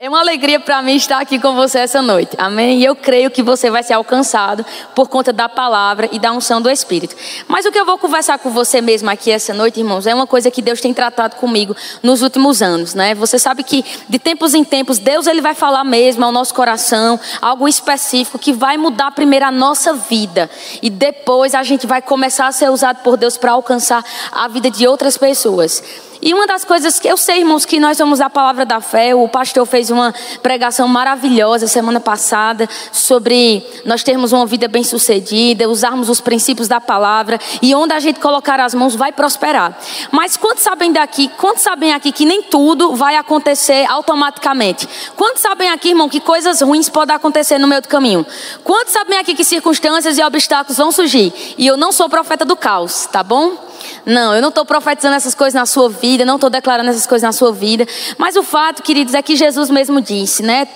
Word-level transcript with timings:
É 0.00 0.08
uma 0.08 0.20
alegria 0.20 0.60
para 0.60 0.80
mim 0.80 0.94
estar 0.94 1.18
aqui 1.18 1.40
com 1.40 1.56
você 1.56 1.80
essa 1.80 2.00
noite, 2.00 2.30
amém? 2.38 2.78
E 2.78 2.84
eu 2.84 2.94
creio 2.94 3.32
que 3.32 3.42
você 3.42 3.68
vai 3.68 3.82
ser 3.82 3.94
alcançado 3.94 4.64
por 4.94 5.08
conta 5.08 5.32
da 5.32 5.48
palavra 5.48 6.08
e 6.12 6.20
da 6.20 6.30
unção 6.30 6.62
do 6.62 6.70
Espírito. 6.70 7.16
Mas 7.48 7.66
o 7.66 7.72
que 7.72 7.80
eu 7.80 7.84
vou 7.84 7.98
conversar 7.98 8.38
com 8.38 8.48
você 8.48 8.80
mesmo 8.80 9.10
aqui 9.10 9.32
essa 9.32 9.52
noite, 9.52 9.80
irmãos, 9.80 10.06
é 10.06 10.14
uma 10.14 10.24
coisa 10.24 10.52
que 10.52 10.62
Deus 10.62 10.80
tem 10.80 10.94
tratado 10.94 11.34
comigo 11.34 11.74
nos 12.00 12.22
últimos 12.22 12.62
anos, 12.62 12.94
né? 12.94 13.12
Você 13.16 13.40
sabe 13.40 13.64
que 13.64 13.84
de 14.08 14.20
tempos 14.20 14.54
em 14.54 14.62
tempos 14.62 15.00
Deus 15.00 15.26
ele 15.26 15.40
vai 15.40 15.52
falar 15.52 15.82
mesmo 15.82 16.24
ao 16.24 16.30
nosso 16.30 16.54
coração 16.54 17.18
algo 17.42 17.66
específico 17.66 18.38
que 18.38 18.52
vai 18.52 18.76
mudar 18.76 19.10
primeiro 19.10 19.46
a 19.46 19.50
nossa 19.50 19.94
vida 19.94 20.48
e 20.80 20.88
depois 20.90 21.56
a 21.56 21.64
gente 21.64 21.88
vai 21.88 22.00
começar 22.00 22.46
a 22.46 22.52
ser 22.52 22.70
usado 22.70 23.02
por 23.02 23.16
Deus 23.16 23.36
para 23.36 23.50
alcançar 23.50 24.04
a 24.30 24.46
vida 24.46 24.70
de 24.70 24.86
outras 24.86 25.18
pessoas. 25.18 25.82
E 26.20 26.34
uma 26.34 26.46
das 26.46 26.64
coisas 26.64 26.98
que 26.98 27.06
eu 27.06 27.16
sei, 27.16 27.40
irmãos, 27.40 27.64
que 27.64 27.78
nós 27.78 27.98
vamos 27.98 28.20
a 28.20 28.28
palavra 28.28 28.66
da 28.66 28.80
fé. 28.80 29.14
O 29.14 29.28
pastor 29.28 29.64
fez 29.66 29.88
uma 29.90 30.12
pregação 30.42 30.88
maravilhosa 30.88 31.68
semana 31.68 32.00
passada 32.00 32.68
sobre 32.90 33.64
nós 33.84 34.02
termos 34.02 34.32
uma 34.32 34.44
vida 34.44 34.66
bem-sucedida, 34.66 35.68
usarmos 35.68 36.08
os 36.08 36.20
princípios 36.20 36.66
da 36.66 36.80
palavra 36.80 37.38
e 37.62 37.74
onde 37.74 37.92
a 37.92 38.00
gente 38.00 38.18
colocar 38.18 38.58
as 38.58 38.74
mãos 38.74 38.96
vai 38.96 39.12
prosperar. 39.12 39.78
Mas 40.10 40.36
quantos 40.36 40.64
sabem 40.64 40.92
daqui, 40.92 41.28
quantos 41.36 41.62
sabem 41.62 41.92
aqui 41.92 42.10
que 42.10 42.24
nem 42.24 42.42
tudo 42.42 42.96
vai 42.96 43.16
acontecer 43.16 43.86
automaticamente? 43.88 44.88
Quantos 45.16 45.42
sabem 45.42 45.70
aqui, 45.70 45.90
irmão, 45.90 46.08
que 46.08 46.20
coisas 46.20 46.60
ruins 46.60 46.88
podem 46.88 47.14
acontecer 47.14 47.58
no 47.58 47.68
meio 47.68 47.82
do 47.82 47.88
caminho? 47.88 48.26
Quantos 48.64 48.92
sabem 48.92 49.18
aqui 49.18 49.34
que 49.34 49.44
circunstâncias 49.44 50.18
e 50.18 50.22
obstáculos 50.22 50.78
vão 50.78 50.90
surgir? 50.90 51.32
E 51.56 51.66
eu 51.66 51.76
não 51.76 51.92
sou 51.92 52.08
profeta 52.08 52.44
do 52.44 52.56
caos, 52.56 53.06
tá 53.06 53.22
bom? 53.22 53.68
Não, 54.04 54.34
eu 54.34 54.42
não 54.42 54.48
estou 54.48 54.64
profetizando 54.64 55.14
essas 55.14 55.34
coisas 55.34 55.54
na 55.54 55.66
sua 55.66 55.88
vida, 55.88 56.24
não 56.24 56.36
estou 56.36 56.50
declarando 56.50 56.90
essas 56.90 57.06
coisas 57.06 57.26
na 57.26 57.32
sua 57.32 57.52
vida. 57.52 57.86
Mas 58.16 58.36
o 58.36 58.42
fato, 58.42 58.82
queridos, 58.82 59.14
é 59.14 59.22
que 59.22 59.36
Jesus 59.36 59.70
mesmo 59.70 60.00
disse, 60.00 60.42
né? 60.42 60.66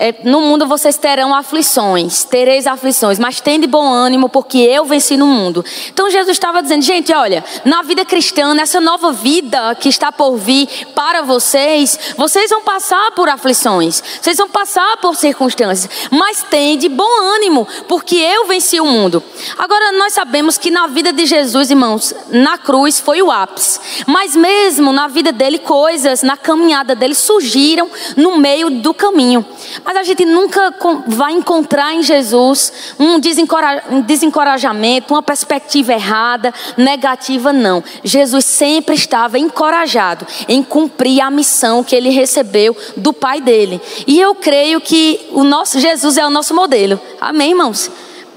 É, 0.00 0.14
no 0.24 0.40
mundo 0.40 0.66
vocês 0.66 0.96
terão 0.96 1.34
aflições, 1.34 2.24
tereis 2.24 2.66
aflições, 2.66 3.18
mas 3.18 3.38
tende 3.38 3.66
bom 3.66 3.86
ânimo, 3.92 4.30
porque 4.30 4.56
eu 4.56 4.86
venci 4.86 5.14
no 5.14 5.26
mundo. 5.26 5.62
Então 5.92 6.08
Jesus 6.08 6.30
estava 6.30 6.62
dizendo, 6.62 6.80
gente, 6.80 7.12
olha, 7.12 7.44
na 7.66 7.82
vida 7.82 8.02
cristã, 8.02 8.54
nessa 8.54 8.80
nova 8.80 9.12
vida 9.12 9.74
que 9.74 9.90
está 9.90 10.10
por 10.10 10.38
vir 10.38 10.66
para 10.94 11.20
vocês, 11.20 12.14
vocês 12.16 12.48
vão 12.48 12.62
passar 12.62 13.10
por 13.10 13.28
aflições, 13.28 14.02
vocês 14.22 14.38
vão 14.38 14.48
passar 14.48 14.96
por 15.02 15.14
circunstâncias, 15.14 16.08
mas 16.10 16.42
tende 16.44 16.88
bom 16.88 17.20
ânimo, 17.34 17.68
porque 17.86 18.16
eu 18.16 18.46
venci 18.46 18.80
o 18.80 18.86
mundo. 18.86 19.22
Agora, 19.58 19.92
nós 19.92 20.14
sabemos 20.14 20.56
que 20.56 20.70
na 20.70 20.86
vida 20.86 21.12
de 21.12 21.26
Jesus, 21.26 21.70
irmãos, 21.70 22.14
na 22.30 22.56
cruz 22.56 22.98
foi 22.98 23.20
o 23.20 23.30
ápice, 23.30 23.78
mas 24.06 24.34
mesmo 24.34 24.94
na 24.94 25.08
vida 25.08 25.30
dele, 25.30 25.58
coisas, 25.58 26.22
na 26.22 26.38
caminhada 26.38 26.94
dele 26.94 27.14
surgiram 27.14 27.90
no 28.16 28.38
meio 28.38 28.70
do 28.70 28.94
caminho. 28.94 29.44
Mas 29.90 29.96
a 29.96 30.02
gente 30.04 30.24
nunca 30.24 30.72
vai 31.08 31.32
encontrar 31.32 31.92
em 31.92 32.00
Jesus 32.00 32.94
um 32.96 33.18
desencorajamento, 33.18 35.12
uma 35.12 35.20
perspectiva 35.20 35.92
errada, 35.92 36.54
negativa, 36.76 37.52
não. 37.52 37.82
Jesus 38.04 38.44
sempre 38.44 38.94
estava 38.94 39.36
encorajado 39.36 40.24
em 40.46 40.62
cumprir 40.62 41.20
a 41.20 41.28
missão 41.28 41.82
que 41.82 41.96
ele 41.96 42.08
recebeu 42.08 42.76
do 42.96 43.12
Pai 43.12 43.40
dele. 43.40 43.80
E 44.06 44.20
eu 44.20 44.32
creio 44.32 44.80
que 44.80 45.26
o 45.32 45.42
nosso 45.42 45.80
Jesus 45.80 46.16
é 46.16 46.24
o 46.24 46.30
nosso 46.30 46.54
modelo. 46.54 47.00
Amém, 47.20 47.50
irmãos? 47.50 47.90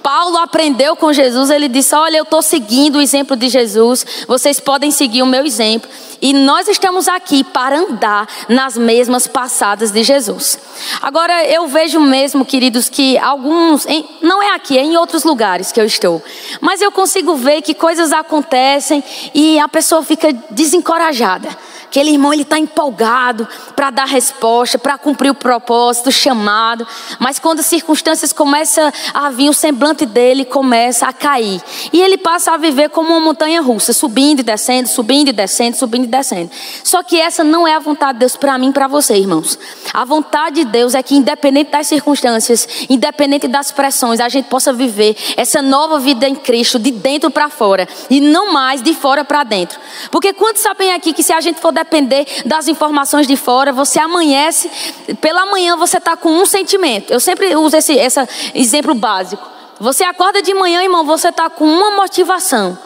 Paulo 0.03 0.37
aprendeu 0.37 0.97
com 0.97 1.13
Jesus, 1.13 1.49
ele 1.49 1.69
disse: 1.69 1.95
Olha, 1.95 2.17
eu 2.17 2.23
estou 2.23 2.41
seguindo 2.41 2.97
o 2.97 3.01
exemplo 3.01 3.37
de 3.37 3.47
Jesus, 3.47 4.05
vocês 4.27 4.59
podem 4.59 4.91
seguir 4.91 5.23
o 5.23 5.25
meu 5.25 5.45
exemplo. 5.45 5.89
E 6.21 6.31
nós 6.33 6.67
estamos 6.67 7.07
aqui 7.07 7.43
para 7.43 7.77
andar 7.77 8.27
nas 8.47 8.77
mesmas 8.77 9.27
passadas 9.27 9.91
de 9.91 10.03
Jesus. 10.03 10.57
Agora, 11.01 11.45
eu 11.45 11.67
vejo 11.67 11.99
mesmo, 11.99 12.45
queridos, 12.45 12.87
que 12.87 13.17
alguns, 13.17 13.85
em, 13.85 14.07
não 14.21 14.41
é 14.41 14.53
aqui, 14.55 14.77
é 14.77 14.83
em 14.83 14.95
outros 14.95 15.23
lugares 15.23 15.71
que 15.71 15.81
eu 15.81 15.85
estou, 15.85 16.23
mas 16.61 16.81
eu 16.81 16.91
consigo 16.91 17.35
ver 17.35 17.61
que 17.61 17.73
coisas 17.73 18.13
acontecem 18.13 19.03
e 19.33 19.59
a 19.59 19.67
pessoa 19.67 20.03
fica 20.03 20.31
desencorajada. 20.49 21.49
Aquele 21.93 22.09
irmão 22.09 22.33
ele 22.33 22.41
está 22.41 22.57
empolgado 22.57 23.47
para 23.75 23.91
dar 23.91 24.05
resposta, 24.05 24.79
para 24.79 24.97
cumprir 24.97 25.29
o 25.29 25.35
propósito, 25.35 26.09
o 26.09 26.11
chamado. 26.11 26.87
Mas 27.19 27.37
quando 27.37 27.59
as 27.59 27.67
circunstâncias 27.67 28.33
começam 28.33 28.91
a 29.13 29.29
vir, 29.29 29.47
o 29.47 29.53
semblante 29.53 30.03
dele 30.03 30.43
começa 30.43 31.05
a 31.05 31.13
cair. 31.13 31.61
E 31.93 32.01
ele 32.01 32.17
passa 32.17 32.51
a 32.51 32.57
viver 32.57 32.89
como 32.89 33.09
uma 33.09 33.19
montanha 33.19 33.61
russa, 33.61 33.93
subindo 33.93 34.39
e 34.39 34.43
descendo, 34.43 34.89
subindo 34.89 35.27
e 35.27 35.31
descendo, 35.31 35.77
subindo 35.77 36.05
e 36.05 36.07
descendo. 36.07 36.49
Só 36.83 37.03
que 37.03 37.21
essa 37.21 37.43
não 37.43 37.67
é 37.67 37.75
a 37.75 37.79
vontade 37.79 38.13
de 38.13 38.19
Deus 38.21 38.35
para 38.35 38.57
mim 38.57 38.69
e 38.69 38.73
para 38.73 38.87
você, 38.87 39.15
irmãos. 39.15 39.59
A 39.93 40.03
vontade 40.03 40.63
de 40.63 40.65
Deus 40.65 40.95
é 40.95 41.03
que, 41.03 41.15
independente 41.15 41.69
das 41.69 41.85
circunstâncias, 41.85 42.67
independente 42.89 43.47
das 43.47 43.71
pressões, 43.71 44.19
a 44.19 44.29
gente 44.29 44.45
possa 44.45 44.73
viver 44.73 45.15
essa 45.37 45.61
nova 45.61 45.99
vida 45.99 46.27
em 46.27 46.33
Cristo 46.33 46.79
de 46.79 46.89
dentro 46.89 47.29
para 47.29 47.51
fora 47.51 47.87
e 48.09 48.19
não 48.19 48.51
mais 48.51 48.81
de 48.81 48.95
fora 48.95 49.23
para 49.23 49.43
dentro. 49.43 49.79
Porque 50.09 50.33
quantos 50.33 50.63
sabem 50.63 50.91
aqui 50.91 51.13
que 51.13 51.21
se 51.21 51.31
a 51.31 51.39
gente 51.39 51.61
for 51.61 51.71
depender 51.83 52.25
das 52.45 52.67
informações 52.67 53.27
de 53.27 53.35
fora, 53.35 53.71
você 53.71 53.99
amanhece, 53.99 54.69
pela 55.21 55.45
manhã 55.45 55.75
você 55.75 55.97
está 55.97 56.15
com 56.15 56.29
um 56.29 56.45
sentimento. 56.45 57.11
Eu 57.11 57.19
sempre 57.19 57.55
uso 57.55 57.75
esse, 57.77 57.93
esse 57.93 58.19
exemplo 58.53 58.93
básico. 58.93 59.43
Você 59.79 60.03
acorda 60.03 60.41
de 60.41 60.53
manhã, 60.53 60.81
irmão, 60.81 61.03
você 61.03 61.29
está 61.29 61.49
com 61.49 61.65
uma 61.65 61.91
motivação 61.91 62.77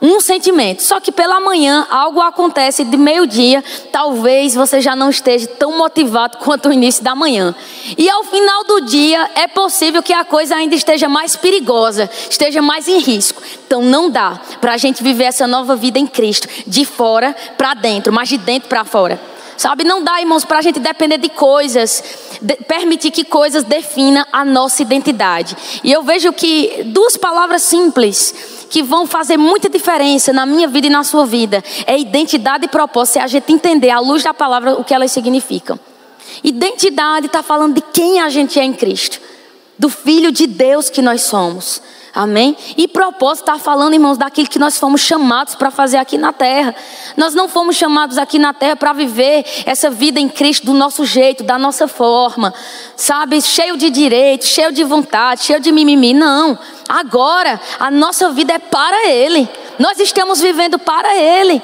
um 0.00 0.20
sentimento. 0.20 0.82
Só 0.82 1.00
que 1.00 1.12
pela 1.12 1.40
manhã 1.40 1.86
algo 1.90 2.20
acontece 2.20 2.84
de 2.84 2.96
meio-dia, 2.96 3.62
talvez 3.92 4.54
você 4.54 4.80
já 4.80 4.94
não 4.94 5.10
esteja 5.10 5.46
tão 5.46 5.76
motivado 5.76 6.38
quanto 6.44 6.68
o 6.68 6.72
início 6.72 7.02
da 7.02 7.14
manhã. 7.14 7.54
E 7.96 8.08
ao 8.08 8.24
final 8.24 8.64
do 8.64 8.80
dia 8.82 9.30
é 9.34 9.46
possível 9.46 10.02
que 10.02 10.12
a 10.12 10.24
coisa 10.24 10.56
ainda 10.56 10.74
esteja 10.74 11.08
mais 11.08 11.36
perigosa, 11.36 12.10
esteja 12.28 12.60
mais 12.60 12.88
em 12.88 12.98
risco. 12.98 13.42
Então 13.66 13.82
não 13.82 14.10
dá 14.10 14.40
para 14.60 14.74
a 14.74 14.76
gente 14.76 15.02
viver 15.02 15.24
essa 15.24 15.46
nova 15.46 15.76
vida 15.76 15.98
em 15.98 16.06
Cristo, 16.06 16.48
de 16.66 16.84
fora 16.84 17.34
para 17.56 17.74
dentro, 17.74 18.12
mas 18.12 18.28
de 18.28 18.38
dentro 18.38 18.68
para 18.68 18.84
fora. 18.84 19.35
Sabe, 19.56 19.84
não 19.84 20.02
dá, 20.02 20.20
irmãos, 20.20 20.44
para 20.44 20.58
a 20.58 20.62
gente 20.62 20.78
depender 20.78 21.18
de 21.18 21.28
coisas, 21.28 22.02
de, 22.40 22.56
permitir 22.56 23.10
que 23.10 23.24
coisas 23.24 23.64
definam 23.64 24.24
a 24.32 24.44
nossa 24.44 24.82
identidade. 24.82 25.56
E 25.82 25.90
eu 25.90 26.02
vejo 26.02 26.32
que 26.32 26.82
duas 26.86 27.16
palavras 27.16 27.62
simples 27.62 28.66
que 28.68 28.82
vão 28.82 29.06
fazer 29.06 29.36
muita 29.36 29.68
diferença 29.68 30.32
na 30.32 30.44
minha 30.44 30.68
vida 30.68 30.88
e 30.88 30.90
na 30.90 31.04
sua 31.04 31.24
vida 31.24 31.62
é 31.86 31.98
identidade 31.98 32.66
e 32.66 32.68
propósito, 32.68 33.18
é 33.18 33.22
a 33.22 33.26
gente 33.26 33.52
entender 33.52 33.90
à 33.90 34.00
luz 34.00 34.22
da 34.22 34.34
palavra 34.34 34.74
o 34.74 34.84
que 34.84 34.92
elas 34.92 35.12
significam. 35.12 35.78
Identidade 36.42 37.26
está 37.26 37.42
falando 37.42 37.74
de 37.74 37.80
quem 37.80 38.20
a 38.20 38.28
gente 38.28 38.58
é 38.58 38.64
em 38.64 38.72
Cristo, 38.72 39.20
do 39.78 39.88
Filho 39.88 40.30
de 40.30 40.46
Deus 40.46 40.90
que 40.90 41.00
nós 41.00 41.22
somos. 41.22 41.80
Amém? 42.16 42.56
E 42.78 42.88
propósito 42.88 43.42
está 43.42 43.58
falando, 43.58 43.92
irmãos, 43.92 44.16
daquilo 44.16 44.48
que 44.48 44.58
nós 44.58 44.78
fomos 44.78 45.02
chamados 45.02 45.54
para 45.54 45.70
fazer 45.70 45.98
aqui 45.98 46.16
na 46.16 46.32
terra. 46.32 46.74
Nós 47.14 47.34
não 47.34 47.46
fomos 47.46 47.76
chamados 47.76 48.16
aqui 48.16 48.38
na 48.38 48.54
terra 48.54 48.74
para 48.74 48.94
viver 48.94 49.44
essa 49.66 49.90
vida 49.90 50.18
em 50.18 50.26
Cristo 50.26 50.64
do 50.64 50.72
nosso 50.72 51.04
jeito, 51.04 51.44
da 51.44 51.58
nossa 51.58 51.86
forma, 51.86 52.54
sabe? 52.96 53.42
Cheio 53.42 53.76
de 53.76 53.90
direito, 53.90 54.46
cheio 54.46 54.72
de 54.72 54.82
vontade, 54.82 55.42
cheio 55.42 55.60
de 55.60 55.70
mimimi. 55.70 56.14
Não. 56.14 56.58
Agora, 56.88 57.60
a 57.78 57.90
nossa 57.90 58.30
vida 58.30 58.54
é 58.54 58.58
para 58.58 59.10
Ele. 59.10 59.46
Nós 59.78 60.00
estamos 60.00 60.40
vivendo 60.40 60.78
para 60.78 61.14
Ele. 61.14 61.60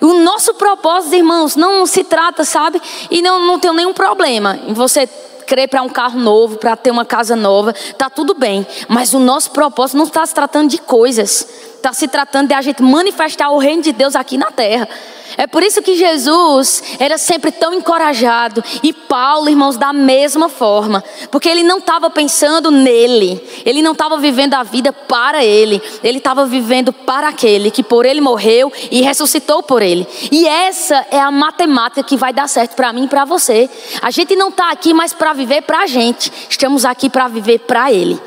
O 0.00 0.14
nosso 0.20 0.54
propósito, 0.54 1.16
irmãos, 1.16 1.56
não 1.56 1.84
se 1.84 2.04
trata, 2.04 2.44
sabe? 2.44 2.80
E 3.10 3.20
não, 3.20 3.44
não 3.44 3.58
tem 3.58 3.74
nenhum 3.74 3.92
problema 3.92 4.56
em 4.68 4.72
você 4.72 5.08
crer 5.50 5.66
para 5.66 5.82
um 5.82 5.88
carro 5.88 6.20
novo, 6.20 6.58
para 6.58 6.76
ter 6.76 6.92
uma 6.92 7.04
casa 7.04 7.34
nova, 7.34 7.74
tá 7.98 8.08
tudo 8.08 8.34
bem. 8.34 8.64
Mas 8.88 9.12
o 9.14 9.18
nosso 9.18 9.50
propósito 9.50 9.96
não 9.96 10.04
está 10.04 10.24
se 10.24 10.32
tratando 10.32 10.70
de 10.70 10.78
coisas, 10.78 11.44
está 11.74 11.92
se 11.92 12.06
tratando 12.06 12.46
de 12.46 12.54
a 12.54 12.62
gente 12.62 12.80
manifestar 12.80 13.50
o 13.50 13.58
reino 13.58 13.82
de 13.82 13.90
Deus 13.90 14.14
aqui 14.14 14.38
na 14.38 14.52
terra. 14.52 14.88
É 15.36 15.46
por 15.46 15.62
isso 15.62 15.82
que 15.82 15.94
Jesus 15.94 16.82
era 16.98 17.18
sempre 17.18 17.52
tão 17.52 17.72
encorajado 17.72 18.62
e 18.82 18.92
Paulo, 18.92 19.48
irmãos, 19.48 19.76
da 19.76 19.92
mesma 19.92 20.48
forma, 20.48 21.02
porque 21.30 21.48
ele 21.48 21.62
não 21.62 21.78
estava 21.78 22.10
pensando 22.10 22.70
nele, 22.70 23.42
ele 23.64 23.82
não 23.82 23.92
estava 23.92 24.18
vivendo 24.18 24.54
a 24.54 24.62
vida 24.62 24.92
para 24.92 25.44
ele, 25.44 25.80
ele 26.02 26.18
estava 26.18 26.46
vivendo 26.46 26.92
para 26.92 27.28
aquele 27.28 27.70
que 27.70 27.82
por 27.82 28.06
ele 28.06 28.20
morreu 28.20 28.72
e 28.90 29.02
ressuscitou 29.02 29.62
por 29.62 29.82
ele. 29.82 30.06
E 30.30 30.46
essa 30.46 31.06
é 31.10 31.18
a 31.18 31.30
matemática 31.30 32.02
que 32.02 32.16
vai 32.16 32.32
dar 32.32 32.48
certo 32.48 32.74
para 32.74 32.92
mim 32.92 33.04
e 33.04 33.08
para 33.08 33.24
você. 33.24 33.68
A 34.02 34.10
gente 34.10 34.34
não 34.36 34.48
está 34.48 34.70
aqui 34.70 34.92
mais 34.92 35.12
para 35.12 35.32
viver 35.32 35.62
para 35.62 35.82
a 35.82 35.86
gente, 35.86 36.32
estamos 36.48 36.84
aqui 36.84 37.08
para 37.08 37.28
viver 37.28 37.60
para 37.60 37.92
ele. 37.92 38.20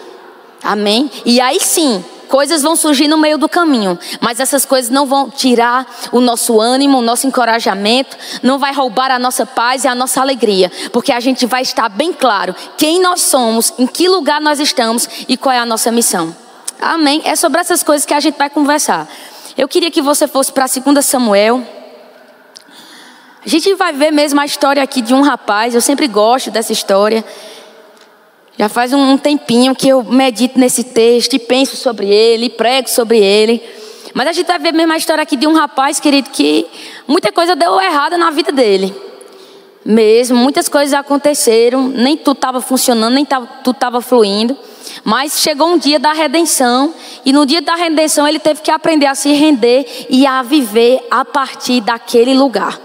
Amém? 0.64 1.12
E 1.26 1.42
aí 1.42 1.60
sim, 1.60 2.04
Coisas 2.34 2.64
vão 2.64 2.76
surgir 2.76 3.08
no 3.08 3.16
meio 3.16 3.38
do 3.38 3.48
caminho, 3.48 3.96
mas 4.20 4.40
essas 4.40 4.66
coisas 4.66 4.90
não 4.90 5.06
vão 5.06 5.30
tirar 5.30 5.86
o 6.12 6.20
nosso 6.20 6.60
ânimo, 6.60 6.98
o 6.98 7.02
nosso 7.02 7.28
encorajamento, 7.28 8.18
não 8.42 8.58
vai 8.58 8.74
roubar 8.74 9.12
a 9.12 9.20
nossa 9.20 9.46
paz 9.46 9.84
e 9.84 9.88
a 9.88 9.94
nossa 9.94 10.20
alegria, 10.20 10.72
porque 10.92 11.12
a 11.12 11.20
gente 11.20 11.46
vai 11.46 11.62
estar 11.62 11.88
bem 11.90 12.12
claro 12.12 12.56
quem 12.76 13.00
nós 13.00 13.22
somos, 13.22 13.72
em 13.78 13.86
que 13.86 14.10
lugar 14.10 14.42
nós 14.42 14.60
estamos 14.60 15.08
e 15.28 15.38
qual 15.38 15.54
é 15.54 15.60
a 15.60 15.66
nossa 15.66 15.92
missão. 15.92 16.36
Amém? 16.82 17.22
É 17.24 17.36
sobre 17.36 17.62
essas 17.62 17.84
coisas 17.84 18.04
que 18.04 18.16
a 18.16 18.20
gente 18.20 18.36
vai 18.36 18.50
conversar. 18.50 19.08
Eu 19.56 19.68
queria 19.68 19.92
que 19.92 20.02
você 20.02 20.28
fosse 20.28 20.52
para 20.52 20.66
2 20.66 21.06
Samuel. 21.06 21.62
A 23.46 23.48
gente 23.48 23.76
vai 23.76 23.94
ver 23.94 24.10
mesmo 24.10 24.42
a 24.42 24.46
história 24.46 24.82
aqui 24.82 25.04
de 25.04 25.14
um 25.14 25.22
rapaz, 25.22 25.76
eu 25.76 25.82
sempre 25.82 26.08
gosto 26.08 26.50
dessa 26.50 26.74
história. 26.74 27.24
Já 28.58 28.70
faz 28.70 28.94
um 28.94 29.18
tempinho 29.18 29.76
que 29.76 29.90
eu 29.90 30.04
medito 30.04 30.60
nesse 30.60 30.84
texto 30.84 31.34
e 31.34 31.40
penso 31.40 31.76
sobre 31.76 32.08
ele, 32.08 32.50
prego 32.50 32.88
sobre 32.88 33.18
ele. 33.18 33.62
Mas 34.14 34.28
a 34.28 34.32
gente 34.32 34.46
vai 34.46 34.60
ver 34.60 34.74
mesmo 34.74 34.94
a 34.94 34.98
história 34.98 35.24
aqui 35.24 35.36
de 35.36 35.48
um 35.48 35.54
rapaz, 35.54 36.00
querido, 36.00 36.30
que 36.30 36.68
muita 37.08 37.32
coisa 37.32 37.56
deu 37.56 37.82
errada 37.82 38.16
na 38.16 38.30
vida 38.30 38.52
dele. 38.52 38.94
Mesmo, 39.84 40.38
muitas 40.38 40.70
coisas 40.70 40.94
aconteceram, 40.94 41.90
nem 41.90 42.16
tudo 42.16 42.38
estava 42.38 42.62
funcionando, 42.62 43.16
nem 43.16 43.26
tudo 43.26 43.72
estava 43.72 44.00
fluindo. 44.02 44.56
Mas 45.04 45.42
chegou 45.42 45.70
um 45.70 45.78
dia 45.78 45.98
da 45.98 46.14
redenção, 46.14 46.94
e 47.26 47.34
no 47.34 47.46
dia 47.46 47.62
da 47.62 47.76
redenção 47.76 48.28
ele 48.28 48.40
teve 48.40 48.62
que 48.62 48.70
aprender 48.70 49.08
a 49.08 49.16
se 49.16 49.34
render 49.34 50.06
e 50.10 50.28
a 50.28 50.44
viver 50.44 51.06
a 51.10 51.26
partir 51.26 51.82
daquele 51.82 52.36
lugar. 52.36 52.80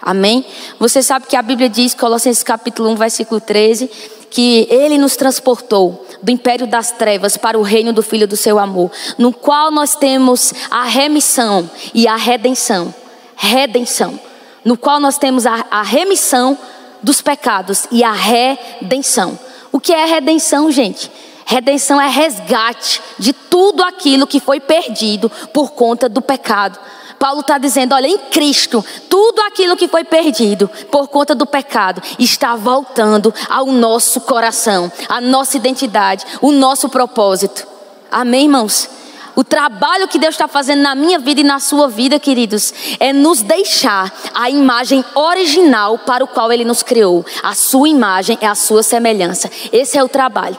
Amém? 0.00 0.46
Você 0.78 1.02
sabe 1.02 1.26
que 1.26 1.36
a 1.36 1.42
Bíblia 1.42 1.68
diz, 1.68 1.92
Colossenses 1.92 2.42
capítulo 2.42 2.88
1, 2.90 2.96
versículo 2.96 3.38
13, 3.38 3.90
que 4.30 4.68
ele 4.70 4.96
nos 4.96 5.16
transportou 5.16 6.06
do 6.22 6.30
império 6.30 6.66
das 6.66 6.92
trevas 6.92 7.36
para 7.36 7.58
o 7.58 7.62
reino 7.62 7.92
do 7.92 8.02
Filho 8.02 8.28
do 8.28 8.36
seu 8.36 8.58
amor, 8.58 8.90
no 9.18 9.32
qual 9.32 9.70
nós 9.70 9.96
temos 9.96 10.54
a 10.70 10.84
remissão 10.84 11.68
e 11.92 12.06
a 12.06 12.16
redenção. 12.16 12.94
Redenção. 13.36 14.18
No 14.64 14.76
qual 14.76 15.00
nós 15.00 15.18
temos 15.18 15.46
a, 15.46 15.66
a 15.70 15.82
remissão 15.82 16.56
dos 17.02 17.20
pecados 17.20 17.86
e 17.90 18.04
a 18.04 18.12
redenção. 18.12 19.38
O 19.72 19.80
que 19.80 19.92
é 19.92 20.04
redenção, 20.04 20.70
gente? 20.70 21.10
Redenção 21.46 22.00
é 22.00 22.08
resgate 22.08 23.02
de 23.18 23.32
tudo 23.32 23.82
aquilo 23.82 24.26
que 24.26 24.38
foi 24.38 24.60
perdido 24.60 25.30
por 25.52 25.72
conta 25.72 26.08
do 26.08 26.22
pecado. 26.22 26.78
Paulo 27.20 27.42
está 27.42 27.58
dizendo: 27.58 27.94
olha, 27.94 28.06
em 28.06 28.16
Cristo, 28.16 28.82
tudo 29.10 29.42
aquilo 29.42 29.76
que 29.76 29.86
foi 29.86 30.04
perdido 30.04 30.66
por 30.90 31.06
conta 31.08 31.34
do 31.34 31.44
pecado 31.44 32.02
está 32.18 32.56
voltando 32.56 33.32
ao 33.46 33.66
nosso 33.66 34.22
coração, 34.22 34.90
à 35.06 35.20
nossa 35.20 35.58
identidade, 35.58 36.24
o 36.40 36.50
nosso 36.50 36.88
propósito. 36.88 37.68
Amém, 38.10 38.44
irmãos? 38.44 38.88
O 39.36 39.44
trabalho 39.44 40.08
que 40.08 40.18
Deus 40.18 40.34
está 40.34 40.48
fazendo 40.48 40.80
na 40.80 40.94
minha 40.94 41.18
vida 41.18 41.42
e 41.42 41.44
na 41.44 41.60
sua 41.60 41.88
vida, 41.88 42.18
queridos, 42.18 42.72
é 42.98 43.12
nos 43.12 43.42
deixar 43.42 44.10
a 44.34 44.48
imagem 44.48 45.04
original 45.14 45.98
para 45.98 46.24
o 46.24 46.26
qual 46.26 46.50
Ele 46.50 46.64
nos 46.64 46.82
criou. 46.82 47.24
A 47.42 47.54
sua 47.54 47.88
imagem 47.88 48.38
é 48.40 48.46
a 48.46 48.54
sua 48.54 48.82
semelhança. 48.82 49.50
Esse 49.70 49.98
é 49.98 50.02
o 50.02 50.08
trabalho. 50.08 50.58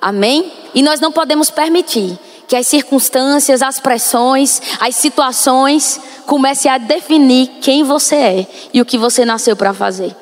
Amém? 0.00 0.52
E 0.72 0.82
nós 0.82 1.00
não 1.00 1.10
podemos 1.10 1.50
permitir 1.50 2.16
que 2.50 2.56
as 2.56 2.66
circunstâncias, 2.66 3.62
as 3.62 3.78
pressões, 3.78 4.60
as 4.80 4.96
situações 4.96 6.00
comecem 6.26 6.68
a 6.68 6.78
definir 6.78 7.46
quem 7.60 7.84
você 7.84 8.16
é 8.16 8.46
e 8.74 8.80
o 8.80 8.84
que 8.84 8.98
você 8.98 9.24
nasceu 9.24 9.54
para 9.54 9.72
fazer. 9.72 10.16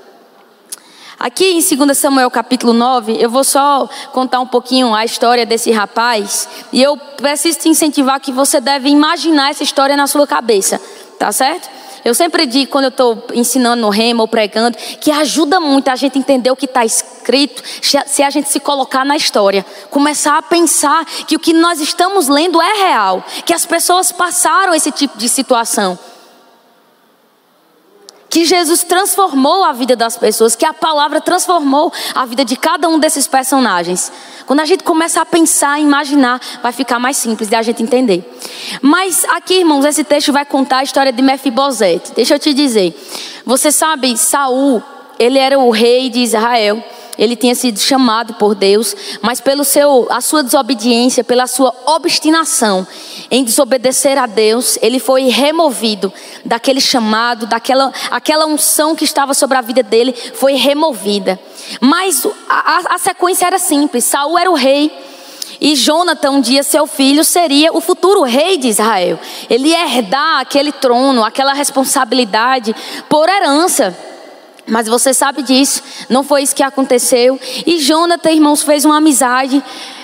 Aqui 1.19 1.47
em 1.47 1.77
2 1.77 1.97
Samuel 1.97 2.31
capítulo 2.31 2.75
9, 2.75 3.17
eu 3.19 3.31
vou 3.31 3.43
só 3.43 3.89
contar 4.13 4.41
um 4.41 4.47
pouquinho 4.47 4.95
a 4.95 5.07
história 5.07 5.47
desse 5.47 5.71
rapaz. 5.71 6.47
E 6.71 6.83
eu 6.83 6.99
preciso 6.99 7.61
te 7.61 7.71
incentivar 7.71 8.21
que 8.21 8.31
você 8.31 8.61
deve 8.61 8.91
imaginar 8.91 9.49
essa 9.49 9.63
história 9.63 9.97
na 9.97 10.07
sua 10.07 10.27
cabeça, 10.27 10.79
tá 11.19 11.33
certo? 11.33 11.67
Eu 12.05 12.15
sempre 12.15 12.47
digo, 12.47 12.71
quando 12.71 12.85
eu 12.85 12.91
estou 12.91 13.25
ensinando 13.35 13.83
no 13.83 13.91
remo 13.91 14.23
ou 14.23 14.29
pregando, 14.29 14.77
que 15.01 15.11
ajuda 15.11 15.61
muito 15.61 15.89
a 15.89 15.97
gente 15.97 16.19
entender 16.19 16.51
o 16.51 16.57
que 16.57 16.67
está 16.67 16.85
escrito, 16.85 17.63
se 17.83 18.23
a 18.23 18.31
gente 18.31 18.49
se 18.49 18.61
colocar 18.61 19.05
na 19.05 19.17
história. 19.17 19.65
Começar 19.91 20.39
a 20.39 20.43
pensar 20.43 21.05
que 21.05 21.37
o 21.37 21.39
que 21.39 21.53
nós 21.53 21.81
estamos 21.81 22.29
lendo 22.29 22.61
é 22.61 22.89
real, 22.89 23.25
que 23.45 23.53
as 23.53 23.67
pessoas 23.67 24.13
passaram 24.13 24.75
esse 24.75 24.91
tipo 24.91 25.19
de 25.19 25.29
situação 25.29 25.99
que 28.31 28.45
Jesus 28.45 28.85
transformou 28.85 29.65
a 29.65 29.73
vida 29.73 29.97
das 29.97 30.17
pessoas, 30.17 30.55
que 30.55 30.67
a 30.67 30.75
palavra 30.75 31.21
transformou 31.21 31.93
a 32.15 32.27
vida 32.27 32.45
de 32.45 32.57
cada 32.57 32.89
um 32.89 32.99
desses 32.99 33.27
personagens. 33.27 34.13
Quando 34.49 34.61
a 34.61 34.65
gente 34.65 34.83
começa 34.83 35.21
a 35.21 35.27
pensar, 35.27 35.79
imaginar, 35.79 36.41
vai 36.63 36.73
ficar 36.73 36.99
mais 36.99 37.19
simples 37.19 37.51
de 37.51 37.55
a 37.55 37.61
gente 37.61 37.83
entender. 37.83 38.25
Mas 38.81 39.23
aqui, 39.27 39.59
irmãos, 39.59 39.85
esse 39.85 40.03
texto 40.03 40.33
vai 40.33 40.47
contar 40.47 40.79
a 40.79 40.83
história 40.83 41.13
de 41.13 41.21
Mefibosete. 41.21 42.13
Deixa 42.17 42.35
eu 42.35 42.39
te 42.39 42.55
dizer. 42.55 42.99
Você 43.45 43.71
sabe, 43.71 44.17
Saul, 44.17 44.83
ele 45.19 45.39
era 45.39 45.59
o 45.59 45.69
rei 45.69 46.09
de 46.09 46.21
Israel 46.21 46.83
ele 47.19 47.35
tinha 47.35 47.55
sido 47.55 47.79
chamado 47.81 48.35
por 48.35 48.55
Deus, 48.55 48.95
mas 49.21 49.41
pelo 49.41 49.65
seu, 49.65 50.07
a 50.11 50.21
sua 50.21 50.43
desobediência, 50.43 51.25
pela 51.25 51.47
sua 51.47 51.75
obstinação 51.87 52.87
em 53.31 53.45
desobedecer 53.45 54.17
a 54.17 54.27
Deus, 54.27 54.79
ele 54.81 54.99
foi 54.99 55.25
removido 55.25 56.13
daquele 56.45 56.81
chamado, 56.81 57.47
daquela 57.47 57.93
aquela 58.11 58.47
unção 58.47 58.95
que 58.95 59.05
estava 59.05 59.35
sobre 59.35 59.59
a 59.59 59.61
vida 59.61 59.83
dele, 59.83 60.15
foi 60.35 60.55
removida. 60.55 61.39
Mas 61.81 62.27
a, 62.49 62.95
a 62.95 62.99
sequência 62.99 63.47
era 63.47 63.59
simples: 63.59 64.05
Saul 64.05 64.39
era 64.39 64.51
o 64.51 64.55
rei. 64.55 64.91
E 65.61 65.75
Jonathan, 65.75 66.31
um 66.31 66.41
dia 66.41 66.63
seu 66.63 66.87
filho, 66.87 67.25
seria 67.25 67.73
o 67.73 67.81
futuro 67.81 68.23
rei 68.23 68.57
de 68.57 68.69
Israel. 68.69 69.19
Ele 69.51 69.71
ia 69.71 69.85
herdar 69.85 70.41
aquele 70.41 70.71
trono, 70.71 71.25
aquela 71.25 71.53
responsabilidade 71.53 72.75
por 73.09 73.29
herança. 73.29 73.97
Mas 74.69 74.87
você 74.87 75.15
sabe 75.15 75.43
disso, 75.43 75.83
não 76.09 76.23
foi 76.23 76.43
isso 76.43 76.55
que 76.55 76.63
aconteceu. 76.63 77.41
E 77.67 77.79
Jonathan, 77.79 78.31
irmãos, 78.31 78.63
fez 78.63 78.85
uma 78.85 78.99
amizade 78.99 79.63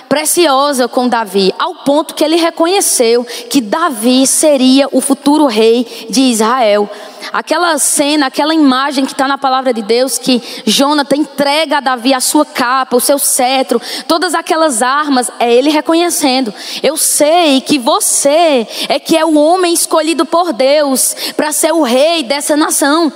preciosa 0.09 0.87
com 0.87 1.07
Davi, 1.07 1.53
ao 1.57 1.75
ponto 1.75 2.13
que 2.13 2.23
ele 2.23 2.35
reconheceu 2.35 3.25
que 3.49 3.59
Davi 3.59 4.25
seria 4.27 4.87
o 4.91 5.01
futuro 5.01 5.45
rei 5.45 6.07
de 6.09 6.21
Israel. 6.21 6.89
Aquela 7.33 7.77
cena, 7.79 8.27
aquela 8.27 8.53
imagem 8.53 9.03
que 9.03 9.11
está 9.11 9.27
na 9.27 9.37
palavra 9.37 9.73
de 9.73 9.81
Deus, 9.81 10.17
que 10.17 10.41
Jonathan 10.65 11.17
entrega 11.17 11.77
a 11.77 11.81
Davi 11.81 12.13
a 12.13 12.19
sua 12.19 12.45
capa, 12.45 12.95
o 12.95 13.01
seu 13.01 13.17
cetro, 13.17 13.81
todas 14.07 14.35
aquelas 14.35 14.81
armas, 14.81 15.29
é 15.39 15.51
ele 15.53 15.69
reconhecendo. 15.69 16.53
Eu 16.83 16.95
sei 16.97 17.61
que 17.61 17.79
você 17.79 18.67
é 18.87 18.99
que 18.99 19.17
é 19.17 19.25
o 19.25 19.35
homem 19.35 19.73
escolhido 19.73 20.25
por 20.25 20.53
Deus 20.53 21.15
para 21.35 21.51
ser 21.51 21.73
o 21.73 21.81
rei 21.81 22.23
dessa 22.23 22.55
nação. 22.55 23.11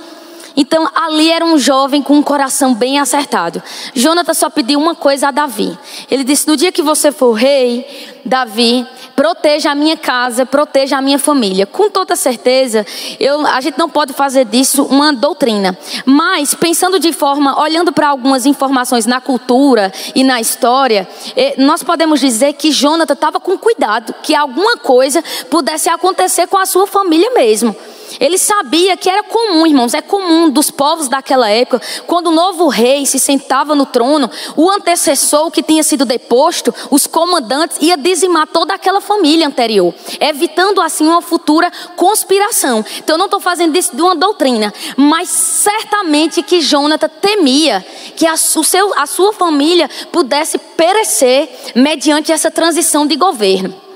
Então 0.56 0.88
ali 0.94 1.30
era 1.30 1.44
um 1.44 1.58
jovem 1.58 2.02
com 2.02 2.14
um 2.14 2.22
coração 2.22 2.74
bem 2.74 2.98
acertado. 2.98 3.62
Jonathan 3.94 4.34
só 4.34 4.50
pediu 4.50 4.78
uma 4.78 4.94
coisa 4.94 5.28
a 5.28 5.30
Davi. 5.30 5.78
Ele 6.10 6.24
disse: 6.24 6.46
No 6.46 6.56
dia 6.56 6.72
que 6.72 6.82
você 6.82 7.12
for 7.12 7.32
rei, 7.32 7.86
Davi, 8.24 8.86
proteja 9.16 9.70
a 9.70 9.74
minha 9.74 9.96
casa, 9.96 10.46
proteja 10.46 10.96
a 10.96 11.02
minha 11.02 11.18
família. 11.18 11.66
Com 11.66 11.90
toda 11.90 12.16
certeza, 12.16 12.86
eu, 13.18 13.46
a 13.46 13.60
gente 13.60 13.78
não 13.78 13.88
pode 13.88 14.12
fazer 14.12 14.44
disso 14.44 14.82
uma 14.84 15.12
doutrina. 15.12 15.76
Mas, 16.04 16.54
pensando 16.54 16.98
de 16.98 17.12
forma, 17.12 17.60
olhando 17.60 17.92
para 17.92 18.08
algumas 18.08 18.46
informações 18.46 19.06
na 19.06 19.20
cultura 19.20 19.92
e 20.14 20.24
na 20.24 20.40
história, 20.40 21.08
eh, 21.36 21.54
nós 21.58 21.82
podemos 21.82 22.20
dizer 22.20 22.54
que 22.54 22.70
Jonathan 22.70 23.12
estava 23.12 23.40
com 23.40 23.58
cuidado, 23.58 24.14
que 24.22 24.34
alguma 24.34 24.76
coisa 24.76 25.22
pudesse 25.50 25.88
acontecer 25.88 26.46
com 26.46 26.56
a 26.56 26.66
sua 26.66 26.86
família 26.86 27.30
mesmo. 27.32 27.76
Ele 28.18 28.38
sabia 28.38 28.96
que 28.96 29.08
era 29.08 29.22
comum, 29.22 29.66
irmãos, 29.66 29.94
é 29.94 30.00
comum 30.00 30.50
dos 30.50 30.70
povos 30.70 31.08
daquela 31.08 31.48
época, 31.48 31.80
quando 32.06 32.28
o 32.28 32.32
novo 32.32 32.68
rei 32.68 33.06
se 33.06 33.18
sentava 33.18 33.74
no 33.74 33.86
trono, 33.86 34.30
o 34.56 34.70
antecessor 34.70 35.50
que 35.50 35.62
tinha 35.62 35.82
sido 35.82 36.04
deposto, 36.04 36.74
os 36.90 37.06
comandantes, 37.06 37.78
ia 37.80 37.96
dizimar 37.96 38.46
toda 38.46 38.74
aquela 38.74 39.00
família 39.00 39.46
anterior, 39.46 39.94
evitando 40.18 40.80
assim 40.80 41.06
uma 41.06 41.22
futura 41.22 41.70
conspiração. 41.96 42.84
Então 42.98 43.14
eu 43.14 43.18
não 43.18 43.26
estou 43.26 43.40
fazendo 43.40 43.76
isso 43.76 43.94
de 43.94 44.02
uma 44.02 44.14
doutrina, 44.14 44.72
mas 44.96 45.28
certamente 45.28 46.42
que 46.42 46.60
Jonathan 46.60 47.08
temia 47.20 47.84
que 48.16 48.26
a, 48.26 48.34
o 48.34 48.64
seu, 48.64 48.92
a 48.96 49.06
sua 49.06 49.32
família 49.32 49.88
pudesse 50.10 50.58
perecer 50.58 51.48
mediante 51.74 52.32
essa 52.32 52.50
transição 52.50 53.06
de 53.06 53.16
governo. 53.16 53.89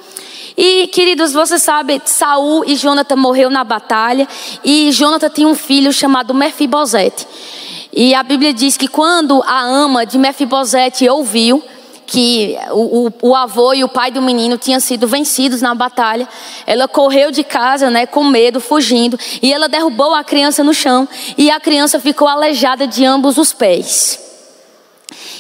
E, 0.57 0.87
queridos, 0.89 1.33
você 1.33 1.59
sabe, 1.59 2.01
Saul 2.05 2.65
e 2.65 2.77
Jonathan 2.77 3.17
morreu 3.17 3.51
na 3.51 3.65
batalha 3.65 4.29
e 4.65 4.91
Jonathan 4.93 5.29
tinha 5.29 5.49
um 5.49 5.55
filho 5.55 5.93
chamado 5.93 6.33
Mefibosete. 6.33 7.27
E 7.93 8.15
a 8.15 8.23
Bíblia 8.23 8.53
diz 8.53 8.77
que 8.77 8.89
quando 8.89 9.43
a 9.45 9.61
ama 9.63 10.07
de 10.07 10.19
Mefibosete 10.19 11.09
ouviu 11.09 11.63
que 12.07 12.57
o, 12.71 13.07
o, 13.07 13.13
o, 13.31 13.35
avô 13.35 13.73
e 13.73 13.83
o 13.83 13.89
pai 13.89 14.11
do 14.11 14.21
menino 14.21 14.59
tinham 14.59 14.79
sido 14.79 15.09
vencidos 15.09 15.63
na 15.63 15.75
batalha, 15.75 16.29
ela 16.67 16.87
correu 16.87 17.31
de 17.31 17.43
casa, 17.43 17.91
né, 17.91 18.07
com 18.07 18.23
medo, 18.25 18.61
fugindo, 18.61 19.19
e 19.43 19.53
ela 19.53 19.69
derrubou 19.69 20.15
a 20.15 20.23
criança 20.23 20.63
no 20.63 20.75
chão 20.75 21.09
e 21.37 21.51
a 21.51 21.59
criança 21.59 21.99
ficou 21.99 22.29
aleijada 22.29 22.87
de 22.87 23.05
ambos 23.05 23.39
os 23.39 23.53
pés. 23.53 24.21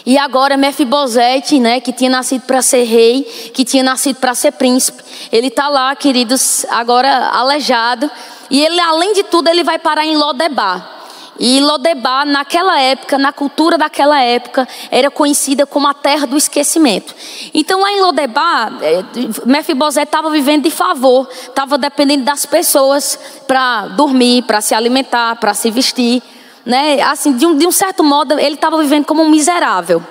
E 0.07 0.19
agora 0.19 0.57
Mefibosete, 0.57 1.59
né, 1.59 1.81
que 1.81 1.93
tinha 1.93 2.11
nascido 2.11 2.43
para 2.43 2.61
ser 2.61 2.85
rei, 2.85 3.23
que 3.55 3.65
tinha 3.65 3.83
nascido 3.83 4.17
para 4.17 4.35
ser 4.35 4.53
príncipe, 4.53 5.03
ele 5.33 5.47
está 5.47 5.69
lá, 5.69 5.97
queridos, 5.97 6.67
agora 6.69 7.29
aleijado. 7.29 8.11
E 8.51 8.63
ele, 8.63 8.79
além 8.81 9.15
de 9.15 9.23
tudo, 9.23 9.49
ele 9.49 9.65
vai 9.65 9.79
parar 9.79 10.05
em 10.05 10.17
Lodebar. 10.17 10.95
E 11.39 11.59
Lodebar, 11.61 12.25
naquela 12.27 12.79
época, 12.81 13.19
na 13.19 13.33
cultura 13.33 13.77
daquela 13.77 14.21
época, 14.21 14.69
era 14.91 15.11
conhecida 15.11 15.67
como 15.67 15.89
a 15.89 15.95
terra 15.95 16.27
do 16.27 16.37
esquecimento. 16.37 17.15
Então, 17.53 17.81
lá 17.81 17.91
em 17.91 18.01
Lodebar, 18.01 18.79
é, 18.83 19.03
Mefibosete 19.45 20.07
estava 20.07 20.31
vivendo 20.31 20.65
de 20.65 20.71
favor, 20.71 21.29
estava 21.33 21.77
dependendo 21.77 22.25
das 22.25 22.47
pessoas 22.47 23.19
para 23.47 23.89
dormir, 23.89 24.43
para 24.43 24.61
se 24.61 24.75
alimentar, 24.75 25.37
para 25.37 25.55
se 25.55 25.71
vestir. 25.71 26.23
Né? 26.65 27.03
Assim, 27.03 27.37
de 27.37 27.47
um, 27.47 27.57
de 27.57 27.67
um 27.67 27.73
certo 27.73 28.03
modo, 28.03 28.39
ele 28.39 28.55
estava 28.55 28.81
vivendo 28.81 29.05
como 29.05 29.23
um 29.23 29.29
miserável 29.29 30.03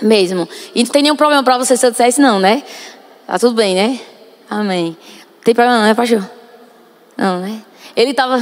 mesmo. 0.00 0.48
E 0.74 0.82
não 0.82 0.90
tem 0.90 1.02
nenhum 1.02 1.16
problema 1.16 1.42
para 1.42 1.58
você 1.58 1.76
se 1.76 1.86
eu 1.86 1.90
dissesse 1.90 2.20
não, 2.20 2.38
né? 2.38 2.62
Tá 3.26 3.38
tudo 3.38 3.54
bem, 3.54 3.74
né? 3.74 4.00
Amém. 4.50 4.96
Tem 5.44 5.54
problema 5.54 5.78
não, 5.78 5.86
né, 5.86 5.94
pastor? 5.94 6.28
Não, 7.16 7.40
né? 7.40 7.62
Ele 7.96 8.10
estava 8.10 8.40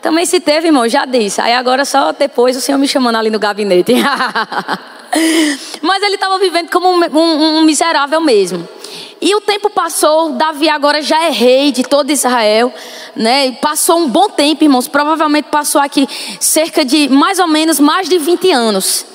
também 0.00 0.24
se 0.24 0.40
teve, 0.40 0.68
irmão, 0.68 0.88
já 0.88 1.04
disse. 1.04 1.40
Aí 1.40 1.52
agora 1.52 1.84
só 1.84 2.12
depois 2.12 2.56
o 2.56 2.60
Senhor 2.60 2.78
me 2.78 2.88
chamando 2.88 3.16
ali 3.16 3.30
no 3.30 3.38
gabinete. 3.38 3.94
Mas 5.82 6.02
ele 6.02 6.14
estava 6.14 6.38
vivendo 6.38 6.70
como 6.70 6.88
um, 6.88 6.98
um, 6.98 7.58
um, 7.58 7.62
miserável 7.62 8.20
mesmo. 8.20 8.66
E 9.20 9.34
o 9.34 9.40
tempo 9.40 9.68
passou, 9.70 10.32
Davi 10.32 10.68
agora 10.68 11.02
já 11.02 11.24
é 11.24 11.30
rei 11.30 11.72
de 11.72 11.82
todo 11.82 12.10
Israel, 12.10 12.72
né? 13.14 13.52
Passou 13.52 13.98
um 13.98 14.08
bom 14.08 14.28
tempo, 14.28 14.64
irmãos. 14.64 14.88
Provavelmente 14.88 15.46
passou 15.46 15.80
aqui 15.80 16.08
cerca 16.40 16.84
de 16.84 17.08
mais 17.08 17.38
ou 17.38 17.46
menos 17.46 17.78
mais 17.78 18.08
de 18.08 18.18
20 18.18 18.50
anos. 18.50 19.06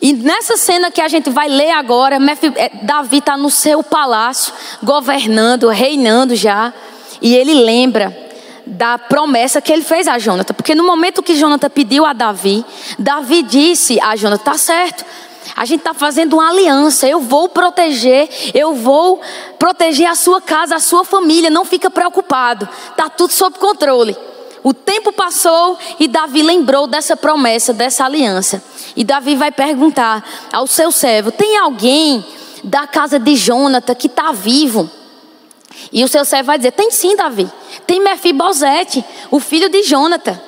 E 0.00 0.12
nessa 0.12 0.56
cena 0.56 0.90
que 0.90 1.00
a 1.00 1.08
gente 1.08 1.30
vai 1.30 1.48
ler 1.48 1.70
agora, 1.70 2.16
é, 2.56 2.70
Davi 2.82 3.18
está 3.18 3.36
no 3.36 3.50
seu 3.50 3.82
palácio, 3.82 4.52
governando, 4.82 5.68
reinando 5.68 6.34
já. 6.34 6.72
E 7.20 7.36
ele 7.36 7.54
lembra 7.54 8.16
da 8.66 8.98
promessa 8.98 9.60
que 9.60 9.72
ele 9.72 9.82
fez 9.82 10.06
a 10.06 10.18
Jonathan. 10.18 10.54
Porque 10.54 10.74
no 10.74 10.84
momento 10.84 11.22
que 11.22 11.34
Jonathan 11.34 11.68
pediu 11.68 12.04
a 12.04 12.12
Davi, 12.12 12.64
Davi 12.98 13.42
disse 13.42 14.00
a 14.00 14.16
Jonathan: 14.16 14.44
tá 14.44 14.58
certo. 14.58 15.04
A 15.56 15.64
gente 15.64 15.80
está 15.80 15.94
fazendo 15.94 16.34
uma 16.34 16.48
aliança. 16.48 17.08
Eu 17.08 17.20
vou 17.20 17.48
proteger, 17.48 18.28
eu 18.54 18.74
vou 18.74 19.20
proteger 19.58 20.08
a 20.08 20.14
sua 20.14 20.40
casa, 20.40 20.76
a 20.76 20.80
sua 20.80 21.04
família. 21.04 21.50
Não 21.50 21.64
fica 21.64 21.90
preocupado. 21.90 22.68
Está 22.90 23.08
tudo 23.08 23.32
sob 23.32 23.58
controle. 23.58 24.16
O 24.62 24.74
tempo 24.74 25.12
passou 25.12 25.78
e 25.98 26.06
Davi 26.06 26.42
lembrou 26.42 26.86
dessa 26.86 27.16
promessa, 27.16 27.72
dessa 27.72 28.04
aliança. 28.04 28.62
E 28.94 29.04
Davi 29.04 29.34
vai 29.34 29.50
perguntar 29.50 30.22
ao 30.52 30.66
seu 30.66 30.92
servo: 30.92 31.32
tem 31.32 31.56
alguém 31.56 32.24
da 32.62 32.86
casa 32.86 33.18
de 33.18 33.34
Jonathan 33.36 33.94
que 33.94 34.06
está 34.06 34.32
vivo? 34.32 34.90
E 35.92 36.04
o 36.04 36.08
seu 36.08 36.24
servo 36.24 36.48
vai 36.48 36.58
dizer: 36.58 36.72
Tem 36.72 36.90
sim, 36.90 37.16
Davi. 37.16 37.50
Tem 37.86 38.00
Mefibosete, 38.00 39.04
o 39.30 39.40
filho 39.40 39.68
de 39.68 39.82
Jonathan. 39.82 40.38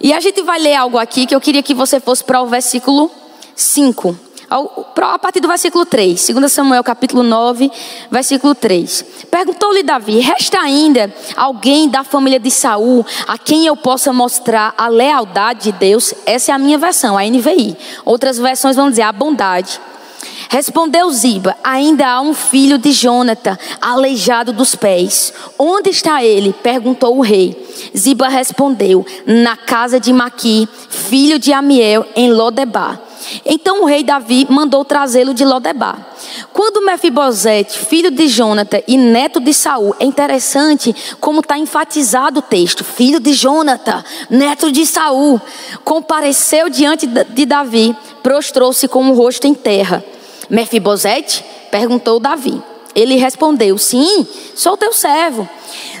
E 0.00 0.12
a 0.12 0.20
gente 0.20 0.42
vai 0.42 0.58
ler 0.58 0.74
algo 0.74 0.98
aqui 0.98 1.26
que 1.26 1.34
eu 1.34 1.40
queria 1.40 1.62
que 1.62 1.74
você 1.74 2.00
fosse 2.00 2.24
para 2.24 2.42
o 2.42 2.46
versículo 2.46 3.10
5. 3.54 4.23
A 4.56 5.18
partir 5.18 5.40
do 5.40 5.48
versículo 5.48 5.84
3, 5.84 6.28
2 6.28 6.52
Samuel 6.52 6.84
capítulo 6.84 7.24
9, 7.24 7.68
versículo 8.08 8.54
3. 8.54 9.04
Perguntou-lhe 9.28 9.82
Davi: 9.82 10.20
Resta 10.20 10.60
ainda 10.60 11.12
alguém 11.34 11.88
da 11.88 12.04
família 12.04 12.38
de 12.38 12.52
Saul 12.52 13.04
a 13.26 13.36
quem 13.36 13.66
eu 13.66 13.76
possa 13.76 14.12
mostrar 14.12 14.72
a 14.78 14.86
lealdade 14.86 15.64
de 15.64 15.72
Deus? 15.72 16.14
Essa 16.24 16.52
é 16.52 16.54
a 16.54 16.58
minha 16.58 16.78
versão, 16.78 17.18
a 17.18 17.24
NVI. 17.24 17.76
Outras 18.04 18.38
versões 18.38 18.76
vão 18.76 18.90
dizer 18.90 19.02
a 19.02 19.10
bondade. 19.10 19.80
Respondeu 20.48 21.10
Ziba: 21.10 21.56
Ainda 21.64 22.06
há 22.06 22.20
um 22.20 22.32
filho 22.32 22.78
de 22.78 22.92
Jonathan, 22.92 23.58
aleijado 23.80 24.52
dos 24.52 24.76
pés. 24.76 25.32
Onde 25.58 25.90
está 25.90 26.22
ele? 26.24 26.52
perguntou 26.52 27.18
o 27.18 27.22
rei. 27.22 27.60
Ziba 27.96 28.28
respondeu: 28.28 29.04
Na 29.26 29.56
casa 29.56 29.98
de 29.98 30.12
Maqui, 30.12 30.68
filho 30.88 31.40
de 31.40 31.52
Amiel, 31.52 32.06
em 32.14 32.32
Lodebar. 32.32 33.00
Então 33.44 33.82
o 33.82 33.86
rei 33.86 34.02
Davi 34.02 34.46
mandou 34.48 34.84
trazê-lo 34.84 35.34
de 35.34 35.44
Lodebar. 35.44 35.98
Quando 36.52 36.84
Mefibosete, 36.84 37.78
filho 37.78 38.10
de 38.10 38.28
Jonathan 38.28 38.80
e 38.86 38.96
neto 38.96 39.40
de 39.40 39.52
Saul, 39.52 39.94
é 39.98 40.04
interessante 40.04 40.94
como 41.20 41.40
está 41.40 41.58
enfatizado 41.58 42.40
o 42.40 42.42
texto, 42.42 42.84
filho 42.84 43.20
de 43.20 43.32
Jonathan, 43.32 44.04
neto 44.30 44.70
de 44.70 44.86
Saul, 44.86 45.40
compareceu 45.84 46.68
diante 46.68 47.06
de 47.06 47.46
Davi, 47.46 47.96
prostrou-se 48.22 48.86
com 48.88 49.10
o 49.10 49.14
rosto 49.14 49.46
em 49.46 49.54
terra. 49.54 50.04
Mefibosete? 50.48 51.44
perguntou 51.70 52.20
Davi. 52.20 52.62
Ele 52.94 53.16
respondeu: 53.16 53.76
Sim, 53.76 54.26
sou 54.54 54.76
teu 54.76 54.92
servo. 54.92 55.48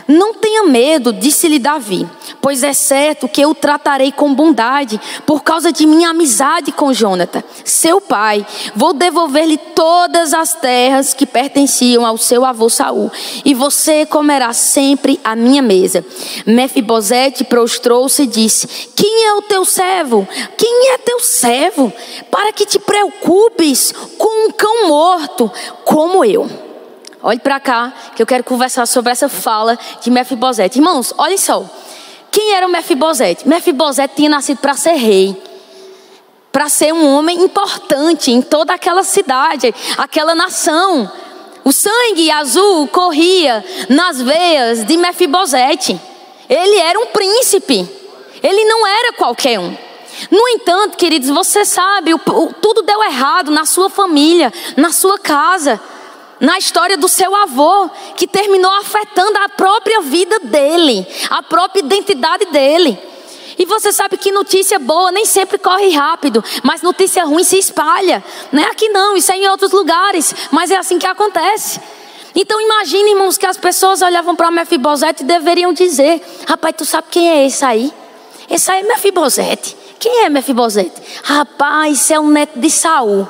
Não 0.06 0.34
tenha 0.34 0.64
medo, 0.64 1.12
disse-lhe 1.12 1.58
Davi, 1.58 2.06
pois 2.40 2.62
é 2.62 2.72
certo 2.74 3.26
que 3.26 3.40
eu 3.40 3.50
o 3.50 3.54
tratarei 3.54 4.12
com 4.12 4.34
bondade 4.34 5.00
por 5.24 5.42
causa 5.42 5.72
de 5.72 5.86
minha 5.86 6.10
amizade 6.10 6.72
com 6.72 6.92
Jonathan, 6.92 7.42
seu 7.64 8.00
pai. 8.00 8.44
Vou 8.74 8.92
devolver-lhe 8.92 9.56
todas 9.56 10.34
as 10.34 10.54
terras 10.54 11.14
que 11.14 11.24
pertenciam 11.24 12.04
ao 12.04 12.18
seu 12.18 12.44
avô 12.44 12.68
Saul, 12.68 13.10
e 13.44 13.54
você 13.54 14.04
comerá 14.04 14.52
sempre 14.52 15.20
à 15.24 15.34
minha 15.36 15.62
mesa. 15.62 16.04
Mefibosete 16.44 17.44
prostrou-se 17.44 18.22
e 18.22 18.26
disse: 18.26 18.66
Quem 18.94 19.26
é 19.26 19.34
o 19.34 19.42
teu 19.42 19.64
servo? 19.64 20.26
Quem 20.58 20.90
é 20.92 20.98
teu 20.98 21.20
servo? 21.20 21.92
Para 22.30 22.52
que 22.52 22.66
te 22.66 22.78
preocupes 22.78 23.92
com 24.18 24.48
um 24.48 24.50
cão 24.50 24.88
morto 24.88 25.50
como 25.84 26.24
eu. 26.24 26.73
Olhe 27.26 27.38
para 27.38 27.58
cá, 27.58 27.90
que 28.14 28.20
eu 28.20 28.26
quero 28.26 28.44
conversar 28.44 28.84
sobre 28.84 29.10
essa 29.10 29.30
fala 29.30 29.78
de 30.02 30.10
Mefibosete. 30.10 30.78
Irmãos, 30.78 31.14
olhem 31.16 31.38
só. 31.38 31.64
Quem 32.30 32.52
era 32.52 32.66
o 32.66 32.68
Mefibosete? 32.68 33.48
Mefibosete 33.48 34.16
tinha 34.16 34.28
nascido 34.28 34.58
para 34.58 34.74
ser 34.74 34.92
rei. 34.92 35.42
Para 36.52 36.68
ser 36.68 36.92
um 36.92 37.16
homem 37.16 37.42
importante 37.42 38.30
em 38.30 38.42
toda 38.42 38.74
aquela 38.74 39.02
cidade, 39.02 39.74
aquela 39.96 40.34
nação. 40.34 41.10
O 41.64 41.72
sangue 41.72 42.30
azul 42.30 42.86
corria 42.88 43.64
nas 43.88 44.20
veias 44.20 44.84
de 44.84 44.94
Mefibosete. 44.98 45.98
Ele 46.46 46.76
era 46.76 47.00
um 47.00 47.06
príncipe. 47.06 47.88
Ele 48.42 48.64
não 48.66 48.86
era 48.86 49.14
qualquer 49.14 49.58
um. 49.58 49.74
No 50.30 50.46
entanto, 50.48 50.98
queridos, 50.98 51.30
você 51.30 51.64
sabe, 51.64 52.12
o, 52.12 52.16
o, 52.16 52.52
tudo 52.52 52.82
deu 52.82 53.02
errado 53.02 53.50
na 53.50 53.64
sua 53.64 53.88
família, 53.88 54.52
na 54.76 54.92
sua 54.92 55.18
casa 55.18 55.80
na 56.40 56.58
história 56.58 56.96
do 56.96 57.08
seu 57.08 57.34
avô, 57.34 57.88
que 58.16 58.26
terminou 58.26 58.70
afetando 58.72 59.38
a 59.38 59.48
própria 59.48 60.00
vida 60.00 60.40
dele, 60.40 61.06
a 61.30 61.42
própria 61.42 61.80
identidade 61.80 62.46
dele. 62.46 62.98
E 63.58 63.64
você 63.64 63.92
sabe 63.92 64.16
que 64.16 64.32
notícia 64.32 64.78
boa 64.78 65.12
nem 65.12 65.24
sempre 65.24 65.58
corre 65.58 65.90
rápido, 65.90 66.42
mas 66.62 66.82
notícia 66.82 67.24
ruim 67.24 67.44
se 67.44 67.58
espalha. 67.58 68.22
Não 68.50 68.62
é 68.62 68.66
aqui 68.66 68.88
não, 68.88 69.16
isso 69.16 69.30
é 69.32 69.36
em 69.36 69.48
outros 69.48 69.70
lugares, 69.70 70.34
mas 70.50 70.70
é 70.70 70.76
assim 70.76 70.98
que 70.98 71.06
acontece. 71.06 71.80
Então 72.34 72.60
imagine, 72.60 73.10
irmãos, 73.10 73.38
que 73.38 73.46
as 73.46 73.56
pessoas 73.56 74.02
olhavam 74.02 74.34
para 74.34 74.50
Mefibosete 74.50 75.22
e 75.22 75.26
deveriam 75.26 75.72
dizer: 75.72 76.20
Rapaz, 76.48 76.74
tu 76.76 76.84
sabe 76.84 77.06
quem 77.10 77.30
é 77.30 77.46
esse 77.46 77.64
aí? 77.64 77.92
Esse 78.50 78.70
aí 78.72 78.80
é 78.80 78.82
Mefibosete. 78.82 79.76
Quem 80.00 80.24
é 80.24 80.28
Mefibosete? 80.28 81.00
Rapaz, 81.22 82.00
esse 82.00 82.12
é 82.12 82.18
o 82.18 82.26
neto 82.26 82.58
de 82.58 82.68
Saul. 82.68 83.28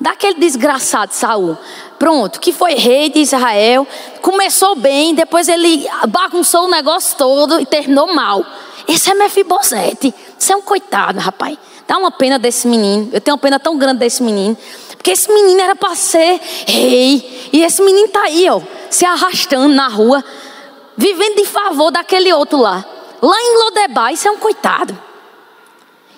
Daquele 0.00 0.34
desgraçado 0.40 1.12
Saul 1.12 1.58
pronto, 2.00 2.40
que 2.40 2.50
foi 2.50 2.72
rei 2.76 3.10
de 3.10 3.18
Israel, 3.18 3.86
começou 4.22 4.74
bem, 4.74 5.14
depois 5.14 5.48
ele 5.48 5.86
bagunçou 6.08 6.64
o 6.64 6.70
negócio 6.70 7.14
todo 7.18 7.60
e 7.60 7.66
terminou 7.66 8.14
mal. 8.14 8.42
Esse 8.88 9.10
é 9.10 9.14
Mefibosete. 9.14 10.14
Você 10.38 10.54
é 10.54 10.56
um 10.56 10.62
coitado, 10.62 11.20
rapaz. 11.20 11.58
Dá 11.86 11.98
uma 11.98 12.10
pena 12.10 12.38
desse 12.38 12.66
menino. 12.66 13.10
Eu 13.12 13.20
tenho 13.20 13.34
uma 13.34 13.40
pena 13.40 13.60
tão 13.60 13.76
grande 13.76 13.98
desse 13.98 14.22
menino. 14.22 14.56
Porque 14.96 15.10
esse 15.10 15.30
menino 15.30 15.60
era 15.60 15.76
para 15.76 15.94
ser 15.94 16.40
rei. 16.66 17.50
E 17.52 17.62
esse 17.62 17.82
menino 17.82 18.08
tá 18.08 18.22
aí, 18.22 18.48
ó, 18.48 18.62
se 18.88 19.04
arrastando 19.04 19.68
na 19.74 19.88
rua, 19.88 20.24
vivendo 20.96 21.36
de 21.36 21.44
favor 21.44 21.90
daquele 21.90 22.32
outro 22.32 22.58
lá. 22.58 22.82
Lá 23.20 23.36
em 23.38 23.58
Lodebar, 23.58 24.10
isso 24.10 24.26
é 24.26 24.30
um 24.30 24.38
coitado. 24.38 24.98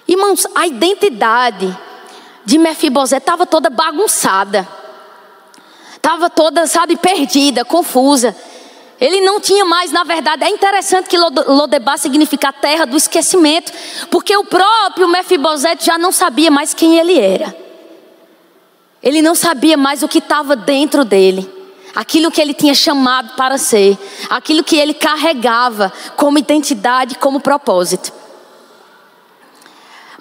Irmãos, 0.07 0.47
a 0.55 0.67
identidade 0.67 1.77
de 2.45 2.59
Mefibosete 2.59 3.23
estava 3.23 3.47
toda 3.47 3.71
bagunçada. 3.71 4.69
Estava 5.97 6.29
toda, 6.29 6.67
sabe, 6.67 6.97
perdida, 6.97 7.65
confusa. 7.65 8.37
Ele 9.01 9.21
não 9.21 9.41
tinha 9.41 9.65
mais, 9.65 9.91
na 9.91 10.05
verdade, 10.05 10.45
é 10.45 10.49
interessante 10.49 11.09
que 11.09 11.19
Lodebar 11.19 11.99
significa 11.99 12.53
terra 12.53 12.85
do 12.85 12.97
esquecimento, 12.97 13.73
porque 14.11 14.37
o 14.37 14.45
próprio 14.45 15.09
Mefibosete 15.09 15.87
já 15.87 15.99
não 15.99 16.13
sabia 16.13 16.51
mais 16.51 16.73
quem 16.73 16.99
ele 16.99 17.19
era. 17.19 17.57
Ele 19.03 19.21
não 19.21 19.35
sabia 19.35 19.77
mais 19.77 20.03
o 20.03 20.09
que 20.09 20.19
estava 20.19 20.55
dentro 20.55 21.05
dele, 21.05 21.49
aquilo 21.95 22.31
que 22.31 22.41
ele 22.41 22.55
tinha 22.55 22.75
chamado 22.75 23.35
para 23.35 23.59
ser, 23.59 23.99
aquilo 24.31 24.63
que 24.63 24.77
ele 24.77 24.95
carregava 24.95 25.93
como 26.17 26.39
identidade, 26.39 27.17
como 27.17 27.41
propósito. 27.41 28.13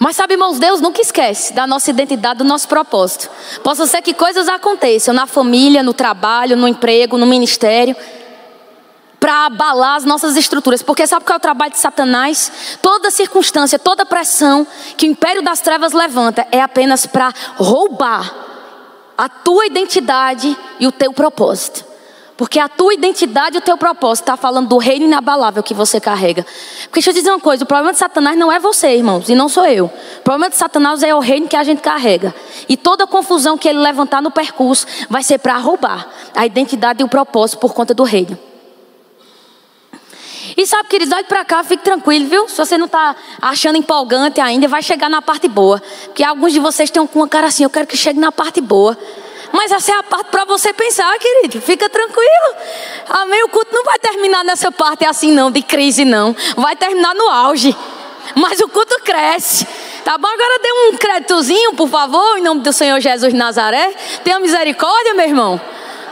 Mas 0.04 0.16
sabe, 0.16 0.34
irmãos, 0.34 0.58
Deus 0.58 0.82
nunca 0.82 1.00
esquece 1.00 1.54
da 1.54 1.68
nossa 1.68 1.92
identidade, 1.92 2.40
do 2.40 2.44
nosso 2.44 2.68
propósito. 2.68 3.30
Possa 3.64 3.86
ser 3.86 4.02
que 4.02 4.16
coisas 4.16 4.50
aconteçam 4.50 5.14
na 5.14 5.28
família, 5.28 5.84
no 5.84 5.94
trabalho, 5.94 6.58
no 6.58 6.68
emprego, 6.68 7.20
no 7.20 7.28
ministério. 7.28 7.96
para 9.20 9.46
abalar 9.46 9.98
as 9.98 10.04
nossas 10.04 10.36
estruturas. 10.36 10.82
Porque 10.82 11.06
sabe 11.06 11.24
qual 11.24 11.36
é 11.36 11.38
o 11.38 11.40
trabalho 11.40 11.72
de 11.72 11.78
Satanás? 11.78 12.52
Toda 12.82 13.12
circunstância, 13.12 13.78
toda 13.78 14.04
pressão 14.04 14.66
que 14.98 15.06
o 15.06 15.12
império 15.12 15.44
das 15.44 15.62
trevas 15.62 15.94
levanta 15.94 16.48
é 16.52 16.60
apenas 16.60 17.06
para 17.06 17.32
roubar 17.58 18.34
a 19.16 19.30
tua 19.30 19.68
identidade 19.68 20.58
e 20.80 20.88
o 20.88 20.92
teu 20.92 21.14
propósito. 21.14 21.91
Porque 22.42 22.58
a 22.58 22.68
tua 22.68 22.96
identidade 22.96 23.56
e 23.56 23.60
o 23.60 23.62
teu 23.62 23.78
propósito 23.78 24.24
está 24.24 24.36
falando 24.36 24.68
do 24.68 24.80
reino 24.80 25.06
inabalável 25.06 25.62
que 25.62 25.76
você 25.76 26.02
carrega. 26.02 26.44
Porque 26.86 26.96
deixa 26.96 27.12
eu 27.12 27.14
dizer 27.14 27.30
uma 27.30 27.40
coisa: 27.40 27.64
o 27.64 27.68
problema 27.68 27.94
de 27.94 28.00
Satanás 28.00 28.36
não 28.36 28.52
é 28.52 28.60
você, 28.60 28.96
irmãos, 28.96 29.30
e 29.30 29.36
não 29.36 29.48
sou 29.48 29.64
eu. 29.68 29.86
O 29.86 30.22
problema 30.24 30.50
de 30.50 30.56
Satanás 30.56 31.04
é 31.04 31.14
o 31.14 31.20
reino 31.20 31.48
que 31.48 31.56
a 31.56 31.64
gente 31.64 31.84
carrega. 31.84 32.34
E 32.68 32.76
toda 32.76 33.06
confusão 33.06 33.60
que 33.60 33.70
ele 33.70 33.78
levantar 33.78 34.24
no 34.24 34.32
percurso 34.32 34.88
vai 35.08 35.22
ser 35.22 35.38
para 35.38 35.56
roubar 35.58 36.10
a 36.36 36.44
identidade 36.44 37.04
e 37.04 37.06
o 37.06 37.08
propósito 37.08 37.60
por 37.60 37.76
conta 37.76 37.94
do 37.94 38.02
reino. 38.02 38.36
E 40.58 40.66
sabe, 40.66 40.90
queridos, 40.90 41.14
olhe 41.14 41.26
para 41.26 41.46
cá, 41.46 41.64
fique 41.64 41.84
tranquilo, 41.84 42.26
viu? 42.26 42.50
Se 42.50 42.58
você 42.58 42.76
não 42.76 42.88
está 42.88 43.16
achando 43.40 43.78
empolgante 43.78 44.42
ainda, 44.42 44.68
vai 44.68 44.82
chegar 44.82 45.12
na 45.12 45.22
parte 45.22 45.48
boa. 45.48 45.80
Porque 46.06 46.24
alguns 46.24 46.54
de 46.54 46.60
vocês 46.60 46.88
estão 46.88 47.06
com 47.06 47.20
uma 47.20 47.28
cara 47.28 47.46
assim, 47.46 47.64
eu 47.64 47.70
quero 47.70 47.86
que 47.86 47.96
chegue 47.96 48.20
na 48.20 48.32
parte 48.32 48.60
boa. 48.60 48.98
Mas 49.52 49.72
essa 49.72 49.92
é 49.92 49.96
a 49.96 50.04
parte 50.04 50.28
para 50.28 50.46
você 50.46 50.74
pensar, 50.74 51.18
querido. 51.20 51.62
Fica 51.62 51.90
tranquilo. 51.90 52.56
Amém. 53.10 53.44
O 53.44 53.50
culto 53.50 53.74
não 53.74 53.84
vai 53.84 54.00
terminar 54.00 54.44
nessa 54.44 54.72
parte 54.72 55.06
assim, 55.06 55.32
não, 55.32 55.52
de 55.52 55.62
crise, 55.62 56.06
não. 56.06 56.36
Vai 56.56 56.76
terminar 56.76 57.14
no 57.14 57.28
auge. 57.30 57.76
Mas 58.36 58.60
o 58.60 58.70
culto 58.70 58.96
cresce. 59.04 59.68
Tá 60.04 60.18
bom? 60.18 60.28
Agora 60.28 60.60
dê 60.60 60.72
um 60.72 60.98
créditozinho, 60.98 61.74
por 61.74 61.88
favor, 61.88 62.38
em 62.38 62.42
nome 62.42 62.62
do 62.62 62.74
Senhor 62.74 63.00
Jesus 63.00 63.34
Nazaré. 63.34 63.94
Tenha 64.24 64.40
misericórdia, 64.40 65.14
meu 65.14 65.26
irmão. 65.26 65.62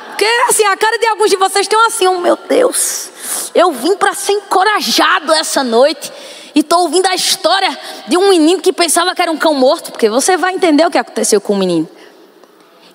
Porque 0.10 0.25
assim, 0.50 0.65
a 0.65 0.75
cara 0.75 0.98
de 1.00 1.08
alguns 1.08 1.29
de 1.29 1.38
vocês 1.38 1.67
tem 1.67 1.79
assim, 1.86 2.08
oh 2.08 2.19
meu 2.19 2.38
Deus. 2.48 3.10
Eu 3.55 3.72
vim 3.72 3.96
para 3.96 4.13
ser 4.13 4.34
encorajado 4.34 5.34
essa 5.34 5.63
noite. 5.63 6.12
E 6.53 6.60
estou 6.60 6.81
ouvindo 6.81 7.05
a 7.05 7.15
história 7.15 7.77
de 8.08 8.17
um 8.17 8.29
menino 8.29 8.62
que 8.62 8.74
pensava 8.74 9.15
que 9.15 9.22
era 9.22 9.31
um 9.31 9.38
cão 9.38 9.53
morto, 9.53 9.91
porque 9.91 10.10
você 10.10 10.36
vai 10.36 10.53
entender 10.53 10.86
o 10.86 10.91
que 10.91 10.98
aconteceu 10.98 11.39
com 11.39 11.53
o 11.53 11.58
menino. 11.58 11.89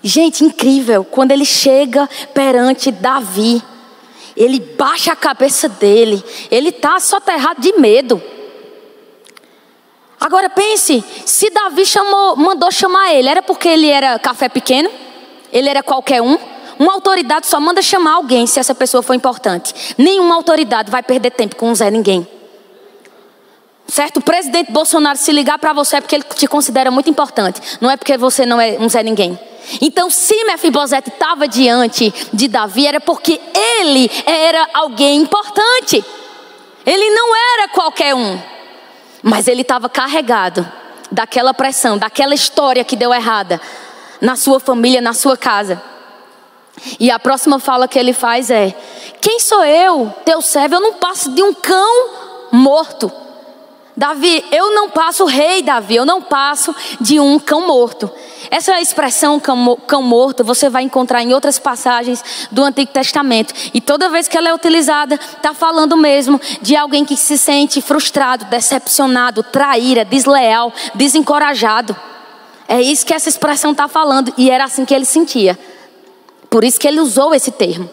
Gente, 0.07 0.45
incrível, 0.45 1.03
quando 1.03 1.31
ele 1.31 1.47
chega 1.47 2.07
perante 2.35 2.91
Davi, 2.91 3.63
ele 4.37 4.61
baixa 4.61 5.13
a 5.13 5.17
cabeça 5.17 5.67
dele, 5.67 6.23
ele 6.51 6.69
está 6.69 7.01
soterrado 7.01 7.63
de 7.63 7.73
medo. 7.79 8.23
Agora 10.21 10.51
pense, 10.51 11.03
se 11.25 11.49
Davi 11.49 11.87
chamou, 11.87 12.37
mandou 12.37 12.71
chamar 12.71 13.15
ele, 13.15 13.31
era 13.31 13.41
porque 13.41 13.67
ele 13.67 13.89
era 13.89 14.19
café 14.19 14.47
pequeno? 14.47 14.91
Ele 15.51 15.71
era 15.71 15.83
qualquer 15.83 16.21
um? 16.21 16.39
Uma 16.79 16.93
autoridade 16.93 17.47
só 17.47 17.59
manda 17.59 17.81
chamar 17.81 18.17
alguém 18.17 18.47
se 18.47 18.61
essa 18.61 18.75
pessoa 18.75 19.03
for 19.03 19.15
importante. 19.15 19.95
Nenhuma 19.97 20.35
autoridade 20.35 20.91
vai 20.91 21.03
perder 21.03 21.31
tempo 21.31 21.57
com 21.57 21.71
um 21.71 21.75
Zé 21.75 21.91
Ninguém. 21.91 22.29
Certo? 23.87 24.17
O 24.19 24.23
presidente 24.23 24.73
Bolsonaro 24.73 25.19
se 25.19 25.31
ligar 25.31 25.59
para 25.59 25.73
você 25.73 25.97
é 25.97 26.01
porque 26.01 26.17
ele 26.17 26.25
te 26.25 26.47
considera 26.47 26.91
muito 26.91 27.11
importante. 27.11 27.61
Não 27.81 27.91
é 27.91 27.97
porque 27.97 28.17
você 28.17 28.47
não 28.47 28.61
é 28.61 28.79
um 28.79 28.89
Zé 28.89 29.03
Ninguém. 29.03 29.39
Então, 29.81 30.11
se 30.11 30.45
Mefibosete 30.45 31.11
estava 31.11 31.47
diante 31.49 32.13
de 32.33 32.49
Davi, 32.49 32.87
era 32.87 33.01
porque 33.01 33.41
ele 33.55 34.11
era 34.27 34.69
alguém 34.75 35.21
importante. 35.21 36.05
Ele 36.85 37.11
não 37.11 37.35
era 37.35 37.69
qualquer 37.69 38.15
um. 38.15 38.39
Mas 39.23 39.49
ele 39.49 39.63
estava 39.63 39.89
carregado 39.89 40.71
daquela 41.11 41.55
pressão, 41.55 41.97
daquela 41.97 42.35
história 42.35 42.85
que 42.85 42.97
deu 42.97 43.13
errada 43.13 43.61
na 44.21 44.37
sua 44.37 44.61
família, 44.61 45.01
na 45.01 45.13
sua 45.13 45.37
casa. 45.37 45.81
E 46.99 47.11
a 47.11 47.19
próxima 47.19 47.59
fala 47.59 47.89
que 47.89 47.99
ele 47.99 48.13
faz 48.13 48.51
é: 48.51 48.75
Quem 49.21 49.39
sou 49.41 49.65
eu, 49.65 50.13
teu 50.25 50.43
servo? 50.43 50.75
Eu 50.75 50.81
não 50.81 50.95
passo 50.95 51.31
de 51.31 51.43
um 51.43 51.55
cão 51.55 52.11
morto. 52.53 53.11
Davi, 53.97 54.45
eu 54.51 54.75
não 54.75 54.91
passo, 54.91 55.25
rei 55.25 55.63
Davi, 55.63 55.95
eu 55.95 56.05
não 56.05 56.21
passo 56.21 56.75
de 57.01 57.21
um 57.21 57.39
cão 57.39 57.65
morto. 57.67 58.11
Essa 58.51 58.81
expressão 58.81 59.39
cão, 59.39 59.79
cão 59.87 60.03
morto 60.03 60.43
você 60.43 60.69
vai 60.69 60.83
encontrar 60.83 61.23
em 61.23 61.33
outras 61.33 61.61
passagens 61.61 62.49
do 62.51 62.65
Antigo 62.65 62.91
Testamento. 62.93 63.55
E 63.73 63.81
toda 63.81 64.09
vez 64.09 64.27
que 64.27 64.37
ela 64.37 64.49
é 64.49 64.55
utilizada, 64.55 65.15
está 65.15 65.55
falando 65.55 65.97
mesmo 65.97 66.41
de 66.61 66.75
alguém 66.75 67.05
que 67.05 67.17
se 67.17 67.39
sente 67.39 67.81
frustrado, 67.81 68.47
decepcionado, 68.47 69.45
traíra, 69.45 70.05
desleal, 70.05 70.73
desencorajado. 70.95 71.97
É 72.67 72.83
isso 72.83 73.07
que 73.07 73.15
essa 73.15 73.29
expressão 73.29 73.71
está 73.71 73.87
falando. 73.87 74.33
E 74.37 74.51
era 74.51 74.65
assim 74.65 74.85
que 74.85 74.95
ele 74.95 75.05
sentia. 75.05 75.57
Por 76.51 76.65
isso 76.65 76.81
que 76.81 76.89
ele 76.89 77.01
usou 77.01 77.33
esse 77.33 77.53
termo. 77.53 77.89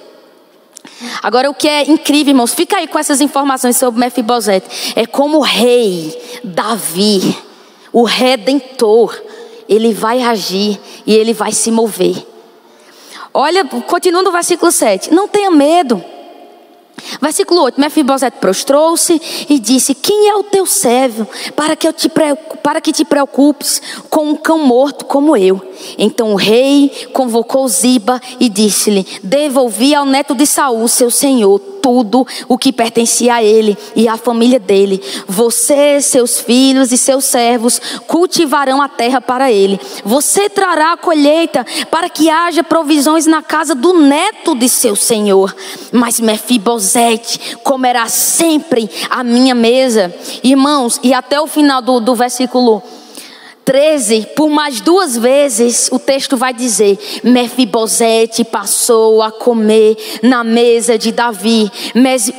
Agora, 1.21 1.49
o 1.49 1.53
que 1.53 1.67
é 1.67 1.89
incrível, 1.89 2.31
irmãos, 2.31 2.53
fica 2.53 2.77
aí 2.77 2.87
com 2.87 2.97
essas 2.97 3.21
informações 3.21 3.77
sobre 3.77 3.99
Mefibosete. 3.99 4.93
É 4.95 5.05
como 5.05 5.37
o 5.37 5.41
rei 5.41 6.17
Davi, 6.43 7.37
o 7.91 8.03
redentor, 8.03 9.19
ele 9.67 9.93
vai 9.93 10.21
agir 10.21 10.79
e 11.05 11.15
ele 11.15 11.33
vai 11.33 11.51
se 11.51 11.71
mover. 11.71 12.27
Olha, 13.33 13.63
continuando 13.65 14.29
o 14.29 14.33
versículo 14.33 14.71
7. 14.71 15.13
Não 15.13 15.27
tenha 15.27 15.49
medo. 15.49 16.03
Versículo 17.21 17.61
8: 17.63 17.79
Mefibosete 17.79 18.37
prostrou-se 18.39 19.21
e 19.49 19.59
disse: 19.59 19.93
Quem 19.93 20.29
é 20.29 20.35
o 20.35 20.43
teu 20.43 20.65
servo 20.65 21.27
para 21.55 21.75
que, 21.75 21.87
eu 21.87 21.93
te, 21.93 22.09
para 22.63 22.81
que 22.81 22.91
te 22.91 23.05
preocupes 23.05 23.81
com 24.09 24.29
um 24.29 24.35
cão 24.35 24.59
morto 24.59 25.05
como 25.05 25.35
eu? 25.35 25.61
Então 25.97 26.33
o 26.33 26.35
rei 26.35 26.91
convocou 27.13 27.67
Ziba 27.67 28.21
e 28.39 28.49
disse-lhe: 28.49 29.05
Devolvi 29.23 29.93
ao 29.95 30.05
neto 30.05 30.35
de 30.35 30.45
Saul, 30.45 30.87
seu 30.87 31.09
senhor, 31.09 31.59
tudo 31.81 32.25
o 32.47 32.57
que 32.57 32.71
pertencia 32.71 33.35
a 33.35 33.43
ele 33.43 33.77
e 33.95 34.07
à 34.07 34.15
família 34.15 34.59
dele. 34.59 35.01
Você, 35.27 35.99
seus 35.99 36.39
filhos 36.39 36.91
e 36.91 36.97
seus 36.97 37.25
servos 37.25 37.81
cultivarão 38.07 38.81
a 38.81 38.87
terra 38.87 39.19
para 39.19 39.51
ele. 39.51 39.79
Você 40.05 40.49
trará 40.49 40.93
a 40.93 40.97
colheita 40.97 41.65
para 41.89 42.09
que 42.09 42.29
haja 42.29 42.63
provisões 42.63 43.25
na 43.25 43.41
casa 43.41 43.73
do 43.73 43.93
neto 43.93 44.55
de 44.55 44.69
seu 44.69 44.95
senhor. 44.95 45.55
Mas 45.91 46.19
Mefibosete 46.19 46.90
comerá 47.63 48.07
sempre 48.07 48.89
a 49.09 49.23
minha 49.23 49.55
mesa. 49.55 50.13
Irmãos, 50.43 50.99
e 51.03 51.13
até 51.13 51.39
o 51.39 51.47
final 51.47 51.81
do, 51.81 51.99
do 51.99 52.15
versículo 52.15 52.81
13, 53.63 54.27
por 54.35 54.49
mais 54.49 54.81
duas 54.81 55.15
vezes, 55.15 55.87
o 55.91 55.99
texto 55.99 56.35
vai 56.35 56.53
dizer: 56.53 56.99
Mefibosete 57.23 58.43
passou 58.43 59.21
a 59.21 59.31
comer 59.31 59.97
na 60.23 60.43
mesa 60.43 60.97
de 60.97 61.11
Davi. 61.11 61.71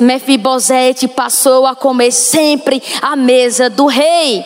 Mefibosete 0.00 1.06
passou 1.08 1.66
a 1.66 1.74
comer 1.74 2.12
sempre 2.12 2.82
à 3.00 3.14
mesa 3.14 3.70
do 3.70 3.86
rei. 3.86 4.44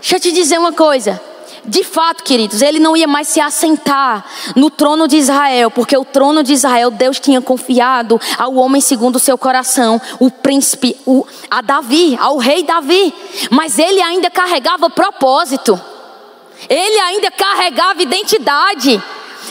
Deixa 0.00 0.16
eu 0.16 0.20
te 0.20 0.30
dizer 0.30 0.58
uma 0.58 0.72
coisa. 0.72 1.20
De 1.68 1.84
fato, 1.84 2.24
queridos, 2.24 2.62
ele 2.62 2.78
não 2.78 2.96
ia 2.96 3.06
mais 3.06 3.28
se 3.28 3.40
assentar 3.40 4.24
no 4.56 4.70
trono 4.70 5.06
de 5.06 5.18
Israel, 5.18 5.70
porque 5.70 5.94
o 5.94 6.04
trono 6.04 6.42
de 6.42 6.54
Israel 6.54 6.90
Deus 6.90 7.20
tinha 7.20 7.42
confiado 7.42 8.18
ao 8.38 8.54
homem 8.54 8.80
segundo 8.80 9.16
o 9.16 9.20
seu 9.20 9.36
coração, 9.36 10.00
o 10.18 10.30
príncipe, 10.30 10.96
o, 11.04 11.26
a 11.50 11.60
Davi, 11.60 12.16
ao 12.18 12.38
rei 12.38 12.62
Davi. 12.62 13.12
Mas 13.50 13.78
ele 13.78 14.00
ainda 14.00 14.30
carregava 14.30 14.88
propósito, 14.88 15.78
ele 16.70 16.98
ainda 17.00 17.30
carregava 17.30 18.02
identidade. 18.02 19.02